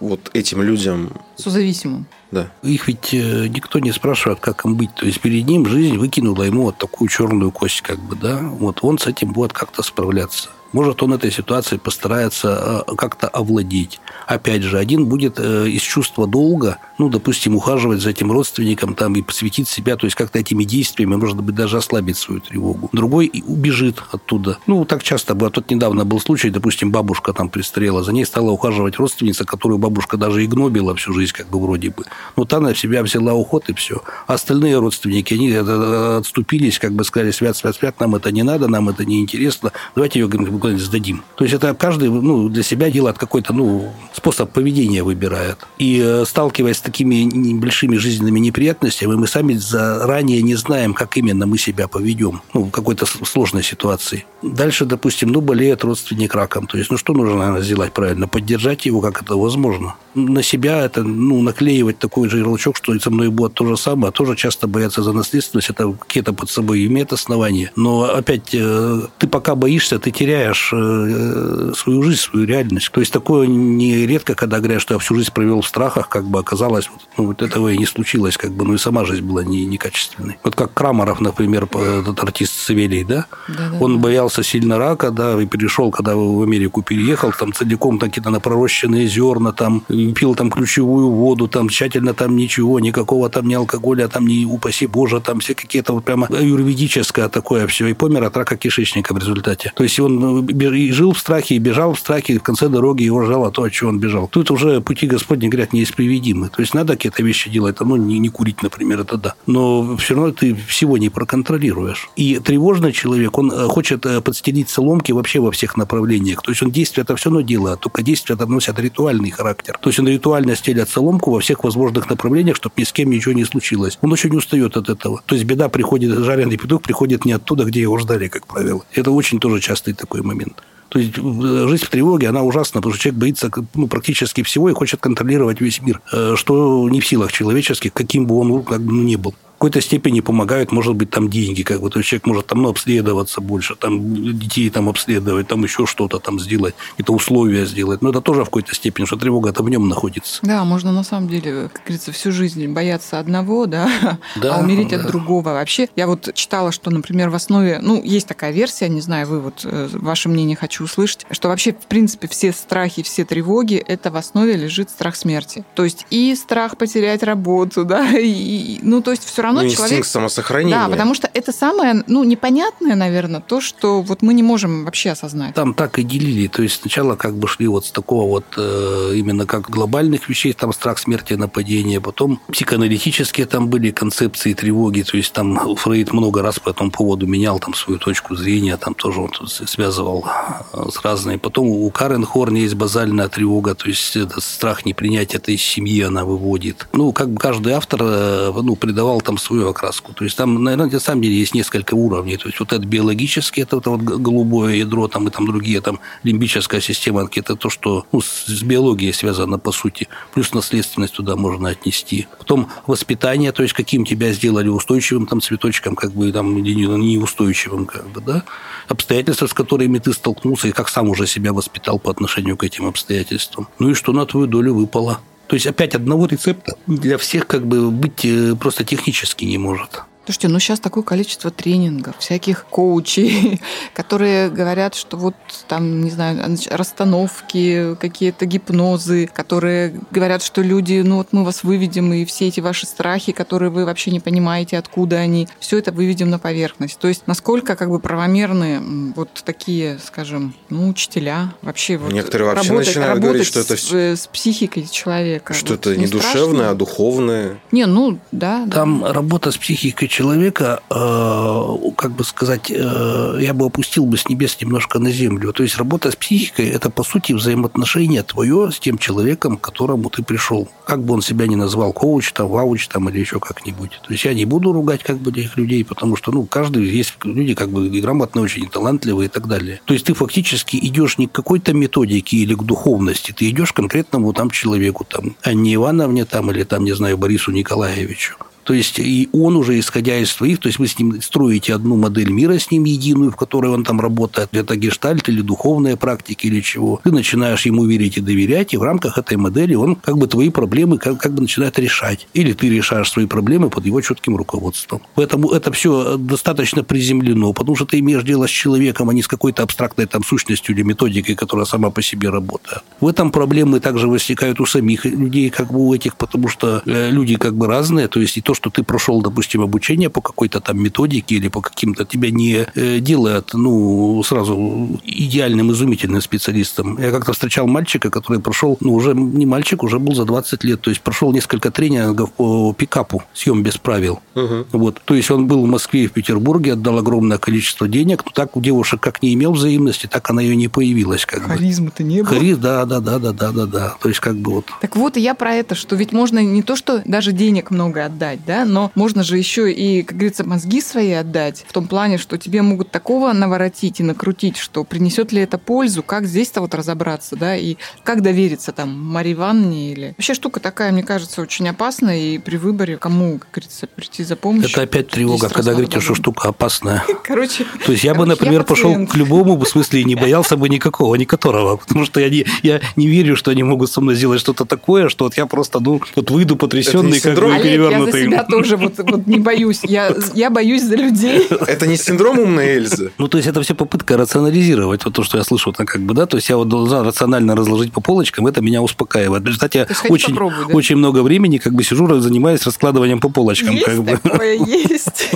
вот 0.00 0.30
этим 0.34 0.62
людям, 0.62 1.12
Созависимым. 1.36 2.06
Да? 2.32 2.50
Их 2.62 2.88
ведь 2.88 3.14
э, 3.14 3.46
никто 3.46 3.78
не 3.78 3.92
спрашивает, 3.92 4.40
как 4.40 4.64
им 4.64 4.74
быть. 4.74 4.94
То 4.94 5.06
есть, 5.06 5.20
перед 5.20 5.46
ним 5.46 5.66
жизнь 5.66 5.98
выкинула 5.98 6.42
ему 6.42 6.62
вот 6.62 6.78
такую 6.78 7.08
черную 7.08 7.52
кость, 7.52 7.82
как 7.82 8.00
бы, 8.00 8.16
да. 8.16 8.38
Вот 8.40 8.78
он 8.82 8.98
с 8.98 9.06
этим 9.06 9.32
будет 9.32 9.52
как-то 9.52 9.82
справляться. 9.82 10.48
Может, 10.72 11.02
он 11.02 11.12
этой 11.12 11.30
ситуацией 11.30 11.78
постарается 11.78 12.84
э, 12.86 12.94
как-то 12.96 13.28
овладеть. 13.28 14.00
Опять 14.26 14.62
же, 14.62 14.78
один 14.78 15.06
будет 15.06 15.38
э, 15.38 15.68
из 15.68 15.82
чувства 15.82 16.26
долга, 16.26 16.78
ну, 16.98 17.08
допустим, 17.08 17.56
ухаживать 17.56 18.00
за 18.00 18.10
этим 18.10 18.32
родственником 18.32 18.94
там, 18.94 19.14
и 19.14 19.22
посвятить 19.22 19.68
себя, 19.68 19.96
то 19.96 20.06
есть 20.06 20.16
как-то 20.16 20.38
этими 20.38 20.64
действиями, 20.64 21.16
может 21.16 21.40
быть, 21.40 21.54
даже 21.54 21.76
ослабить 21.76 22.16
свою 22.16 22.40
тревогу. 22.40 22.88
Другой 22.92 23.26
и 23.26 23.42
убежит 23.42 24.02
оттуда. 24.10 24.58
Ну, 24.66 24.84
так 24.84 25.02
часто 25.02 25.34
бывает. 25.34 25.56
Вот 25.56 25.70
недавно 25.70 26.04
был 26.04 26.20
случай, 26.20 26.50
допустим, 26.50 26.90
бабушка 26.90 27.32
там 27.32 27.48
пристрела, 27.48 28.02
за 28.02 28.12
ней 28.12 28.24
стала 28.24 28.50
ухаживать 28.50 28.96
родственница, 28.96 29.44
которую 29.44 29.78
бабушка 29.78 30.16
даже 30.16 30.44
и 30.44 30.46
гнобила 30.46 30.94
всю 30.94 31.12
жизнь, 31.12 31.32
как 31.32 31.48
бы 31.48 31.60
вроде 31.60 31.90
бы. 31.90 32.04
Вот 32.36 32.52
она 32.52 32.72
в 32.72 32.78
себя 32.78 33.02
взяла 33.02 33.34
уход 33.34 33.68
и 33.68 33.74
все. 33.74 34.02
А 34.26 34.34
остальные 34.34 34.78
родственники, 34.78 35.34
они 35.34 35.50
э, 35.50 36.16
отступились, 36.18 36.78
как 36.78 36.92
бы 36.92 37.04
сказали, 37.04 37.30
свят, 37.30 37.56
свят, 37.56 37.76
свят, 37.76 38.00
нам 38.00 38.14
это 38.14 38.30
не 38.32 38.42
надо, 38.42 38.68
нам 38.68 38.88
это 38.88 39.04
не 39.04 39.20
интересно, 39.20 39.72
давайте 39.94 40.20
ее 40.20 40.28
куда-нибудь 40.62 40.86
сдадим. 40.86 41.24
То 41.36 41.44
есть 41.44 41.54
это 41.54 41.74
каждый 41.74 42.08
ну, 42.08 42.48
для 42.48 42.62
себя 42.62 42.90
делает 42.90 43.18
какой-то 43.18 43.52
ну, 43.52 43.92
способ 44.14 44.52
поведения 44.52 45.02
выбирает. 45.02 45.58
И 45.78 46.00
э, 46.02 46.24
сталкиваясь 46.24 46.76
с 46.76 46.80
такими 46.80 47.16
небольшими 47.16 47.96
жизненными 47.96 48.38
неприятностями, 48.38 49.16
мы 49.16 49.26
сами 49.26 49.54
заранее 49.54 50.40
не 50.42 50.54
знаем, 50.54 50.94
как 50.94 51.16
именно 51.16 51.46
мы 51.46 51.58
себя 51.58 51.88
поведем 51.88 52.42
ну, 52.54 52.64
в 52.64 52.70
какой-то 52.70 53.06
сложной 53.06 53.64
ситуации. 53.64 54.24
Дальше, 54.42 54.84
допустим, 54.84 55.30
ну, 55.32 55.40
болеет 55.40 55.82
родственник 55.82 56.34
раком. 56.34 56.66
То 56.68 56.78
есть, 56.78 56.90
ну, 56.90 56.96
что 56.96 57.12
нужно, 57.12 57.36
наверное, 57.36 57.62
сделать 57.62 57.92
правильно? 57.92 58.28
Поддержать 58.28 58.86
его, 58.86 59.00
как 59.00 59.22
это 59.22 59.36
возможно. 59.36 59.96
На 60.14 60.42
себя 60.42 60.84
это, 60.84 61.02
ну, 61.02 61.42
наклеивать 61.42 61.98
такой 61.98 62.28
же 62.28 62.38
ярлычок, 62.38 62.76
что 62.76 62.94
и 62.94 63.00
со 63.00 63.10
мной 63.10 63.28
будет 63.28 63.54
то 63.54 63.66
же 63.66 63.76
самое, 63.76 64.12
тоже 64.12 64.36
часто 64.36 64.66
боятся 64.66 65.02
за 65.02 65.12
наследственность, 65.12 65.70
это 65.70 65.92
какие-то 65.92 66.32
под 66.32 66.50
собой 66.50 66.86
имеет 66.86 67.12
основания. 67.12 67.72
Но, 67.76 68.04
опять, 68.04 68.54
э, 68.54 69.00
ты 69.18 69.26
пока 69.26 69.54
боишься, 69.54 69.98
ты 69.98 70.10
теряешь 70.10 70.70
э, 70.72 71.72
свою 71.76 72.02
жизнь, 72.02 72.20
свою 72.20 72.46
реальность. 72.46 72.90
То 72.92 73.00
есть, 73.00 73.12
такое 73.12 73.46
нередко, 73.46 74.34
когда 74.34 74.58
говорят, 74.58 74.82
что 74.82 74.94
я 74.94 74.98
всю 74.98 75.14
жизнь 75.14 75.32
провел 75.32 75.60
в 75.60 75.66
страхах, 75.66 76.08
как 76.08 76.24
бы 76.24 76.38
оказалось, 76.38 76.90
вот, 76.92 77.02
ну, 77.16 77.26
вот 77.26 77.42
этого 77.42 77.68
и 77.68 77.78
не 77.78 77.86
случилось, 77.86 78.36
как 78.36 78.52
бы, 78.52 78.64
ну, 78.64 78.74
и 78.74 78.78
сама 78.78 79.04
жизнь 79.04 79.24
была 79.24 79.44
не, 79.44 79.64
некачественной. 79.64 80.38
Вот 80.44 80.54
как 80.54 80.74
Крамаров, 80.74 81.20
например, 81.20 81.64
этот 81.64 82.22
артист 82.22 82.52
Савелий, 82.58 83.04
да? 83.04 83.26
Да-да-да. 83.48 83.84
Он 83.84 83.98
боялся 83.98 84.42
сильно 84.42 84.78
рака, 84.78 85.10
да, 85.10 85.40
и 85.40 85.46
перешел, 85.46 85.90
когда 85.90 86.14
в 86.16 86.42
Америку 86.42 86.82
переехал, 86.82 87.32
там 87.32 87.52
целиком 87.52 87.98
какие-то 87.98 88.30
на 88.30 88.40
пророщенные 88.40 89.06
зерна, 89.06 89.52
там, 89.52 89.84
пил 90.12 90.34
там 90.34 90.50
ключевую 90.50 91.10
воду, 91.10 91.48
там 91.48 91.68
тщательно 91.68 92.14
там 92.14 92.36
ничего, 92.36 92.80
никакого 92.80 93.28
там 93.28 93.46
ни 93.46 93.54
алкоголя, 93.54 94.08
там 94.08 94.26
ни 94.26 94.44
упаси 94.44 94.86
боже, 94.86 95.20
там 95.20 95.40
все 95.40 95.54
какие-то 95.54 95.92
вот 95.92 96.04
прямо 96.04 96.28
юридическое 96.30 97.28
такое 97.28 97.66
все, 97.66 97.86
и 97.86 97.92
помер 97.94 98.24
от 98.24 98.36
рака 98.36 98.56
кишечника 98.56 99.14
в 99.14 99.18
результате. 99.18 99.72
То 99.74 99.82
есть 99.82 99.98
он 100.00 100.46
э, 100.48 100.52
и 100.52 100.92
жил 100.92 101.12
в 101.12 101.18
страхе, 101.18 101.54
и 101.56 101.58
бежал 101.58 101.94
в 101.94 101.98
страхе, 101.98 102.34
и 102.34 102.38
в 102.38 102.42
конце 102.42 102.68
дороги 102.68 103.04
его 103.04 103.24
жало 103.24 103.50
то, 103.50 103.62
от 103.62 103.72
чего 103.72 103.90
он 103.90 103.98
бежал. 103.98 104.28
Тут 104.28 104.50
уже 104.50 104.80
пути 104.80 105.06
Господни, 105.06 105.48
говорят, 105.48 105.72
неисповедимы. 105.72 106.48
То 106.48 106.62
есть 106.62 106.74
надо 106.74 106.94
какие-то 106.94 107.22
вещи 107.22 107.50
делать, 107.50 107.80
ну, 107.80 107.96
не, 107.96 108.18
не 108.18 108.28
курить, 108.28 108.62
например, 108.62 109.00
это 109.00 109.16
да. 109.16 109.34
Но 109.46 109.96
все 109.96 110.14
равно 110.14 110.32
ты 110.32 110.54
всего 110.54 110.98
не 110.98 111.08
проконтролируешь. 111.08 112.08
И 112.16 112.38
тревожный 112.38 112.92
человек, 112.92 113.38
он 113.38 113.52
э, 113.52 113.68
хочет 113.68 114.06
э, 114.06 114.20
подстелить 114.20 114.70
соломки 114.70 115.12
вообще 115.12 115.40
во 115.40 115.50
всех 115.50 115.76
направлениях. 115.76 116.42
То 116.42 116.50
есть 116.50 116.62
он 116.62 116.70
действия 116.70 117.02
это 117.02 117.16
все 117.16 117.30
равно 117.30 117.42
делает, 117.42 117.80
только 117.80 118.02
действия 118.02 118.34
это 118.34 118.46
носят 118.46 118.78
ритуальный 118.78 119.30
характер. 119.30 119.78
То 119.80 119.88
есть 119.92 120.00
он 120.00 120.08
ритуально 120.08 120.56
стелят 120.56 120.88
соломку 120.88 121.30
во 121.30 121.40
всех 121.40 121.64
возможных 121.64 122.08
направлениях, 122.10 122.56
чтобы 122.56 122.74
ни 122.78 122.84
с 122.84 122.92
кем 122.92 123.10
ничего 123.10 123.34
не 123.34 123.44
случилось. 123.44 123.98
Он 124.02 124.12
очень 124.12 124.34
устает 124.36 124.76
от 124.76 124.88
этого. 124.88 125.22
То 125.26 125.34
есть 125.34 125.46
беда 125.46 125.68
приходит, 125.68 126.18
жареный 126.18 126.56
петух 126.56 126.82
приходит 126.82 127.24
не 127.24 127.32
оттуда, 127.32 127.64
где 127.64 127.80
его 127.82 127.98
ждали, 127.98 128.28
как 128.28 128.46
правило. 128.46 128.84
Это 128.92 129.10
очень 129.10 129.38
тоже 129.38 129.60
частый 129.60 129.94
такой 129.94 130.22
момент. 130.22 130.62
То 130.88 130.98
есть 130.98 131.16
э, 131.16 131.68
жизнь 131.68 131.84
в 131.86 131.88
тревоге, 131.88 132.28
она 132.28 132.42
ужасна, 132.42 132.80
потому 132.80 132.94
что 132.94 133.04
человек 133.04 133.20
боится 133.20 133.50
ну, 133.74 133.86
практически 133.86 134.42
всего 134.42 134.68
и 134.68 134.74
хочет 134.74 135.00
контролировать 135.00 135.60
весь 135.60 135.80
мир, 135.80 136.02
э, 136.12 136.34
что 136.36 136.88
не 136.90 137.00
в 137.00 137.06
силах 137.06 137.32
человеческих, 137.32 137.92
каким 137.94 138.26
бы 138.26 138.36
он 138.36 138.48
ну, 138.48 138.62
как 138.62 138.82
бы, 138.82 138.92
ну, 138.92 139.02
ни 139.02 139.16
был 139.16 139.34
какой-то 139.62 139.80
степени 139.80 140.18
помогают, 140.18 140.72
может 140.72 140.96
быть, 140.96 141.10
там 141.10 141.30
деньги, 141.30 141.62
как 141.62 141.80
бы, 141.80 141.88
то 141.88 142.00
есть 142.00 142.08
человек 142.08 142.26
может 142.26 142.46
там 142.46 142.62
ну, 142.62 142.70
обследоваться 142.70 143.40
больше, 143.40 143.76
там 143.76 144.36
детей 144.36 144.68
там 144.70 144.88
обследовать, 144.88 145.46
там 145.46 145.62
еще 145.62 145.86
что-то 145.86 146.18
там 146.18 146.40
сделать, 146.40 146.74
какие-то 146.90 147.12
условия 147.12 147.64
сделать. 147.64 148.02
Но 148.02 148.10
это 148.10 148.20
тоже 148.20 148.40
в 148.40 148.46
какой-то 148.46 148.74
степени, 148.74 149.04
что 149.04 149.16
тревога 149.16 149.52
там 149.52 149.66
в 149.66 149.70
нем 149.70 149.88
находится. 149.88 150.40
Да, 150.42 150.64
можно 150.64 150.90
на 150.90 151.04
самом 151.04 151.28
деле, 151.28 151.70
как 151.72 151.82
говорится, 151.84 152.10
всю 152.10 152.32
жизнь 152.32 152.66
бояться 152.72 153.20
одного, 153.20 153.66
да, 153.66 154.18
да 154.34 154.56
а 154.56 154.58
умереть 154.58 154.88
да. 154.88 154.96
от 154.96 155.06
другого. 155.06 155.50
Вообще, 155.50 155.88
я 155.94 156.08
вот 156.08 156.34
читала, 156.34 156.72
что, 156.72 156.90
например, 156.90 157.30
в 157.30 157.36
основе, 157.36 157.78
ну, 157.80 158.02
есть 158.02 158.26
такая 158.26 158.50
версия, 158.50 158.88
не 158.88 159.00
знаю, 159.00 159.28
вы 159.28 159.38
вот, 159.38 159.60
э, 159.62 159.90
ваше 159.92 160.28
мнение 160.28 160.56
хочу 160.56 160.82
услышать, 160.82 161.24
что 161.30 161.46
вообще, 161.46 161.72
в 161.72 161.86
принципе, 161.86 162.26
все 162.26 162.50
страхи, 162.50 163.04
все 163.04 163.24
тревоги, 163.24 163.76
это 163.76 164.10
в 164.10 164.16
основе 164.16 164.56
лежит 164.56 164.90
страх 164.90 165.14
смерти. 165.14 165.64
То 165.76 165.84
есть 165.84 166.04
и 166.10 166.34
страх 166.34 166.76
потерять 166.76 167.22
работу, 167.22 167.84
да, 167.92 168.18
и, 168.18 168.80
ну, 168.82 169.02
то 169.02 169.12
есть 169.12 169.24
все 169.24 169.42
равно 169.42 169.51
равно 169.52 169.68
ну, 169.68 169.74
человек... 169.74 169.92
инстинкт 169.92 170.08
самосохранения. 170.08 170.76
Да, 170.76 170.88
потому 170.88 171.14
что 171.14 171.30
это 171.32 171.52
самое, 171.52 172.04
ну, 172.06 172.24
непонятное, 172.24 172.94
наверное, 172.94 173.40
то, 173.40 173.60
что 173.60 174.02
вот 174.02 174.22
мы 174.22 174.34
не 174.34 174.42
можем 174.42 174.84
вообще 174.84 175.10
осознать. 175.10 175.54
Там 175.54 175.74
так 175.74 175.98
и 175.98 176.02
делили. 176.02 176.48
То 176.48 176.62
есть 176.62 176.80
сначала 176.80 177.16
как 177.16 177.36
бы 177.36 177.48
шли 177.48 177.66
вот 177.68 177.86
с 177.86 177.90
такого 177.90 178.28
вот 178.28 178.44
э, 178.56 179.12
именно 179.14 179.46
как 179.46 179.70
глобальных 179.70 180.28
вещей, 180.28 180.52
там 180.52 180.72
страх 180.72 180.98
смерти, 180.98 181.34
нападения, 181.34 182.00
потом 182.00 182.40
психоаналитические 182.50 183.46
там 183.46 183.68
были 183.68 183.90
концепции 183.90 184.54
тревоги, 184.54 185.02
то 185.02 185.16
есть 185.16 185.32
там 185.32 185.76
Фрейд 185.76 186.12
много 186.12 186.42
раз 186.42 186.58
по 186.58 186.70
этому 186.70 186.90
поводу 186.90 187.26
менял 187.26 187.58
там 187.58 187.74
свою 187.74 187.98
точку 187.98 188.36
зрения, 188.36 188.76
там 188.76 188.94
тоже 188.94 189.20
вот 189.20 189.36
связывал 189.48 190.26
э, 190.72 190.88
с 190.90 191.04
разными. 191.04 191.36
Потом 191.36 191.68
у 191.68 191.90
Карен 191.90 192.24
Хорн 192.24 192.54
есть 192.54 192.74
базальная 192.74 193.28
тревога, 193.28 193.74
то 193.74 193.88
есть 193.88 194.16
это 194.16 194.40
страх 194.40 194.84
непринятия 194.84 195.38
этой 195.38 195.56
семьи 195.56 196.02
она 196.02 196.24
выводит. 196.24 196.88
Ну, 196.92 197.12
как 197.12 197.30
бы 197.30 197.40
каждый 197.40 197.72
автор 197.72 198.00
э, 198.02 198.52
ну, 198.62 198.76
придавал 198.76 199.20
там 199.20 199.38
свою 199.42 199.68
окраску. 199.68 200.12
То 200.12 200.24
есть 200.24 200.36
там, 200.36 200.62
наверное, 200.62 200.90
на 200.90 201.00
самом 201.00 201.22
деле 201.22 201.36
есть 201.36 201.54
несколько 201.54 201.94
уровней. 201.94 202.36
То 202.36 202.48
есть 202.48 202.60
вот 202.60 202.72
это 202.72 202.86
биологически, 202.86 203.60
это, 203.60 203.78
это 203.78 203.90
вот 203.90 204.00
голубое 204.00 204.74
ядро, 204.76 205.08
там 205.08 205.28
и 205.28 205.30
там 205.30 205.46
другие, 205.46 205.80
там 205.80 206.00
лимбическая 206.22 206.80
система, 206.80 207.28
это 207.34 207.56
то, 207.56 207.70
что 207.70 208.06
ну, 208.12 208.20
с 208.20 208.62
биологией 208.62 209.12
связано 209.12 209.58
по 209.58 209.72
сути. 209.72 210.08
Плюс 210.34 210.52
наследственность 210.52 211.14
туда 211.14 211.36
можно 211.36 211.70
отнести. 211.70 212.26
Потом 212.38 212.68
воспитание, 212.86 213.52
то 213.52 213.62
есть 213.62 213.74
каким 213.74 214.04
тебя 214.04 214.32
сделали 214.32 214.68
устойчивым 214.68 215.26
там 215.26 215.40
цветочком, 215.40 215.96
как 215.96 216.12
бы 216.12 216.32
там 216.32 216.58
или 216.58 216.84
неустойчивым, 216.86 217.86
как 217.86 218.08
бы, 218.10 218.20
да. 218.20 218.44
Обстоятельства, 218.88 219.46
с 219.46 219.54
которыми 219.54 219.98
ты 219.98 220.12
столкнулся, 220.12 220.68
и 220.68 220.72
как 220.72 220.88
сам 220.88 221.08
уже 221.08 221.26
себя 221.26 221.52
воспитал 221.52 221.98
по 221.98 222.10
отношению 222.10 222.56
к 222.56 222.64
этим 222.64 222.86
обстоятельствам. 222.86 223.68
Ну 223.78 223.90
и 223.90 223.94
что 223.94 224.12
на 224.12 224.26
твою 224.26 224.46
долю 224.46 224.74
выпало. 224.74 225.20
То 225.52 225.56
есть 225.56 225.66
опять 225.66 225.94
одного 225.94 226.24
рецепта 226.24 226.78
для 226.86 227.18
всех 227.18 227.46
как 227.46 227.66
бы 227.66 227.90
быть 227.90 228.24
э, 228.24 228.56
просто 228.58 228.84
технически 228.84 229.44
не 229.44 229.58
может. 229.58 230.00
Слушайте, 230.24 230.48
ну 230.48 230.58
сейчас 230.60 230.78
такое 230.78 231.02
количество 231.02 231.50
тренингов, 231.50 232.16
всяких 232.18 232.66
коучей, 232.66 233.60
которые 233.94 234.50
говорят, 234.50 234.94
что 234.94 235.16
вот 235.16 235.34
там, 235.66 236.02
не 236.02 236.10
знаю, 236.10 236.56
расстановки, 236.70 237.96
какие-то 237.96 238.46
гипнозы, 238.46 239.28
которые 239.32 239.98
говорят, 240.12 240.42
что 240.42 240.62
люди, 240.62 241.02
ну 241.04 241.16
вот 241.16 241.28
мы 241.32 241.44
вас 241.44 241.64
выведем, 241.64 242.12
и 242.12 242.24
все 242.24 242.48
эти 242.48 242.60
ваши 242.60 242.86
страхи, 242.86 243.32
которые 243.32 243.70
вы 243.70 243.84
вообще 243.84 244.12
не 244.12 244.20
понимаете, 244.20 244.78
откуда 244.78 245.16
они, 245.16 245.48
все 245.58 245.78
это 245.78 245.90
выведем 245.90 246.30
на 246.30 246.38
поверхность. 246.38 246.98
То 246.98 247.08
есть 247.08 247.26
насколько 247.26 247.74
как 247.74 247.90
бы 247.90 247.98
правомерны 247.98 249.12
вот 249.16 249.42
такие, 249.44 249.98
скажем, 250.04 250.54
ну, 250.68 250.88
учителя 250.88 251.54
вообще 251.62 251.96
вот 251.96 252.12
Некоторые 252.12 252.48
вообще 252.48 252.68
работать, 252.68 252.88
начинают 252.88 253.14
работать 253.14 253.24
говорить, 253.24 253.46
что 253.48 253.60
это 253.60 253.76
с, 253.76 253.92
э, 253.92 254.16
с 254.16 254.26
психикой 254.28 254.86
человека. 254.88 255.52
Что 255.52 255.72
вот 255.72 255.86
это 255.86 255.96
не 255.96 256.06
душевное, 256.06 256.44
страшно? 256.44 256.70
а 256.70 256.74
духовное. 256.74 257.60
Не, 257.72 257.86
ну 257.86 258.18
да. 258.30 258.64
да. 258.66 258.76
Там 258.76 259.04
работа 259.04 259.50
с 259.50 259.56
психикой 259.56 260.08
человека, 260.12 260.82
э, 260.90 261.92
как 261.96 262.12
бы 262.12 262.22
сказать, 262.24 262.70
э, 262.70 263.38
я 263.40 263.54
бы 263.54 263.66
опустил 263.66 264.04
бы 264.04 264.18
с 264.18 264.28
небес 264.28 264.58
немножко 264.60 264.98
на 264.98 265.10
землю. 265.10 265.52
То 265.52 265.62
есть 265.62 265.78
работа 265.78 266.10
с 266.10 266.16
психикой– 266.16 266.68
это, 266.76 266.90
по 266.90 267.02
сути, 267.02 267.32
взаимоотношение 267.32 268.22
твое 268.22 268.70
с 268.70 268.78
тем 268.78 268.98
человеком, 268.98 269.56
к 269.56 269.62
которому 269.62 270.10
ты 270.10 270.22
пришел. 270.22 270.68
Как 270.84 271.02
бы 271.02 271.14
он 271.14 271.22
себя 271.22 271.46
ни 271.46 271.54
назвал, 271.54 271.92
коуч, 271.94 272.32
там, 272.32 272.48
вауч 272.48 272.88
там, 272.88 273.08
или 273.08 273.20
еще 273.20 273.40
как-нибудь. 273.40 274.00
То 274.06 274.12
есть 274.12 274.24
я 274.24 274.34
не 274.34 274.44
буду 274.44 274.72
ругать 274.72 275.02
как 275.02 275.16
бы 275.16 275.30
этих 275.30 275.56
людей, 275.56 275.82
потому 275.82 276.16
что 276.16 276.30
ну, 276.30 276.44
каждый 276.44 276.84
есть 276.84 277.14
люди 277.24 277.54
как 277.54 277.70
бы 277.70 277.88
грамотные, 277.88 278.44
очень 278.44 278.68
талантливые 278.68 279.26
и 279.26 279.30
так 279.30 279.48
далее. 279.48 279.80
То 279.86 279.94
есть 279.94 280.04
ты 280.04 280.12
фактически 280.12 280.76
идешь 280.76 281.16
не 281.16 281.26
к 281.26 281.32
какой-то 281.32 281.72
методике 281.72 282.36
или 282.36 282.54
к 282.54 282.62
духовности, 282.62 283.32
ты 283.32 283.48
идешь 283.48 283.72
к 283.72 283.76
конкретному 283.76 284.32
там 284.34 284.50
человеку, 284.50 285.04
там, 285.04 285.36
Анне 285.42 285.74
Ивановне 285.74 286.26
там, 286.26 286.50
или 286.50 286.64
там, 286.64 286.84
не 286.84 286.92
знаю, 286.92 287.16
Борису 287.16 287.50
Николаевичу. 287.50 288.36
То 288.64 288.74
есть 288.74 288.98
и 288.98 289.28
он 289.32 289.56
уже, 289.56 289.78
исходя 289.78 290.18
из 290.18 290.30
своих, 290.30 290.58
то 290.60 290.68
есть 290.68 290.78
вы 290.78 290.86
с 290.86 290.98
ним 290.98 291.20
строите 291.20 291.74
одну 291.74 291.96
модель 291.96 292.30
мира 292.30 292.58
с 292.58 292.70
ним 292.70 292.84
единую, 292.84 293.30
в 293.30 293.36
которой 293.36 293.70
он 293.70 293.84
там 293.84 294.00
работает, 294.00 294.48
это 294.52 294.76
гештальт 294.76 295.28
или 295.28 295.40
духовная 295.40 295.96
практика 295.96 296.46
или 296.46 296.60
чего. 296.60 297.00
Ты 297.04 297.10
начинаешь 297.10 297.66
ему 297.66 297.86
верить 297.86 298.18
и 298.18 298.20
доверять, 298.20 298.74
и 298.74 298.76
в 298.76 298.82
рамках 298.82 299.18
этой 299.18 299.36
модели 299.36 299.74
он 299.74 299.96
как 299.96 300.16
бы 300.16 300.26
твои 300.26 300.50
проблемы 300.50 300.98
как, 300.98 301.18
как 301.18 301.34
бы 301.34 301.42
начинает 301.42 301.78
решать. 301.78 302.26
Или 302.34 302.52
ты 302.52 302.68
решаешь 302.68 303.10
свои 303.10 303.26
проблемы 303.26 303.70
под 303.70 303.86
его 303.86 304.00
четким 304.00 304.36
руководством. 304.36 305.02
Поэтому 305.14 305.50
это 305.50 305.72
все 305.72 306.16
достаточно 306.16 306.84
приземлено, 306.84 307.52
потому 307.52 307.76
что 307.76 307.86
ты 307.86 307.98
имеешь 307.98 308.22
дело 308.22 308.46
с 308.46 308.50
человеком, 308.50 309.10
а 309.10 309.14
не 309.14 309.22
с 309.22 309.28
какой-то 309.28 309.62
абстрактной 309.62 310.06
там 310.06 310.24
сущностью 310.24 310.74
или 310.74 310.82
методикой, 310.82 311.34
которая 311.34 311.66
сама 311.66 311.90
по 311.90 312.02
себе 312.02 312.30
работает. 312.30 312.82
В 313.00 313.06
этом 313.06 313.30
проблемы 313.30 313.80
также 313.80 314.08
возникают 314.08 314.60
у 314.60 314.66
самих 314.66 315.04
людей, 315.04 315.50
как 315.50 315.72
бы 315.72 315.80
у 315.80 315.94
этих, 315.94 316.16
потому 316.16 316.48
что 316.48 316.82
э, 316.86 317.10
люди 317.10 317.36
как 317.36 317.54
бы 317.54 317.66
разные, 317.66 318.08
то 318.08 318.20
есть 318.20 318.36
и 318.36 318.40
то, 318.40 318.51
что 318.54 318.70
ты 318.70 318.82
прошел, 318.82 319.22
допустим, 319.22 319.62
обучение 319.62 320.10
по 320.10 320.20
какой-то 320.20 320.60
там 320.60 320.82
методике 320.82 321.36
или 321.36 321.48
по 321.48 321.60
каким-то, 321.60 322.04
тебя 322.04 322.30
не 322.30 322.66
э, 322.74 322.98
делает, 323.00 323.50
ну, 323.54 324.22
сразу 324.24 325.00
идеальным, 325.04 325.72
изумительным 325.72 326.20
специалистом. 326.20 326.98
Я 326.98 327.10
как-то 327.10 327.32
встречал 327.32 327.66
мальчика, 327.66 328.10
который 328.10 328.40
прошел, 328.40 328.76
ну, 328.80 328.94
уже 328.94 329.14
не 329.14 329.46
мальчик, 329.46 329.82
уже 329.82 329.98
был 329.98 330.14
за 330.14 330.24
20 330.24 330.64
лет, 330.64 330.80
то 330.80 330.90
есть 330.90 331.02
прошел 331.02 331.32
несколько 331.32 331.70
тренингов 331.70 332.32
по 332.32 332.72
пикапу, 332.72 333.22
съем 333.34 333.62
без 333.62 333.76
правил. 333.78 334.20
Угу. 334.34 334.66
Вот. 334.72 335.00
То 335.04 335.14
есть 335.14 335.30
он 335.30 335.46
был 335.46 335.64
в 335.64 335.68
Москве 335.68 336.04
и 336.04 336.06
в 336.06 336.12
Петербурге, 336.12 336.74
отдал 336.74 336.98
огромное 336.98 337.38
количество 337.38 337.88
денег, 337.88 338.22
но 338.24 338.32
так 338.32 338.56
у 338.56 338.60
девушек 338.60 339.00
как 339.00 339.22
не 339.22 339.34
имел 339.34 339.52
взаимности, 339.52 340.06
так 340.06 340.28
она 340.30 340.42
ее 340.42 340.56
не 340.56 340.68
появилась. 340.68 341.26
Как 341.26 341.42
бы. 341.42 341.48
Харизмы-то 341.48 342.02
не 342.02 342.22
было. 342.22 342.26
Хариз, 342.26 342.58
да, 342.58 342.84
да, 342.84 343.00
да, 343.00 343.18
да, 343.18 343.32
да, 343.32 343.52
да, 343.52 343.66
да. 343.66 343.94
То 344.00 344.08
есть 344.08 344.20
как 344.20 344.36
бы 344.36 344.52
вот. 344.52 344.66
Так 344.80 344.96
вот, 344.96 345.16
и 345.16 345.20
я 345.20 345.34
про 345.34 345.54
это, 345.54 345.74
что 345.74 345.96
ведь 345.96 346.12
можно 346.12 346.38
не 346.42 346.62
то, 346.62 346.76
что 346.76 347.02
даже 347.04 347.32
денег 347.32 347.70
много 347.70 348.04
отдать, 348.04 348.41
да, 348.46 348.64
но 348.64 348.90
можно 348.94 349.22
же 349.22 349.38
еще 349.38 349.72
и, 349.72 350.02
как 350.02 350.16
говорится, 350.16 350.44
мозги 350.44 350.80
свои 350.80 351.12
отдать, 351.12 351.64
в 351.68 351.72
том 351.72 351.86
плане, 351.86 352.18
что 352.18 352.38
тебе 352.38 352.62
могут 352.62 352.90
такого 352.90 353.32
наворотить 353.32 354.00
и 354.00 354.02
накрутить, 354.02 354.56
что 354.56 354.84
принесет 354.84 355.32
ли 355.32 355.40
это 355.40 355.58
пользу, 355.58 356.02
как 356.02 356.26
здесь-то 356.26 356.60
вот 356.60 356.74
разобраться, 356.74 357.36
да, 357.36 357.56
и 357.56 357.76
как 358.02 358.22
довериться 358.22 358.72
там 358.72 358.98
Марии 358.98 359.32
Ивановне 359.32 359.92
или... 359.92 360.14
Вообще 360.18 360.34
штука 360.34 360.60
такая, 360.60 360.92
мне 360.92 361.02
кажется, 361.02 361.42
очень 361.42 361.68
опасная, 361.68 362.18
и 362.18 362.38
при 362.38 362.56
выборе 362.56 362.96
кому, 362.96 363.38
как 363.38 363.50
говорится, 363.52 363.86
прийти 363.86 364.24
за 364.24 364.36
помощью. 364.36 364.70
Это 364.70 364.82
опять 364.82 365.08
тревога, 365.08 365.48
когда 365.48 365.72
говорите, 365.72 366.00
что 366.00 366.14
штука 366.14 366.48
опасная. 366.48 367.04
Короче, 367.24 367.66
То 367.84 367.92
есть 367.92 368.04
я 368.04 368.14
бы, 368.14 368.26
например, 368.26 368.64
пошел 368.64 369.06
к 369.06 369.14
любому 369.14 369.56
в 369.56 369.68
смысле 369.68 370.00
и 370.00 370.04
не 370.04 370.14
боялся 370.14 370.56
бы 370.56 370.68
никакого, 370.68 371.14
ни 371.14 371.24
которого, 371.24 371.76
потому 371.76 372.04
что 372.04 372.20
я 372.20 372.28
не, 372.28 372.46
я 372.62 372.80
не 372.96 373.06
верю, 373.06 373.36
что 373.36 373.50
они 373.50 373.62
могут 373.62 373.90
со 373.90 374.00
мной 374.00 374.14
сделать 374.14 374.40
что-то 374.40 374.64
такое, 374.64 375.08
что 375.08 375.24
вот 375.24 375.36
я 375.36 375.46
просто, 375.46 375.80
ну, 375.80 376.00
вот 376.14 376.30
выйду 376.30 376.56
потрясенный, 376.56 377.20
как 377.20 377.34
бы 377.34 377.50
за 377.50 377.58
перевернутый. 377.58 378.31
Себя 378.32 378.44
тоже 378.44 378.76
вот, 378.76 378.94
вот 378.98 379.26
не 379.26 379.38
боюсь. 379.38 379.80
Я, 379.84 380.14
я 380.34 380.50
боюсь 380.50 380.82
за 380.82 380.96
людей. 380.96 381.46
Это 381.66 381.86
не 381.86 381.96
синдром 381.96 382.38
умной 382.38 382.76
Эльзы. 382.76 383.12
Ну, 383.18 383.28
то 383.28 383.38
есть 383.38 383.48
это 383.48 383.62
все 383.62 383.74
попытка 383.74 384.16
рационализировать, 384.16 385.04
вот 385.04 385.14
то, 385.14 385.22
что 385.22 385.38
я 385.38 385.44
слышу, 385.44 385.72
так 385.72 385.88
как 385.88 386.02
бы, 386.02 386.14
да, 386.14 386.26
то 386.26 386.36
есть 386.36 386.48
я 386.48 386.56
вот 386.56 386.68
должна 386.68 387.02
рационально 387.02 387.56
разложить 387.56 387.92
по 387.92 388.00
полочкам, 388.00 388.46
это 388.46 388.60
меня 388.60 388.82
успокаивает. 388.82 389.42
В 389.42 389.46
результате 389.46 389.78
я 389.80 389.86
очень, 390.08 390.34
да? 390.34 390.74
очень 390.74 390.96
много 390.96 391.22
времени 391.22 391.58
как 391.58 391.74
бы 391.74 391.82
сижу, 391.82 392.02
занимаюсь 392.20 392.64
раскладыванием 392.64 393.20
по 393.20 393.28
полочкам. 393.28 393.74
Есть 393.74 393.84
как 393.84 394.02
бы. 394.02 394.16
такое, 394.16 394.54
есть. 394.66 395.30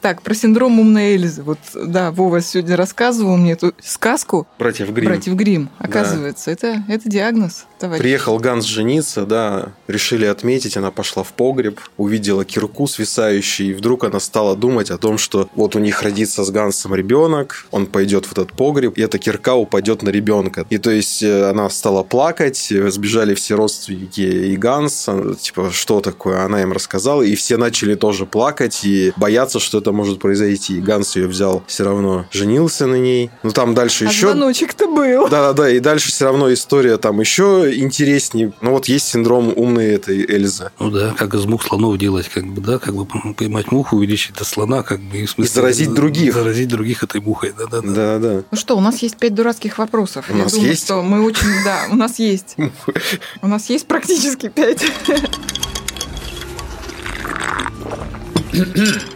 Так, 0.00 0.22
про 0.22 0.34
синдром 0.34 0.78
умной 0.78 1.14
Эльзы. 1.14 1.42
Вот, 1.42 1.58
да, 1.74 2.10
Вова 2.10 2.40
сегодня 2.40 2.76
рассказывал 2.76 3.36
мне 3.36 3.52
эту 3.52 3.74
сказку. 3.82 4.46
Братьев 4.58 4.90
Грим. 4.90 5.06
Братьев 5.06 5.34
Грим. 5.34 5.70
Оказывается, 5.78 6.50
это, 6.50 6.84
это 6.88 7.08
диагноз, 7.08 7.66
товарищ. 7.78 8.00
Приехал 8.00 8.38
Ганс 8.38 8.64
жениться, 8.64 9.26
да, 9.26 9.72
решили 9.86 10.24
отметить, 10.26 10.76
она 10.76 10.90
пошла 10.90 11.22
в 11.22 11.32
погреб, 11.32 11.80
увидела 11.96 12.44
кирку 12.44 12.86
свисающую, 12.86 13.70
и 13.70 13.74
вдруг 13.74 14.04
она 14.04 14.20
стала 14.20 14.56
думать 14.56 14.90
о 14.90 14.98
том, 14.98 15.18
что 15.18 15.48
вот 15.54 15.76
у 15.76 15.78
них 15.78 16.02
родится 16.02 16.44
с 16.44 16.50
Гансом 16.50 16.94
ребенок, 16.94 17.66
он 17.70 17.86
пойдет 17.86 18.26
в 18.26 18.32
этот 18.32 18.52
погреб, 18.52 18.96
и 18.96 19.02
эта 19.02 19.18
кирка 19.18 19.54
упадет 19.54 20.02
на 20.02 20.10
ребенка. 20.10 20.66
И 20.70 20.78
то 20.78 20.90
есть 20.90 21.22
э, 21.22 21.48
она 21.48 21.68
стала 21.70 22.02
плакать, 22.02 22.72
сбежали 22.88 23.34
все 23.34 23.54
родственники 23.54 24.20
и 24.20 24.56
Ганс, 24.56 25.08
типа, 25.40 25.70
что 25.72 26.00
такое, 26.00 26.44
она 26.44 26.62
им 26.62 26.72
рассказала, 26.72 27.22
и 27.22 27.34
все 27.34 27.56
начали 27.56 27.94
тоже 27.94 28.26
плакать 28.26 28.84
и 28.84 29.12
бояться, 29.16 29.60
что 29.60 29.77
это 29.78 29.92
может 29.92 30.18
произойти. 30.18 30.78
И 30.78 30.80
Ганс 30.80 31.16
ее 31.16 31.26
взял, 31.26 31.62
все 31.66 31.84
равно 31.84 32.26
женился 32.30 32.86
на 32.86 32.96
ней. 32.96 33.30
Ну, 33.42 33.50
там 33.50 33.74
дальше 33.74 34.04
а 34.06 34.08
еще... 34.08 34.28
звоночек-то 34.28 34.86
был. 34.86 35.28
Да-да-да, 35.28 35.70
и 35.70 35.80
дальше 35.80 36.08
все 36.08 36.26
равно 36.26 36.52
история 36.52 36.96
там 36.98 37.20
еще 37.20 37.72
интереснее. 37.74 38.52
Ну, 38.60 38.72
вот 38.72 38.86
есть 38.86 39.08
синдром 39.08 39.52
умной 39.56 39.86
этой 39.86 40.24
Эльзы. 40.24 40.70
Ну 40.78 40.90
да, 40.90 41.14
как 41.16 41.34
из 41.34 41.44
мух 41.46 41.64
слонов 41.64 41.98
делать, 41.98 42.28
как 42.28 42.46
бы, 42.46 42.60
да, 42.60 42.78
как 42.78 42.94
бы 42.94 43.06
поймать 43.34 43.72
муху, 43.72 43.96
увеличить 43.96 44.34
до 44.36 44.44
слона, 44.44 44.82
как 44.82 45.00
бы, 45.00 45.18
и, 45.18 45.26
в 45.26 45.30
смысле, 45.30 45.50
и 45.50 45.54
заразить 45.54 45.94
других. 45.94 46.34
Заразить 46.34 46.68
других 46.68 47.02
этой 47.02 47.20
мухой, 47.20 47.52
да-да-да. 47.56 48.18
Да-да. 48.18 48.42
Ну 48.50 48.58
что, 48.58 48.76
у 48.76 48.80
нас 48.80 48.98
есть 48.98 49.16
пять 49.16 49.34
дурацких 49.34 49.78
вопросов. 49.78 50.26
У 50.28 50.36
Я 50.36 50.44
нас 50.44 50.52
думаю, 50.52 50.70
есть? 50.70 50.84
что 50.84 51.02
мы 51.02 51.24
очень... 51.24 51.46
Да, 51.64 51.86
у 51.90 51.96
нас 51.96 52.18
есть. 52.18 52.56
У 53.42 53.46
нас 53.46 53.68
есть 53.70 53.86
практически 53.86 54.48
пять. 54.48 54.82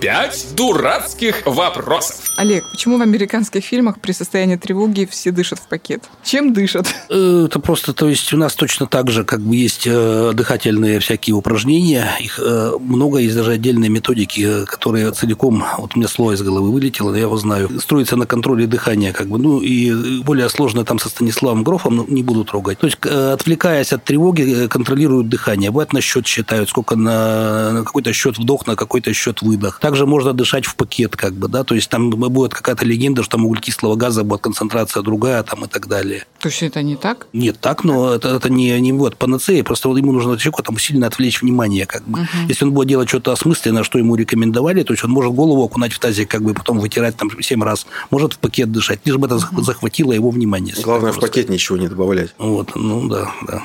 Пять 0.01 0.47
дурацких 0.57 1.43
вопросов. 1.47 2.33
Олег, 2.37 2.65
почему 2.71 2.99
в 2.99 3.03
американских 3.03 3.65
фильмах 3.65 4.01
при 4.01 4.13
состоянии 4.13 4.57
тревоги 4.57 5.09
все 5.11 5.31
дышат 5.31 5.59
в 5.59 5.69
пакет? 5.69 6.05
Чем 6.25 6.53
дышат? 6.53 6.87
Э, 7.09 7.47
это 7.47 7.59
просто, 7.59 7.93
то 7.93 8.09
есть 8.09 8.33
у 8.33 8.37
нас 8.37 8.55
точно 8.55 8.87
так 8.87 9.11
же, 9.11 9.25
как 9.25 9.41
бы 9.41 9.57
есть 9.57 9.87
э, 9.87 10.33
дыхательные 10.35 11.01
всякие 11.01 11.35
упражнения, 11.35 12.09
их 12.21 12.41
э, 12.43 12.73
много, 12.79 13.19
есть 13.19 13.37
даже 13.37 13.53
отдельные 13.53 13.91
методики, 13.91 14.65
которые 14.67 15.13
целиком, 15.13 15.65
вот 15.79 15.93
у 15.95 15.99
меня 15.99 16.09
слово 16.09 16.33
из 16.33 16.43
головы 16.43 16.71
вылетело, 16.71 17.15
я 17.15 17.23
его 17.23 17.37
знаю, 17.37 17.81
строится 17.81 18.17
на 18.17 18.27
контроле 18.27 18.67
дыхания, 18.67 19.13
как 19.13 19.29
бы, 19.29 19.39
ну 19.39 19.61
и 19.61 20.21
более 20.23 20.49
сложно 20.49 20.85
там 20.85 20.99
со 20.99 21.09
Станиславом 21.09 21.65
Грофом, 21.65 21.97
но 21.97 22.05
не 22.09 22.23
буду 22.23 22.45
трогать. 22.45 22.79
То 22.79 22.87
есть, 22.87 23.05
отвлекаясь 23.05 23.93
от 23.93 24.05
тревоги, 24.05 24.69
контролируют 24.69 25.29
дыхание. 25.29 25.71
Бывает 25.71 25.93
на 25.93 26.01
счет 26.01 26.27
считают, 26.27 26.69
сколько 26.69 26.97
на, 26.97 27.73
на 27.73 27.85
какой-то 27.85 28.13
счет 28.13 28.39
вдох, 28.39 28.67
на 28.67 28.77
какой-то 28.77 29.13
счет 29.13 29.32
выдох. 29.41 29.79
Также 29.81 30.05
можно 30.05 30.35
дышать 30.35 30.67
в 30.67 30.77
пакет, 30.77 31.17
как 31.17 31.33
бы, 31.33 31.49
да, 31.49 31.65
то 31.65 31.75
есть 31.75 31.89
там 31.89 32.11
будет 32.11 32.53
какая-то 32.53 32.85
легенда, 32.85 33.23
что 33.23 33.33
там 33.33 33.47
углекислого 33.47 33.97
газа 33.97 34.25
будет 34.25 34.43
концентрация 34.43 35.03
другая 35.03 35.43
там 35.43 35.65
и 35.65 35.69
так 35.69 35.89
далее. 35.89 36.27
То 36.41 36.49
есть 36.49 36.63
это 36.63 36.83
не 36.83 36.97
так? 36.97 37.29
Нет, 37.33 37.59
так, 37.61 37.85
но 37.85 38.15
это, 38.15 38.31
это 38.31 38.51
не, 38.51 38.79
не 38.81 38.93
вот 38.93 39.17
панацея, 39.17 39.63
просто 39.63 39.89
вот 39.89 39.97
ему 39.97 40.13
нужно 40.13 40.37
человеку 40.37 40.63
там 40.63 40.79
сильно 40.79 41.07
отвлечь 41.07 41.41
внимание, 41.41 41.87
как 41.87 42.03
бы. 42.05 42.21
Угу. 42.21 42.49
Если 42.49 42.65
он 42.65 42.73
будет 42.73 42.89
делать 42.89 43.09
что-то 43.09 43.33
осмысленное, 43.33 43.85
что 43.85 43.99
ему 43.99 44.17
рекомендовали, 44.17 44.83
то 44.83 44.93
есть 44.93 45.05
он 45.05 45.11
может 45.11 45.33
голову 45.33 45.65
окунать 45.65 45.93
в 45.93 45.99
тазик, 46.01 46.29
как 46.29 46.43
бы, 46.43 46.53
потом 46.53 46.81
вытирать 46.81 47.17
там 47.17 47.31
семь 47.41 47.63
раз, 47.63 47.87
может 48.11 48.35
в 48.35 48.39
пакет 48.39 48.73
дышать, 48.73 49.01
лишь 49.05 49.17
бы 49.17 49.27
это 49.27 49.37
угу. 49.37 49.63
захватило 49.63 50.13
его 50.13 50.31
внимание. 50.31 50.75
Главное 50.83 51.13
в 51.13 51.21
пакет 51.21 51.49
ничего 51.49 51.79
не 51.79 51.89
добавлять. 51.89 52.35
Вот, 52.39 52.75
ну 52.75 53.09
да, 53.09 53.33
да. 53.47 53.63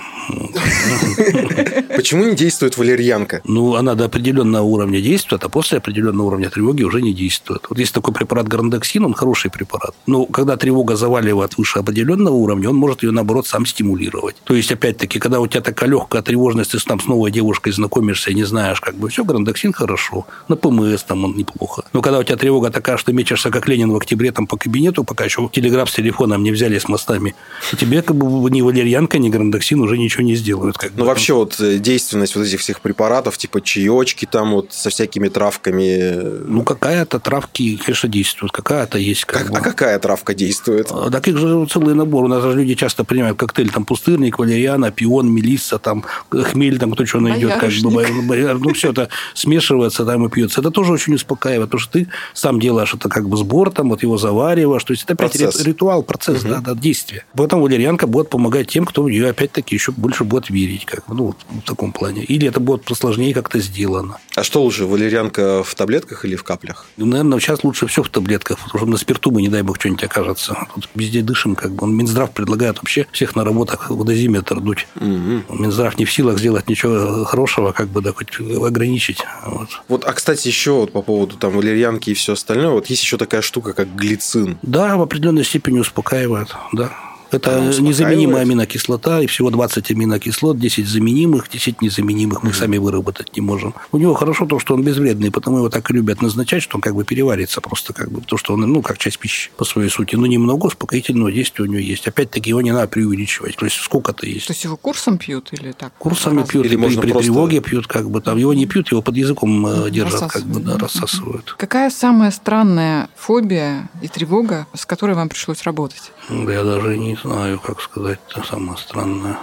Почему 1.95 2.26
не 2.26 2.36
действует 2.36 2.78
валерьянка? 2.78 3.41
Ну, 3.45 3.76
она 3.76 3.95
до 3.95 4.05
определенного 4.05 4.63
уровня 4.63 5.01
действует, 5.01 5.43
а 5.47 5.49
после 5.49 5.77
определенного 5.77 6.27
уровня 6.27 6.49
тревоги 6.49 6.83
уже 6.83 7.01
не 7.01 7.13
действует. 7.13 7.65
Вот 7.69 7.79
есть 7.79 7.93
такой 7.93 8.13
препарат 8.13 8.49
грандексин, 8.49 9.05
он 9.05 9.13
хороший 9.13 9.49
препарат. 9.49 9.95
Но 10.05 10.25
когда 10.25 10.57
тревога 10.57 10.97
заваливает 10.97 11.57
выше 11.57 11.79
определенного 11.79 12.35
уровня, 12.35 12.69
он 12.69 12.75
может 12.75 13.03
ее, 13.03 13.11
наоборот, 13.11 13.47
сам 13.47 13.65
стимулировать. 13.65 14.35
То 14.43 14.55
есть, 14.55 14.71
опять-таки, 14.73 15.19
когда 15.19 15.39
у 15.39 15.47
тебя 15.47 15.61
такая 15.61 15.89
легкая 15.89 16.21
тревожность, 16.21 16.71
ты 16.71 16.79
там 16.79 16.99
с 16.99 17.05
новой 17.05 17.31
девушкой 17.31 17.71
знакомишься 17.71 18.31
и 18.31 18.33
не 18.33 18.43
знаешь, 18.43 18.81
как 18.81 18.95
бы, 18.95 19.07
все, 19.07 19.23
грандексин 19.23 19.71
хорошо. 19.71 20.25
На 20.49 20.57
ПМС 20.57 21.03
там 21.03 21.23
он 21.23 21.37
неплохо. 21.37 21.83
Но 21.93 22.01
когда 22.01 22.19
у 22.19 22.23
тебя 22.23 22.35
тревога 22.35 22.69
такая, 22.69 22.97
что 22.97 23.13
мечешься, 23.13 23.49
как 23.49 23.69
Ленин 23.69 23.91
в 23.91 23.95
октябре, 23.95 24.31
там 24.33 24.47
по 24.47 24.57
кабинету, 24.57 25.05
пока 25.05 25.23
еще 25.23 25.49
телеграф 25.53 25.89
с 25.89 25.93
телефоном 25.93 26.43
не 26.43 26.51
взяли 26.51 26.77
с 26.77 26.89
мостами, 26.89 27.35
тебе 27.79 28.01
как 28.01 28.17
бы 28.17 28.51
ни 28.51 28.61
валерьянка, 28.61 29.17
ни 29.17 29.29
грандексин 29.29 29.79
уже 29.79 29.97
ничего 29.97 30.23
не 30.23 30.35
сделают. 30.35 30.77
Как 30.77 30.91
ну, 30.91 31.03
бы. 31.03 31.05
вообще, 31.05 31.33
вот 31.33 31.57
э, 31.61 31.77
действенность 31.77 32.35
вот 32.35 32.45
этих 32.45 32.59
всех 32.59 32.81
препаратов, 32.81 33.37
типа 33.37 33.61
чаечки 33.61 34.25
там 34.25 34.51
вот 34.51 34.73
со 34.73 34.89
всякими 34.89 35.29
травками. 35.38 36.13
Ну, 36.47 36.63
какая-то 36.63 37.19
травки, 37.19 37.77
конечно, 37.77 38.09
действует, 38.09 38.51
какая-то 38.51 38.97
есть. 38.97 39.25
Как, 39.25 39.43
как 39.43 39.51
бы. 39.51 39.57
А 39.59 39.61
какая 39.61 39.99
травка 39.99 40.33
действует? 40.33 40.88
А, 40.89 41.11
так 41.11 41.27
их 41.27 41.38
же 41.38 41.67
целый 41.67 41.93
набор. 41.93 42.23
У 42.23 42.27
нас 42.27 42.41
же 42.41 42.53
люди 42.55 42.73
часто 42.73 43.03
принимают 43.03 43.38
коктейль, 43.38 43.69
там, 43.69 43.85
пустырник, 43.85 44.39
валериана, 44.39 44.89
пион, 44.89 45.31
мелисса, 45.31 45.77
там, 45.77 46.03
хмель, 46.31 46.79
там, 46.79 46.91
кто 46.93 47.05
что 47.05 47.19
найдет, 47.19 47.53
как 47.53 47.69
бы, 47.69 48.57
ну, 48.59 48.73
все 48.73 48.91
это 48.91 49.09
смешивается 49.35 50.05
там 50.05 50.25
и 50.25 50.29
пьется. 50.29 50.61
Это 50.61 50.71
тоже 50.71 50.93
очень 50.93 51.13
успокаивает, 51.13 51.69
потому 51.69 51.81
что 51.81 51.93
ты 51.93 52.07
сам 52.33 52.59
делаешь 52.59 52.95
это 52.95 53.07
как 53.07 53.29
бы 53.29 53.38
сбор, 53.38 53.71
там, 53.71 53.89
вот 53.89 54.01
его 54.01 54.17
завариваешь, 54.17 54.83
то 54.83 54.93
есть 54.93 55.03
это 55.03 55.13
опять 55.13 55.39
процесс. 55.39 55.63
ритуал, 55.63 56.01
процесс, 56.01 56.41
угу. 56.41 56.49
да, 56.49 56.61
да, 56.61 56.73
действия. 56.73 57.25
Поэтому 57.35 57.61
валерьянка 57.61 58.07
будет 58.07 58.29
помогать 58.29 58.69
тем, 58.69 58.85
кто 58.85 59.03
в 59.03 59.09
нее 59.09 59.29
опять-таки 59.29 59.75
еще 59.75 59.91
больше 59.91 60.23
будет 60.23 60.49
верить, 60.49 60.85
как 60.85 61.07
ну, 61.07 61.25
вот 61.27 61.38
в 61.49 61.67
таком 61.67 61.91
плане. 61.91 62.23
Или 62.23 62.47
это 62.47 62.59
будет 62.59 62.85
посложнее 62.85 63.35
как-то 63.35 63.59
сделано. 63.59 64.17
А 64.35 64.43
что 64.43 64.63
лучше, 64.63 64.85
валерьянка 64.85 65.26
в 65.36 65.75
таблетках 65.75 66.25
или 66.25 66.36
в 66.36 66.43
каплях? 66.43 66.86
Ну, 66.97 67.05
наверное, 67.05 67.39
сейчас 67.39 67.63
лучше 67.63 67.88
все 67.88 68.03
в 68.03 68.09
таблетках, 68.09 68.57
потому 68.59 68.80
что 68.80 68.86
на 68.88 68.97
спирту 68.97 69.32
мы, 69.32 69.41
не 69.41 69.49
дай 69.49 69.61
бог, 69.61 69.78
что-нибудь 69.80 70.03
окажется. 70.03 70.57
Тут 70.73 70.89
везде 70.95 71.21
дышим, 71.21 71.55
как 71.55 71.71
бы. 71.71 71.88
Минздрав 71.88 72.32
предлагает 72.32 72.78
вообще 72.78 73.07
всех 73.11 73.36
на 73.36 73.43
работах 73.43 73.89
водозиметр 73.89 74.59
дуть. 74.59 74.88
Угу. 74.95 75.55
Минздрав 75.59 75.97
не 75.97 76.05
в 76.05 76.11
силах 76.11 76.39
сделать 76.39 76.67
ничего 76.67 77.25
хорошего, 77.25 77.71
как 77.71 77.88
бы, 77.88 78.01
да, 78.01 78.13
хоть 78.13 78.39
ограничить. 78.39 79.19
Вот. 79.45 79.69
вот, 79.88 80.05
а, 80.05 80.13
кстати, 80.13 80.47
еще 80.47 80.71
вот 80.71 80.91
по 80.91 81.01
поводу 81.01 81.36
там 81.38 81.51
валерьянки 81.51 82.09
и 82.09 82.13
все 82.13 82.34
остальное, 82.34 82.69
вот 82.69 82.88
есть 82.88 83.03
еще 83.03 83.17
такая 83.17 83.41
штука, 83.41 83.73
как 83.73 83.95
глицин. 83.95 84.57
Да, 84.61 84.97
в 84.97 85.01
определенной 85.01 85.43
степени 85.43 85.80
успокаивает, 85.80 86.55
да. 86.73 86.91
Это 87.32 87.61
незаменимая 87.61 88.41
аминокислота, 88.43 89.21
и 89.21 89.28
всего 89.28 89.49
20 89.49 89.91
аминокислот, 89.91 90.59
10 90.59 90.88
заменимых, 90.88 91.49
10 91.49 91.82
незаменимых 91.82 92.43
мы 92.43 92.53
сами 92.53 92.78
выработать 92.78 93.36
не 93.36 93.41
можем. 93.41 93.73
У 93.91 93.97
него 93.97 94.13
хорошо 94.13 94.45
то, 94.45 94.59
что 94.59 94.73
он 94.73 94.84
безвредный, 94.84 95.32
потому 95.32 95.57
его 95.57 95.69
так 95.69 95.89
и 95.89 95.93
любят 95.93 96.21
назначать, 96.21 96.63
что 96.63 96.78
он 96.78 96.82
как 96.82 96.95
бы 96.95 97.03
переварится 97.03 97.61
просто 97.61 97.93
как 97.93 98.11
бы, 98.11 98.21
то, 98.21 98.38
что 98.38 98.53
он, 98.53 98.61
ну, 98.61 98.82
как 98.82 98.97
часть 98.97 99.19
пищи 99.19 99.51
по 99.57 99.65
своей 99.65 99.89
сути. 99.89 100.15
Но 100.15 100.25
немного 100.25 100.67
успокоительного 100.67 101.32
действия 101.32 101.65
у 101.65 101.67
него 101.67 101.80
есть. 101.80 102.07
Опять-таки 102.07 102.49
его 102.49 102.61
не 102.61 102.71
надо 102.71 102.88
преувеличивать. 102.88 103.55
То 103.55 103.65
есть 103.65 103.78
сколько-то 103.78 104.25
есть. 104.25 104.47
То 104.47 104.53
есть 104.53 104.63
его 104.63 104.78
курсом 104.78 105.17
пьют 105.17 105.49
или 105.51 105.71
так? 105.71 105.93
Курсами 105.97 106.43
пьют, 106.43 106.65
или, 106.65 106.75
или 106.75 106.99
при, 106.99 107.11
просто... 107.11 107.32
тревоге 107.32 107.61
пьют, 107.61 107.88
как 107.88 108.09
бы 108.09 108.21
там. 108.21 108.38
Его 108.38 108.53
не 108.53 108.65
пьют, 108.65 108.91
его 108.91 109.01
под 109.01 109.17
языком 109.17 109.65
э, 109.67 109.89
держат, 109.89 110.32
как 110.32 110.43
бы, 110.43 110.59
да, 110.59 110.78
рассасывают. 110.78 111.55
Какая 111.57 111.89
самая 111.89 112.32
странная 112.32 113.09
фобия 113.15 113.89
и 114.01 114.07
тревога, 114.07 114.67
с 114.73 114.86
которой 114.86 115.15
вам 115.15 115.30
пришлось 115.30 115.63
работать? 115.63 116.11
Я 116.30 116.63
даже 116.63 116.97
не 116.97 117.16
знаю, 117.22 117.59
как 117.59 117.82
сказать, 117.82 118.20
это 118.30 118.45
самое 118.45 118.78
странное. 118.78 119.38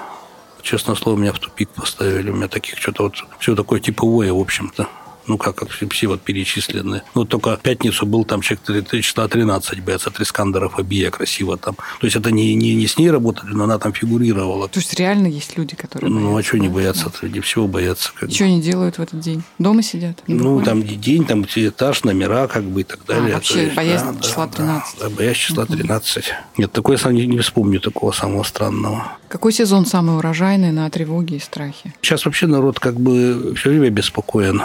Честно 0.62 0.95
слово, 0.95 1.18
меня 1.18 1.33
в 1.33 1.39
тупик 1.39 1.68
поставили. 1.70 2.31
У 2.31 2.35
меня 2.35 2.49
таких 2.49 2.79
что-то 2.79 3.05
вот 3.05 3.14
все 3.39 3.55
такое 3.55 3.81
типовое, 3.81 4.33
в 4.33 4.39
общем-то 4.41 4.89
ну, 5.27 5.39
как, 5.39 5.57
как 5.57 5.70
все 5.70 6.07
вот 6.07 6.20
перечисленные. 6.20 7.03
Ну, 7.14 7.25
только 7.25 7.57
в 7.57 7.61
пятницу 7.61 8.07
был 8.07 8.25
там 8.25 8.41
человек 8.41 8.91
числа 8.91 9.29
13 9.29 9.81
боец 9.81 10.07
от 10.07 10.20
Искандеров 10.20 10.79
Абия 10.79 11.11
красиво 11.11 11.57
там. 11.57 11.75
То 11.75 12.07
есть 12.07 12.16
это 12.16 12.31
не, 12.31 12.55
не, 12.55 12.75
не 12.75 12.87
с 12.87 12.99
ней 12.99 13.11
работали, 13.11 13.53
но 13.53 13.64
она 13.64 13.79
там 13.79 13.93
фигурировала. 13.93 14.68
То 14.68 14.81
есть 14.81 14.95
реально 14.95 15.29
есть 15.29 15.57
люди, 15.57 15.77
которые 15.77 16.11
Ну, 16.11 16.33
боятся, 16.33 16.39
а 16.39 16.43
что 16.43 16.59
не 16.59 16.68
боятся? 16.68 17.12
Да. 17.22 17.41
Всего 17.43 17.66
боятся. 17.66 18.12
Как 18.14 18.31
что 18.31 18.45
они 18.45 18.61
делают 18.61 18.99
в 18.99 19.03
этот 19.03 19.20
день? 19.20 19.43
Дома 19.59 19.83
сидят? 19.83 20.22
Ну, 20.27 20.62
там 20.62 20.83
день, 20.83 21.25
там 21.25 21.45
этаж, 21.45 22.05
номера, 22.05 22.47
как 22.47 22.64
бы 22.64 22.81
и 22.81 22.85
так 22.85 23.05
далее. 23.07 23.33
А, 23.33 23.35
вообще 23.37 23.64
есть, 23.64 23.75
боязнь 23.75 24.07
да, 24.16 24.20
числа 24.20 24.47
13. 24.47 24.99
Да, 24.99 25.09
да, 25.09 25.14
боязнь 25.14 25.39
числа 25.39 25.66
13. 25.66 26.25
Нет, 26.59 26.72
такое 26.72 26.99
я 27.03 27.12
не, 27.12 27.27
не 27.27 27.39
вспомню 27.39 27.81
такого 27.81 28.12
самого 28.12 28.43
странного. 28.43 29.18
Какой 29.29 29.53
сезон 29.53 29.85
самый 29.85 30.16
урожайный 30.16 30.70
на 30.70 30.89
тревоге 30.91 31.37
и 31.37 31.41
страхе? 31.41 31.93
Сейчас 32.03 32.25
вообще 32.25 32.47
народ 32.47 32.79
как 32.79 33.01
бы 33.01 33.55
все 33.57 33.70
время 33.70 33.91
беспокоен 33.91 34.62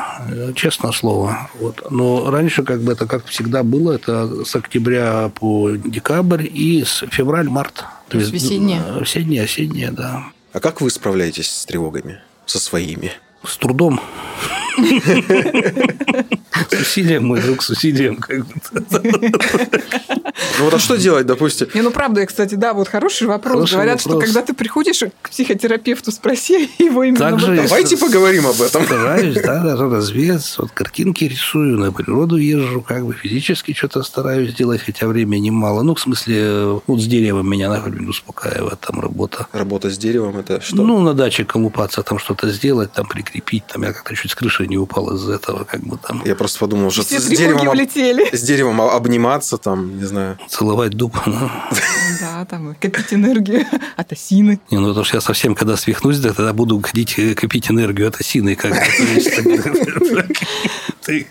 честное 0.55 0.91
слово. 0.91 1.49
Вот. 1.59 1.89
Но 1.89 2.29
раньше 2.29 2.63
как 2.63 2.81
бы 2.81 2.93
это 2.93 3.05
как 3.05 3.25
всегда 3.25 3.63
было, 3.63 3.93
это 3.93 4.45
с 4.45 4.55
октября 4.55 5.31
по 5.33 5.71
декабрь 5.71 6.47
и 6.51 6.83
с 6.83 7.05
февраль-март. 7.09 7.85
То, 8.09 8.17
есть 8.17 8.31
весеннее? 8.31 8.81
Весеннее, 8.99 9.43
осеннее, 9.43 9.91
да. 9.91 10.25
А 10.53 10.59
как 10.59 10.81
вы 10.81 10.89
справляетесь 10.89 11.49
с 11.49 11.65
тревогами? 11.65 12.19
Со 12.45 12.59
своими? 12.59 13.11
С 13.43 13.57
трудом. 13.57 14.01
С 16.69 16.73
усилием, 16.81 17.25
мой 17.27 17.41
друг, 17.41 17.63
с 17.63 17.69
усилием. 17.69 18.17
Как 18.17 18.45
бы. 18.45 18.53
Ну 20.59 20.65
вот 20.65 20.73
а 20.73 20.79
что 20.79 20.95
делать, 20.97 21.25
допустим? 21.25 21.67
Не, 21.73 21.81
ну 21.81 21.91
правда, 21.91 22.25
кстати, 22.25 22.55
да, 22.55 22.73
вот 22.73 22.87
хороший 22.87 23.27
вопрос. 23.27 23.53
Хороший 23.53 23.73
Говорят, 23.73 24.05
вопрос. 24.05 24.23
что 24.23 24.33
когда 24.33 24.45
ты 24.45 24.53
приходишь 24.53 25.03
к 25.21 25.29
психотерапевту, 25.29 26.11
спроси 26.11 26.69
его 26.79 27.03
именно 27.03 27.19
Так 27.19 27.31
вот 27.33 27.41
же 27.41 27.53
это. 27.53 27.63
и 27.63 27.67
Давайте 27.67 27.97
поговорим 27.97 28.47
об 28.47 28.61
этом. 28.61 28.83
Стараюсь, 28.85 29.35
да, 29.35 29.63
даже 29.63 29.89
развец, 29.89 30.55
вот 30.57 30.71
картинки 30.71 31.25
рисую, 31.25 31.77
на 31.77 31.91
природу 31.91 32.37
езжу, 32.37 32.81
как 32.81 33.05
бы 33.05 33.13
физически 33.13 33.73
что-то 33.73 34.03
стараюсь 34.03 34.53
делать, 34.53 34.81
хотя 34.81 35.07
времени 35.07 35.49
мало. 35.49 35.81
Ну, 35.83 35.95
в 35.95 35.99
смысле, 35.99 36.81
вот 36.87 36.99
с 37.01 37.05
деревом 37.05 37.49
меня, 37.49 37.69
например, 37.69 38.09
успокаивает 38.09 38.79
там 38.79 38.99
работа. 38.99 39.47
Работа 39.53 39.89
с 39.89 39.97
деревом 39.97 40.37
это 40.37 40.61
что? 40.61 40.77
Ну, 40.77 40.99
на 41.01 41.13
даче 41.13 41.45
колупаться, 41.45 42.03
там 42.03 42.19
что-то 42.19 42.49
сделать, 42.49 42.91
там 42.91 43.05
прикрепить, 43.07 43.63
там 43.67 43.83
я 43.83 43.93
как-то 43.93 44.15
чуть 44.15 44.31
с 44.31 44.35
крыши 44.35 44.67
не 44.67 44.77
упал 44.77 45.13
из-за 45.15 45.33
этого, 45.35 45.63
как 45.63 45.81
бы 45.81 45.97
там 45.97 46.21
Я 46.25 46.35
просто 46.35 46.48
подумал, 46.57 46.91
что 46.91 47.03
с 47.03 47.27
деревом, 47.27 47.69
влетели. 47.69 48.35
с 48.35 48.41
деревом 48.41 48.81
обниматься, 48.81 49.57
там, 49.57 49.97
не 49.97 50.05
знаю. 50.05 50.37
целовать 50.47 50.91
дуб. 50.91 51.15
Ну, 51.25 51.35
Да, 52.19 52.45
там 52.45 52.75
копить 52.75 53.13
энергию 53.13 53.65
от 53.95 54.11
осины. 54.11 54.59
не, 54.71 54.77
ну, 54.77 54.87
потому 54.89 55.05
что 55.05 55.17
я 55.17 55.21
совсем, 55.21 55.55
когда 55.55 55.77
свихнусь, 55.77 56.19
да, 56.19 56.33
тогда 56.33 56.53
буду 56.53 56.81
ходить 56.81 57.15
копить 57.35 57.69
энергию 57.71 58.07
от 58.07 58.19
осины. 58.19 58.55
Как 58.55 58.73
Ты 61.09 61.27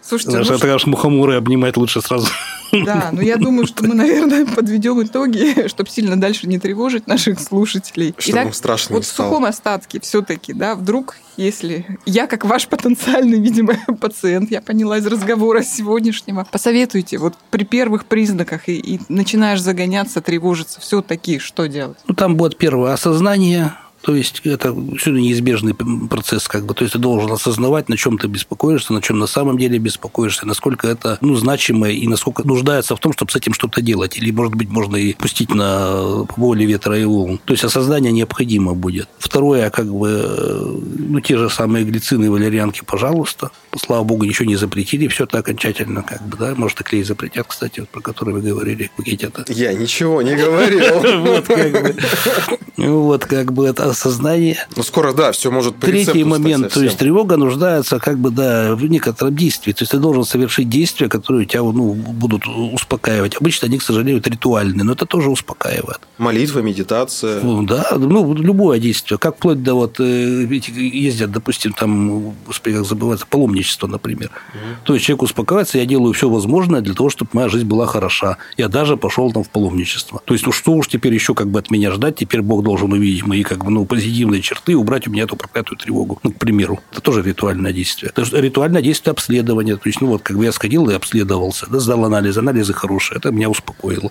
Слушайте, 0.00 0.30
знаешь, 0.30 0.48
ну 0.48 0.54
это 0.68 0.88
мухоморы 0.88 1.36
обнимать 1.36 1.76
лучше 1.76 2.00
сразу. 2.00 2.26
Да, 2.72 3.10
но 3.12 3.20
я 3.20 3.36
думаю, 3.36 3.66
что 3.66 3.84
мы, 3.84 3.94
наверное, 3.94 4.46
подведем 4.56 5.02
итоги, 5.02 5.68
чтобы 5.68 5.90
сильно 5.90 6.20
дальше 6.20 6.46
не 6.46 6.58
тревожить 6.58 7.06
наших 7.06 7.40
слушателей. 7.40 8.14
Чтобы 8.18 8.42
им 8.42 8.52
страшно 8.52 8.94
вот 8.94 9.00
не 9.00 9.04
в 9.04 9.06
стало. 9.06 9.28
сухом 9.28 9.44
остатке 9.44 10.00
все-таки, 10.00 10.52
да, 10.52 10.74
вдруг, 10.74 11.16
если 11.36 11.98
я, 12.06 12.26
как 12.26 12.44
ваш 12.44 12.68
потенциальный, 12.68 13.40
видимо, 13.42 13.74
пациент, 14.00 14.50
я 14.50 14.60
поняла 14.60 14.98
из 14.98 15.06
разговора 15.06 15.62
сегодняшнего, 15.62 16.46
посоветуйте 16.50 17.18
вот 17.18 17.34
при 17.50 17.64
первых 17.64 18.06
признаках 18.06 18.68
и, 18.68 18.78
и 18.78 19.00
начинаешь 19.08 19.60
загоняться, 19.60 20.20
тревожиться, 20.20 20.80
все-таки 20.80 21.38
что 21.38 21.66
делать? 21.66 21.98
Ну, 22.06 22.14
там 22.14 22.36
будет 22.36 22.56
первое 22.56 22.92
осознание, 22.92 23.74
то 24.02 24.14
есть 24.14 24.40
это 24.44 24.74
все 24.96 25.10
неизбежный 25.10 25.74
процесс, 25.74 26.48
как 26.48 26.64
бы. 26.64 26.74
То 26.74 26.84
есть 26.84 26.94
ты 26.94 26.98
должен 26.98 27.30
осознавать, 27.32 27.88
на 27.88 27.96
чем 27.96 28.18
ты 28.18 28.28
беспокоишься, 28.28 28.92
на 28.92 29.02
чем 29.02 29.18
на 29.18 29.26
самом 29.26 29.58
деле 29.58 29.78
беспокоишься, 29.78 30.46
насколько 30.46 30.88
это 30.88 31.18
ну, 31.20 31.34
значимо 31.36 31.88
и 31.88 32.06
насколько 32.06 32.46
нуждается 32.46 32.96
в 32.96 33.00
том, 33.00 33.12
чтобы 33.12 33.30
с 33.30 33.36
этим 33.36 33.52
что-то 33.52 33.82
делать. 33.82 34.16
Или, 34.16 34.30
может 34.30 34.54
быть, 34.54 34.70
можно 34.70 34.96
и 34.96 35.12
пустить 35.12 35.54
на 35.54 36.24
воле 36.36 36.64
ветра 36.64 36.98
и 36.98 37.04
волн. 37.04 37.40
То 37.44 37.52
есть 37.52 37.64
осознание 37.64 38.12
необходимо 38.12 38.74
будет. 38.74 39.08
Второе, 39.18 39.68
как 39.70 39.92
бы, 39.92 40.80
ну, 40.96 41.20
те 41.20 41.36
же 41.36 41.50
самые 41.50 41.84
глицины 41.84 42.26
и 42.26 42.28
валерьянки, 42.28 42.82
пожалуйста. 42.84 43.50
Слава 43.76 44.02
богу, 44.04 44.24
ничего 44.24 44.48
не 44.48 44.56
запретили, 44.56 45.08
все 45.08 45.24
это 45.24 45.38
окончательно, 45.38 46.02
как 46.02 46.26
бы, 46.26 46.36
да. 46.38 46.54
Может, 46.56 46.80
и 46.80 46.84
клей 46.84 47.02
запретят, 47.02 47.46
кстати, 47.46 47.80
вот, 47.80 47.90
про 47.90 48.00
который 48.00 48.32
вы 48.34 48.40
говорили, 48.40 48.90
пакете-то. 48.96 49.44
Я 49.48 49.74
ничего 49.74 50.22
не 50.22 50.36
говорил. 50.36 50.80
Вот 51.30 51.46
как 51.46 51.72
бы. 51.72 51.96
Вот 52.76 53.24
как 53.26 53.52
бы 53.52 53.66
это 53.66 53.89
осознание. 53.90 54.56
Ну, 54.76 54.82
скоро, 54.82 55.12
да, 55.12 55.32
все 55.32 55.50
может 55.50 55.76
по 55.76 55.86
Третий 55.86 56.24
момент, 56.24 56.64
то 56.64 56.70
совсем. 56.70 56.84
есть 56.84 56.98
тревога 56.98 57.36
нуждается 57.36 57.98
как 57.98 58.18
бы, 58.18 58.30
да, 58.30 58.74
в 58.74 58.84
некотором 58.86 59.34
действии. 59.34 59.72
То 59.72 59.82
есть 59.82 59.92
ты 59.92 59.98
должен 59.98 60.24
совершить 60.24 60.68
действия, 60.68 61.08
которые 61.08 61.46
тебя 61.46 61.62
ну, 61.62 61.94
будут 61.94 62.46
успокаивать. 62.46 63.36
Обычно 63.36 63.68
они, 63.68 63.78
к 63.78 63.82
сожалению, 63.82 64.22
ритуальные, 64.24 64.84
но 64.84 64.92
это 64.92 65.06
тоже 65.06 65.30
успокаивает. 65.30 66.00
Молитва, 66.18 66.60
медитация. 66.60 67.40
Ну, 67.42 67.62
да, 67.62 67.88
ну, 67.96 68.34
любое 68.34 68.78
действие. 68.78 69.18
Как 69.18 69.36
вплоть 69.36 69.62
до 69.62 69.74
вот 69.74 70.00
э, 70.00 70.46
ездят, 70.50 71.32
допустим, 71.32 71.72
там, 71.72 72.34
господи, 72.46 72.76
как 72.76 72.84
забывается, 72.84 73.26
паломничество, 73.26 73.86
например. 73.86 74.30
То 74.84 74.94
есть 74.94 75.06
человек 75.06 75.22
успокаивается, 75.22 75.78
я 75.78 75.86
делаю 75.86 76.12
все 76.12 76.28
возможное 76.28 76.80
для 76.80 76.94
того, 76.94 77.10
чтобы 77.10 77.30
моя 77.32 77.48
жизнь 77.48 77.66
была 77.66 77.86
хороша. 77.86 78.36
Я 78.56 78.68
даже 78.68 78.96
пошел 78.96 79.32
там 79.32 79.44
в 79.44 79.48
паломничество. 79.48 80.20
То 80.24 80.34
есть, 80.34 80.46
ну 80.46 80.52
что 80.52 80.72
уж 80.72 80.88
теперь 80.88 81.14
еще 81.14 81.34
как 81.34 81.48
бы 81.48 81.58
от 81.58 81.70
меня 81.70 81.90
ждать, 81.92 82.16
теперь 82.16 82.42
Бог 82.42 82.62
должен 82.62 82.92
увидеть 82.92 83.26
мои 83.26 83.42
как 83.42 83.64
бы, 83.64 83.70
ну, 83.70 83.79
позитивные 83.84 84.42
черты 84.42 84.76
убрать 84.76 85.06
у 85.06 85.10
меня 85.10 85.24
эту 85.24 85.36
проклятую 85.36 85.78
тревогу. 85.78 86.18
Ну, 86.22 86.32
к 86.32 86.38
примеру. 86.38 86.80
Это 86.92 87.00
тоже 87.00 87.22
ритуальное 87.22 87.72
действие. 87.72 88.12
Это 88.14 88.22
ритуальное 88.40 88.82
действие 88.82 89.12
обследования. 89.12 89.76
То 89.76 89.88
есть, 89.88 90.00
ну 90.00 90.08
вот, 90.08 90.22
как 90.22 90.36
бы 90.36 90.44
я 90.44 90.52
сходил 90.52 90.88
и 90.90 90.94
обследовался, 90.94 91.66
да, 91.68 91.80
сдал 91.80 92.04
анализ, 92.04 92.36
анализы 92.36 92.72
хорошие, 92.72 93.18
это 93.18 93.30
меня 93.30 93.48
успокоило. 93.50 94.10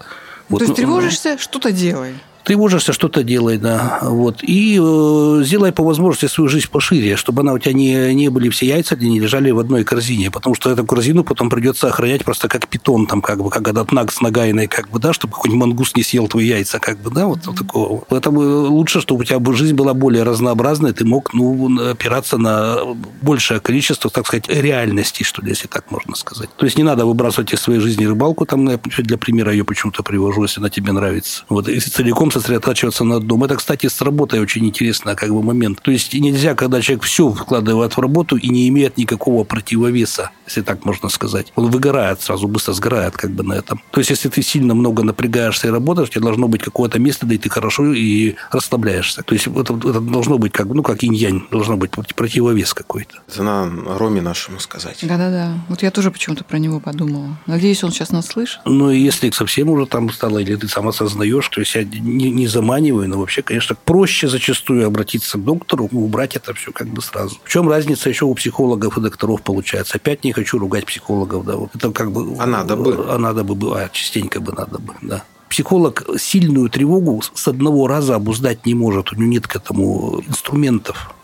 Вот, 0.49 0.59
То 0.59 0.65
есть 0.65 0.69
ну, 0.69 0.75
тревожишься, 0.75 1.37
что-то 1.37 1.71
делай. 1.71 2.15
Тревожишься, 2.43 2.93
что-то 2.93 3.23
делай, 3.23 3.57
да. 3.57 3.99
Вот. 4.01 4.43
И 4.43 4.79
э, 4.81 5.41
сделай 5.43 5.71
по 5.71 5.83
возможности 5.83 6.25
свою 6.25 6.49
жизнь 6.49 6.67
пошире, 6.69 7.15
чтобы 7.15 7.41
она 7.41 7.53
у 7.53 7.59
тебя 7.59 7.73
не, 7.73 8.13
не 8.13 8.29
были 8.29 8.49
все 8.49 8.67
яйца, 8.67 8.95
не 8.95 9.19
лежали 9.19 9.51
в 9.51 9.59
одной 9.59 9.83
корзине, 9.83 10.31
потому 10.31 10.55
что 10.55 10.69
эту 10.69 10.85
корзину 10.85 11.23
потом 11.23 11.49
придется 11.49 11.87
охранять 11.87 12.23
просто 12.23 12.47
как 12.47 12.67
питон, 12.67 13.07
там, 13.07 13.21
как 13.21 13.43
бы, 13.43 13.49
как 13.49 13.67
этот 13.67 13.91
наг 13.91 14.11
с 14.11 14.21
нагайной, 14.21 14.67
как 14.67 14.89
бы, 14.89 14.99
да, 14.99 15.13
чтобы 15.13 15.33
хоть 15.33 15.51
мангус 15.51 15.95
не 15.95 16.03
съел 16.03 16.27
твои 16.27 16.47
яйца, 16.47 16.79
как 16.79 16.99
бы, 16.99 17.11
да, 17.11 17.27
вот 17.27 17.41
такого. 17.41 18.03
Поэтому 18.09 18.39
лучше, 18.67 19.01
чтобы 19.01 19.21
у 19.21 19.23
тебя 19.23 19.39
жизнь 19.53 19.75
была 19.75 19.93
более 19.93 20.23
разнообразной, 20.23 20.93
ты 20.93 21.05
мог, 21.05 21.33
ну, 21.33 21.89
опираться 21.89 22.37
на 22.37 22.77
большее 23.21 23.59
количество, 23.59 24.09
так 24.09 24.27
сказать, 24.27 24.47
реальностей, 24.47 25.23
что 25.23 25.41
ли, 25.41 25.49
если 25.49 25.67
так 25.67 25.91
можно 25.91 26.15
сказать. 26.15 26.49
То 26.55 26.65
есть 26.65 26.77
не 26.77 26.83
надо 26.83 27.05
выбрасывать 27.05 27.53
из 27.53 27.59
своей 27.59 27.79
жизни 27.79 28.05
рыбалку, 28.05 28.45
там, 28.45 28.69
я 28.69 28.79
для 28.97 29.17
примера 29.17 29.51
ее 29.51 29.63
почему-то 29.63 30.03
привожу, 30.03 30.43
если 30.43 30.59
она 30.59 30.69
тебе 30.69 30.91
нравится. 30.91 31.43
Вот, 31.49 31.67
и 31.67 31.79
целиком 31.79 32.28
сосредотачиваться 32.31 33.03
на 33.03 33.17
одном. 33.17 33.43
Это, 33.43 33.55
кстати, 33.55 33.87
с 33.87 34.01
работой 34.01 34.39
очень 34.39 34.65
интересный 34.65 35.15
как 35.15 35.29
бы, 35.29 35.41
момент. 35.41 35.81
То 35.81 35.91
есть 35.91 36.13
нельзя, 36.13 36.55
когда 36.55 36.81
человек 36.81 37.03
все 37.03 37.31
вкладывает 37.31 37.95
в 37.95 37.99
работу 37.99 38.35
и 38.37 38.49
не 38.49 38.67
имеет 38.69 38.97
никакого 38.97 39.43
противовеса, 39.43 40.31
если 40.45 40.61
так 40.61 40.85
можно 40.85 41.09
сказать. 41.09 41.51
Он 41.55 41.69
выгорает 41.69 42.21
сразу, 42.21 42.47
быстро 42.47 42.73
сгорает 42.73 43.15
как 43.17 43.31
бы 43.31 43.43
на 43.43 43.53
этом. 43.53 43.81
То 43.91 43.99
есть 43.99 44.09
если 44.09 44.29
ты 44.29 44.41
сильно 44.41 44.75
много 44.75 45.03
напрягаешься 45.03 45.67
и 45.67 45.71
работаешь, 45.71 46.09
тебе 46.09 46.21
должно 46.21 46.47
быть 46.47 46.61
какое-то 46.61 46.99
место, 46.99 47.25
да 47.25 47.35
и 47.35 47.37
ты 47.37 47.49
хорошо 47.49 47.93
и 47.93 48.35
расслабляешься. 48.51 49.23
То 49.23 49.33
есть 49.33 49.47
это, 49.47 49.73
это 49.73 49.99
должно 49.99 50.37
быть 50.37 50.51
как, 50.51 50.67
ну, 50.67 50.83
как 50.83 51.03
инь-янь, 51.03 51.43
должно 51.51 51.77
быть 51.77 51.91
противовес 51.91 52.73
какой-то. 52.73 53.19
Это 53.27 53.43
на 53.43 53.97
Роме 53.97 54.21
нашему 54.21 54.59
сказать. 54.59 54.99
Да-да-да. 55.01 55.59
Вот 55.69 55.83
я 55.83 55.91
тоже 55.91 56.11
почему-то 56.11 56.43
про 56.43 56.57
него 56.57 56.79
подумала. 56.79 57.37
Надеюсь, 57.45 57.83
он 57.83 57.91
сейчас 57.91 58.11
нас 58.11 58.27
слышит. 58.27 58.59
Ну, 58.65 58.91
и 58.91 58.99
если 58.99 59.29
совсем 59.31 59.69
уже 59.69 59.85
там 59.85 60.09
стало, 60.11 60.39
или 60.39 60.55
ты 60.55 60.67
сам 60.67 60.87
осознаешь, 60.87 61.47
то 61.49 61.59
есть 61.61 61.75
я 61.75 61.83
не, 62.19 62.31
не 62.31 62.47
заманиваю, 62.47 63.07
но 63.07 63.17
вообще, 63.17 63.41
конечно, 63.41 63.75
проще 63.85 64.27
зачастую 64.27 64.85
обратиться 64.85 65.37
к 65.37 65.43
доктору, 65.43 65.87
убрать 65.91 66.35
это 66.35 66.53
все 66.53 66.71
как 66.71 66.87
бы 66.87 67.01
сразу. 67.01 67.37
В 67.43 67.49
чем 67.49 67.69
разница 67.69 68.09
еще 68.09 68.25
у 68.25 68.33
психологов 68.33 68.97
и 68.97 69.01
докторов 69.01 69.41
получается? 69.41 69.95
Опять 69.95 70.23
не 70.25 70.33
хочу 70.33 70.59
ругать 70.59 70.85
психологов, 70.85 71.45
да, 71.45 71.55
вот 71.55 71.69
это 71.73 71.91
как 71.91 72.11
бы... 72.11 72.35
А 72.37 72.45
надо 72.45 72.75
бы. 72.75 73.05
А 73.07 73.17
надо 73.17 73.43
бы, 73.43 73.55
а 73.81 73.89
частенько 73.89 74.41
бы 74.41 74.51
надо 74.51 74.79
бы, 74.79 74.93
да. 75.01 75.23
Психолог 75.49 76.05
сильную 76.19 76.69
тревогу 76.69 77.23
с 77.33 77.47
одного 77.47 77.87
раза 77.87 78.15
обуздать 78.15 78.65
не 78.67 78.75
может, 78.75 79.11
у 79.11 79.15
него 79.15 79.27
нет 79.27 79.47
к 79.47 79.55
этому 79.55 80.21
инструментов. 80.27 81.15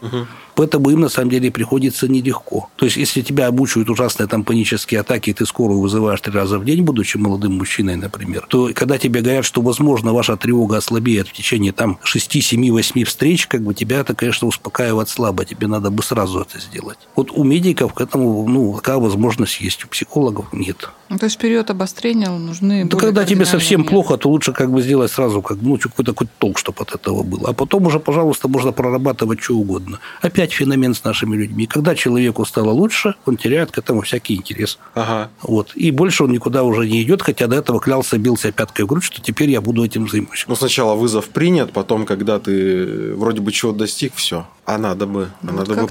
Поэтому 0.56 0.90
им 0.90 1.02
на 1.02 1.10
самом 1.10 1.30
деле 1.30 1.52
приходится 1.52 2.08
нелегко. 2.08 2.70
То 2.78 2.86
есть, 2.86 2.98
если 2.98 3.22
тебя 3.22 3.48
обучают 3.48 3.90
ужасные 3.90 4.28
там 4.28 4.44
панические 4.44 5.02
атаки, 5.02 5.30
и 5.30 5.34
ты 5.34 5.46
скорую 5.46 5.82
вызываешь 5.82 6.22
три 6.22 6.34
раза 6.34 6.58
в 6.58 6.66
день, 6.66 6.82
будучи 6.82 7.18
молодым 7.18 7.58
мужчиной, 7.58 7.98
например, 7.98 8.46
то 8.48 8.72
когда 8.74 8.98
тебе 8.98 9.22
говорят, 9.22 9.46
что, 9.46 9.62
возможно, 9.62 10.14
ваша 10.14 10.38
тревога 10.38 10.78
ослабеет 10.78 11.28
в 11.28 11.34
течение 11.34 11.74
там 11.74 12.00
6, 12.04 12.42
7, 12.42 12.72
8 12.72 13.04
встреч, 13.04 13.48
как 13.48 13.62
бы 13.62 13.74
тебя 13.74 14.00
это, 14.00 14.16
конечно, 14.16 14.48
успокаивает 14.48 15.10
слабо. 15.10 15.44
Тебе 15.46 15.68
надо 15.68 15.92
бы 15.92 16.02
сразу 16.04 16.40
это 16.40 16.60
сделать. 16.60 16.98
Вот 17.16 17.32
у 17.32 17.44
медиков 17.44 17.94
к 17.94 18.02
этому, 18.02 18.48
ну, 18.48 18.76
такая 18.76 18.98
возможность 18.98 19.60
есть, 19.60 19.84
у 19.84 19.88
психологов 19.90 20.54
нет. 20.54 20.90
Ну, 21.10 21.18
то 21.18 21.26
есть 21.26 21.38
период 21.38 21.70
обострения 21.70 22.30
нужны... 22.30 22.86
Да 22.86 22.98
когда 22.98 23.26
тебе 23.26 23.46
совсем 23.46 23.82
меры. 23.82 23.92
плохо, 23.92 24.18
то 24.18 24.30
лучше 24.30 24.54
как 24.54 24.72
бы 24.72 24.82
сделать 24.82 25.12
сразу 25.12 25.42
как, 25.42 25.58
ну, 25.62 25.78
какой-то 25.78 26.14
какой 26.14 26.28
толк, 26.40 26.58
чтобы 26.58 26.82
от 26.82 26.96
этого 26.96 27.24
было. 27.24 27.50
А 27.50 27.54
потом 27.54 27.86
уже, 27.86 28.00
пожалуйста, 28.00 28.48
можно 28.48 28.72
прорабатывать 28.72 29.42
что 29.42 29.56
угодно. 29.56 29.95
Опять 30.22 30.54
феномен 30.54 30.94
с 30.94 31.04
нашими 31.04 31.36
людьми. 31.36 31.66
Когда 31.66 31.96
человеку 31.96 32.46
стало 32.46 32.72
лучше, 32.72 33.16
он 33.26 33.38
теряет 33.38 33.72
к 33.72 33.78
этому 33.78 34.02
всякий 34.02 34.36
интерес. 34.36 34.80
Ага. 34.94 35.30
Вот. 35.42 35.72
И 35.76 35.92
больше 35.92 36.24
он 36.24 36.32
никуда 36.32 36.64
уже 36.64 36.88
не 36.88 37.02
идет, 37.04 37.22
хотя 37.22 37.48
до 37.48 37.58
этого 37.58 37.80
клялся, 37.80 38.18
бился 38.18 38.52
пяткой 38.52 38.86
в 38.86 38.88
грудь, 38.88 39.04
что 39.04 39.22
теперь 39.22 39.50
я 39.50 39.62
буду 39.62 39.84
этим 39.84 40.08
займусь. 40.08 40.46
Ну, 40.48 40.56
сначала 40.56 40.96
вызов 40.96 41.30
принят, 41.30 41.74
потом, 41.74 42.06
когда 42.06 42.40
ты 42.40 43.14
вроде 43.16 43.42
бы 43.42 43.52
чего 43.52 43.72
достиг, 43.72 44.14
все. 44.16 44.48
А 44.66 44.78
надо 44.78 45.06
бы, 45.06 45.30
а 45.42 45.48
Вот 45.48 45.56
надо 45.56 45.70
бы 45.70 45.76
как-то 45.76 45.88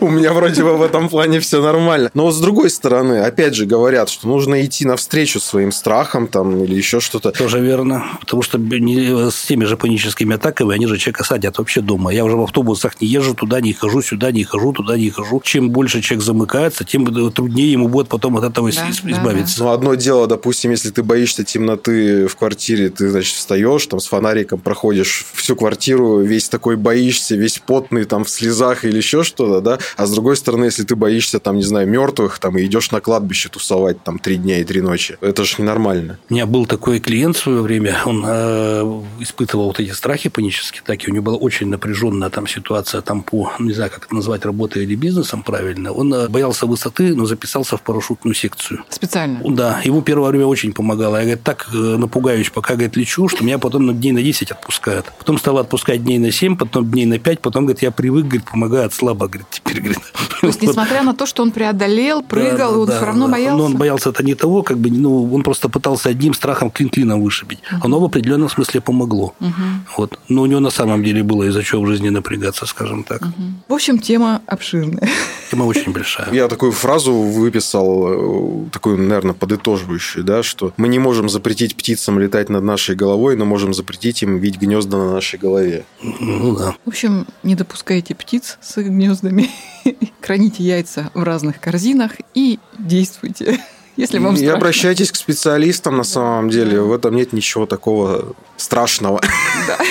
У 0.00 0.08
меня 0.08 0.32
вроде 0.32 0.62
бы 0.62 0.76
в 0.76 0.82
этом 0.82 1.08
плане 1.08 1.40
все 1.40 1.60
нормально. 1.62 2.10
Но 2.14 2.30
с 2.30 2.40
другой 2.40 2.70
стороны, 2.70 3.20
опять 3.20 3.54
же 3.54 3.66
говорят, 3.66 4.08
что 4.08 4.28
нужно 4.28 4.64
идти 4.64 4.84
навстречу 4.84 5.40
своим 5.40 5.72
страхам 5.72 6.26
там 6.28 6.62
или 6.62 6.74
еще 6.74 7.00
что-то. 7.00 7.32
Тоже 7.32 7.60
верно. 7.60 8.04
Потому 8.20 8.42
что 8.42 8.58
с 8.58 9.46
теми 9.46 9.64
же 9.64 9.76
паническими 9.76 10.36
атаками 10.36 10.74
они 10.74 10.86
же 10.86 10.96
человека 10.98 11.24
садят 11.24 11.58
вообще 11.58 11.80
дома. 11.80 12.12
Я 12.12 12.24
уже 12.24 12.36
в 12.36 12.42
автобусах 12.42 13.00
не 13.00 13.08
езжу, 13.08 13.34
туда 13.34 13.60
не 13.60 13.72
хожу, 13.72 14.02
сюда 14.02 14.30
не 14.30 14.44
хожу, 14.44 14.72
туда 14.72 14.96
не 14.96 15.10
хожу. 15.10 15.40
Чем 15.44 15.70
больше 15.70 16.00
человек 16.02 16.24
замыкается, 16.24 16.84
тем 16.84 17.32
труднее 17.32 17.72
ему 17.72 17.88
будет 17.88 18.08
потом 18.08 18.36
от 18.36 18.44
этого 18.44 18.70
да, 18.70 18.90
избавиться. 18.90 19.58
Да, 19.58 19.64
да. 19.64 19.70
Ну, 19.70 19.72
одно 19.72 19.94
дело, 19.94 20.26
допустим, 20.26 20.70
если 20.70 20.90
ты 20.90 21.02
боишься 21.02 21.44
темноты 21.44 22.26
в 22.26 22.36
квартире, 22.36 22.90
ты, 22.90 23.08
значит, 23.10 23.36
встаешь, 23.36 23.86
там 23.86 24.00
с 24.00 24.06
фонариком 24.06 24.60
проходишь 24.60 25.24
всю 25.34 25.56
квартиру, 25.56 26.20
весь 26.20 26.48
такой 26.48 26.76
боишься, 26.76 27.34
весь 27.34 27.58
потный, 27.58 28.04
там 28.04 28.24
в 28.24 28.30
слезах 28.30 28.84
или 28.84 28.96
еще 28.96 29.24
что-то, 29.48 29.60
да. 29.60 29.78
А 29.96 30.06
с 30.06 30.10
другой 30.10 30.36
стороны, 30.36 30.66
если 30.66 30.84
ты 30.84 30.96
боишься, 30.96 31.38
там, 31.38 31.56
не 31.56 31.62
знаю, 31.62 31.88
мертвых, 31.88 32.38
там, 32.38 32.58
и 32.58 32.64
идешь 32.64 32.90
на 32.90 33.00
кладбище 33.00 33.48
тусовать 33.48 34.02
там 34.02 34.18
три 34.18 34.36
дня 34.36 34.58
и 34.58 34.64
три 34.64 34.80
ночи, 34.80 35.16
это 35.20 35.44
же 35.44 35.56
ненормально. 35.58 36.18
У 36.30 36.34
меня 36.34 36.46
был 36.46 36.66
такой 36.66 37.00
клиент 37.00 37.36
в 37.36 37.40
свое 37.40 37.60
время, 37.60 37.96
он 38.04 38.24
э, 38.26 39.02
испытывал 39.20 39.66
вот 39.66 39.80
эти 39.80 39.90
страхи 39.90 40.28
панические 40.28 40.82
атаки, 40.82 41.10
у 41.10 41.12
него 41.12 41.24
была 41.24 41.36
очень 41.36 41.68
напряженная 41.68 42.30
там 42.30 42.46
ситуация 42.46 43.00
там 43.00 43.22
по, 43.22 43.52
не 43.58 43.72
знаю, 43.72 43.90
как 43.90 44.06
это 44.06 44.14
назвать, 44.14 44.44
работой 44.44 44.84
или 44.84 44.94
бизнесом 44.94 45.42
правильно. 45.42 45.92
Он 45.92 46.12
э, 46.14 46.28
боялся 46.28 46.66
высоты, 46.66 47.14
но 47.14 47.26
записался 47.26 47.76
в 47.76 47.82
парашютную 47.82 48.34
секцию. 48.34 48.84
Специально? 48.90 49.40
Да, 49.44 49.80
ему 49.84 50.02
первое 50.02 50.30
время 50.30 50.46
очень 50.46 50.72
помогало. 50.72 51.16
Я, 51.16 51.22
говорит, 51.22 51.42
так 51.42 51.68
э, 51.72 51.76
напугаюсь, 51.76 52.50
пока, 52.50 52.74
говорит, 52.74 52.96
лечу, 52.96 53.28
что 53.28 53.44
меня 53.44 53.58
потом 53.58 53.86
на 53.86 53.92
дней 53.92 54.12
на 54.12 54.22
10 54.22 54.50
отпускают. 54.50 55.06
Потом 55.18 55.38
стало 55.38 55.60
отпускать 55.60 56.04
дней 56.04 56.18
на 56.18 56.30
7, 56.30 56.56
потом 56.56 56.90
дней 56.90 57.06
на 57.06 57.18
5, 57.18 57.40
потом, 57.40 57.64
говорит, 57.64 57.82
я 57.82 57.90
привык, 57.90 58.24
говорит, 58.24 58.44
помогает 58.44 58.92
слабо, 58.92 59.28
говорит, 59.38 59.46
теперь, 59.50 59.80
говорит. 59.80 59.98
То 60.40 60.46
есть, 60.46 60.62
несмотря 60.62 61.02
на 61.02 61.14
то, 61.14 61.26
что 61.26 61.42
он 61.42 61.50
преодолел, 61.50 62.22
прыгал, 62.22 62.72
да, 62.72 62.78
он 62.78 62.86
да, 62.86 62.96
все 62.96 63.06
равно 63.06 63.26
да. 63.26 63.32
боялся? 63.32 63.58
Но 63.58 63.64
он 63.64 63.76
боялся 63.76 64.10
это 64.10 64.24
не 64.24 64.34
того, 64.34 64.62
как 64.62 64.78
бы, 64.78 64.90
ну, 64.90 65.34
он 65.34 65.42
просто 65.42 65.68
пытался 65.68 66.10
одним 66.10 66.34
страхом 66.34 66.70
клин 66.70 66.88
клином 66.88 67.22
вышибить. 67.22 67.58
Угу. 67.72 67.80
Оно 67.84 68.00
в 68.00 68.04
определенном 68.04 68.48
смысле 68.48 68.80
помогло. 68.80 69.34
Угу. 69.40 69.52
Вот. 69.96 70.18
Но 70.28 70.42
у 70.42 70.46
него 70.46 70.60
на 70.60 70.70
самом 70.70 71.02
деле 71.02 71.22
было 71.22 71.44
из-за 71.44 71.62
чего 71.62 71.82
в 71.82 71.86
жизни 71.86 72.08
напрягаться, 72.10 72.66
скажем 72.66 73.04
так. 73.04 73.22
Угу. 73.22 73.32
В 73.68 73.74
общем, 73.74 73.98
тема 73.98 74.42
обширная. 74.46 75.08
Тема 75.50 75.64
очень 75.64 75.92
большая. 75.92 76.32
Я 76.32 76.48
такую 76.48 76.72
фразу 76.72 77.12
выписал, 77.12 78.66
э, 78.66 78.70
такую, 78.70 78.98
наверное, 78.98 79.34
подытоживающую, 79.34 80.24
да, 80.24 80.42
что 80.42 80.72
мы 80.76 80.88
не 80.88 80.98
можем 80.98 81.28
запретить 81.28 81.74
птицам 81.74 82.18
летать 82.18 82.48
над 82.48 82.62
нашей 82.62 82.94
головой, 82.94 83.36
но 83.36 83.44
можем 83.44 83.72
запретить 83.72 84.22
им 84.22 84.38
видеть 84.38 84.60
гнезда 84.60 84.98
на 84.98 85.12
нашей 85.12 85.38
голове. 85.38 85.84
Ну 86.02 86.56
да. 86.56 86.76
В 86.84 86.88
общем, 86.88 87.26
не 87.42 87.54
допускайте 87.54 88.14
птиц 88.14 88.58
с 88.60 88.76
гнездами, 88.76 89.48
храните 90.20 90.62
яйца 90.62 91.10
в 91.14 91.22
разных 91.22 91.60
корзинах 91.60 92.12
и 92.34 92.58
действуйте. 92.78 93.58
Если 93.96 94.20
вам 94.20 94.34
и 94.34 94.36
страшно. 94.36 94.56
обращайтесь 94.56 95.10
к 95.10 95.16
специалистам 95.16 95.96
на 95.96 96.04
самом 96.04 96.50
деле. 96.50 96.80
В 96.80 96.92
этом 96.92 97.16
нет 97.16 97.32
ничего 97.32 97.66
такого 97.66 98.36
страшного. 98.56 99.20
Да. 99.66 99.78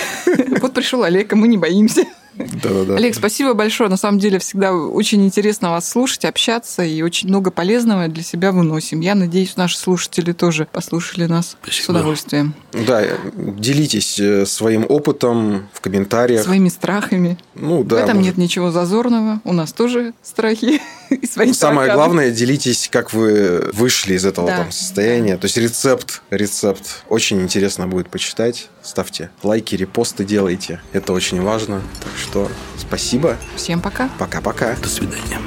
Вот 0.61 0.73
пришел 0.73 1.03
Олег, 1.03 1.31
а 1.33 1.35
мы 1.35 1.47
не 1.47 1.57
боимся. 1.57 2.05
Да-да-да. 2.37 2.95
Олег, 2.95 3.15
спасибо 3.15 3.53
большое. 3.53 3.89
На 3.89 3.97
самом 3.97 4.19
деле 4.19 4.39
всегда 4.39 4.73
очень 4.73 5.25
интересно 5.25 5.71
вас 5.71 5.89
слушать, 5.89 6.25
общаться, 6.25 6.83
и 6.83 7.01
очень 7.01 7.29
много 7.29 7.51
полезного 7.51 8.07
для 8.07 8.23
себя 8.23 8.51
выносим. 8.51 8.99
Я 8.99 9.15
надеюсь, 9.15 9.57
наши 9.57 9.77
слушатели 9.77 10.31
тоже 10.31 10.67
послушали 10.71 11.25
нас 11.25 11.57
спасибо. 11.61 11.85
с 11.85 11.89
удовольствием. 11.89 12.53
Да, 12.73 13.03
делитесь 13.35 14.19
э, 14.19 14.45
своим 14.45 14.85
опытом 14.87 15.67
в 15.73 15.81
комментариях. 15.81 16.43
Своими 16.43 16.69
страхами. 16.69 17.37
Ну, 17.55 17.83
да, 17.83 17.97
в 17.97 17.99
этом 17.99 18.17
может... 18.17 18.31
нет 18.31 18.37
ничего 18.37 18.71
зазорного. 18.71 19.41
У 19.43 19.53
нас 19.53 19.73
тоже 19.73 20.13
страхи 20.21 20.81
свои 21.31 21.53
Самое 21.53 21.91
главное, 21.93 22.31
делитесь, 22.31 22.89
как 22.91 23.13
вы 23.13 23.69
вышли 23.73 24.15
из 24.15 24.25
этого 24.25 24.47
да. 24.47 24.57
там 24.57 24.71
состояния. 24.71 25.37
То 25.37 25.45
есть 25.45 25.57
рецепт, 25.57 26.21
рецепт. 26.29 27.03
Очень 27.09 27.41
интересно 27.41 27.87
будет 27.87 28.09
почитать. 28.09 28.69
Ставьте 28.83 29.29
лайки, 29.43 29.75
репосты 29.75 30.23
делайте. 30.23 30.81
Это 30.93 31.13
очень 31.13 31.41
важно. 31.41 31.81
Так 31.99 32.11
что 32.21 32.51
спасибо. 32.77 33.37
Всем 33.55 33.81
пока. 33.81 34.09
Пока-пока. 34.19 34.75
До 34.75 34.87
свидания. 34.89 35.39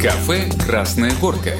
Кафе 0.00 0.50
«Красная 0.66 1.12
горка». 1.20 1.56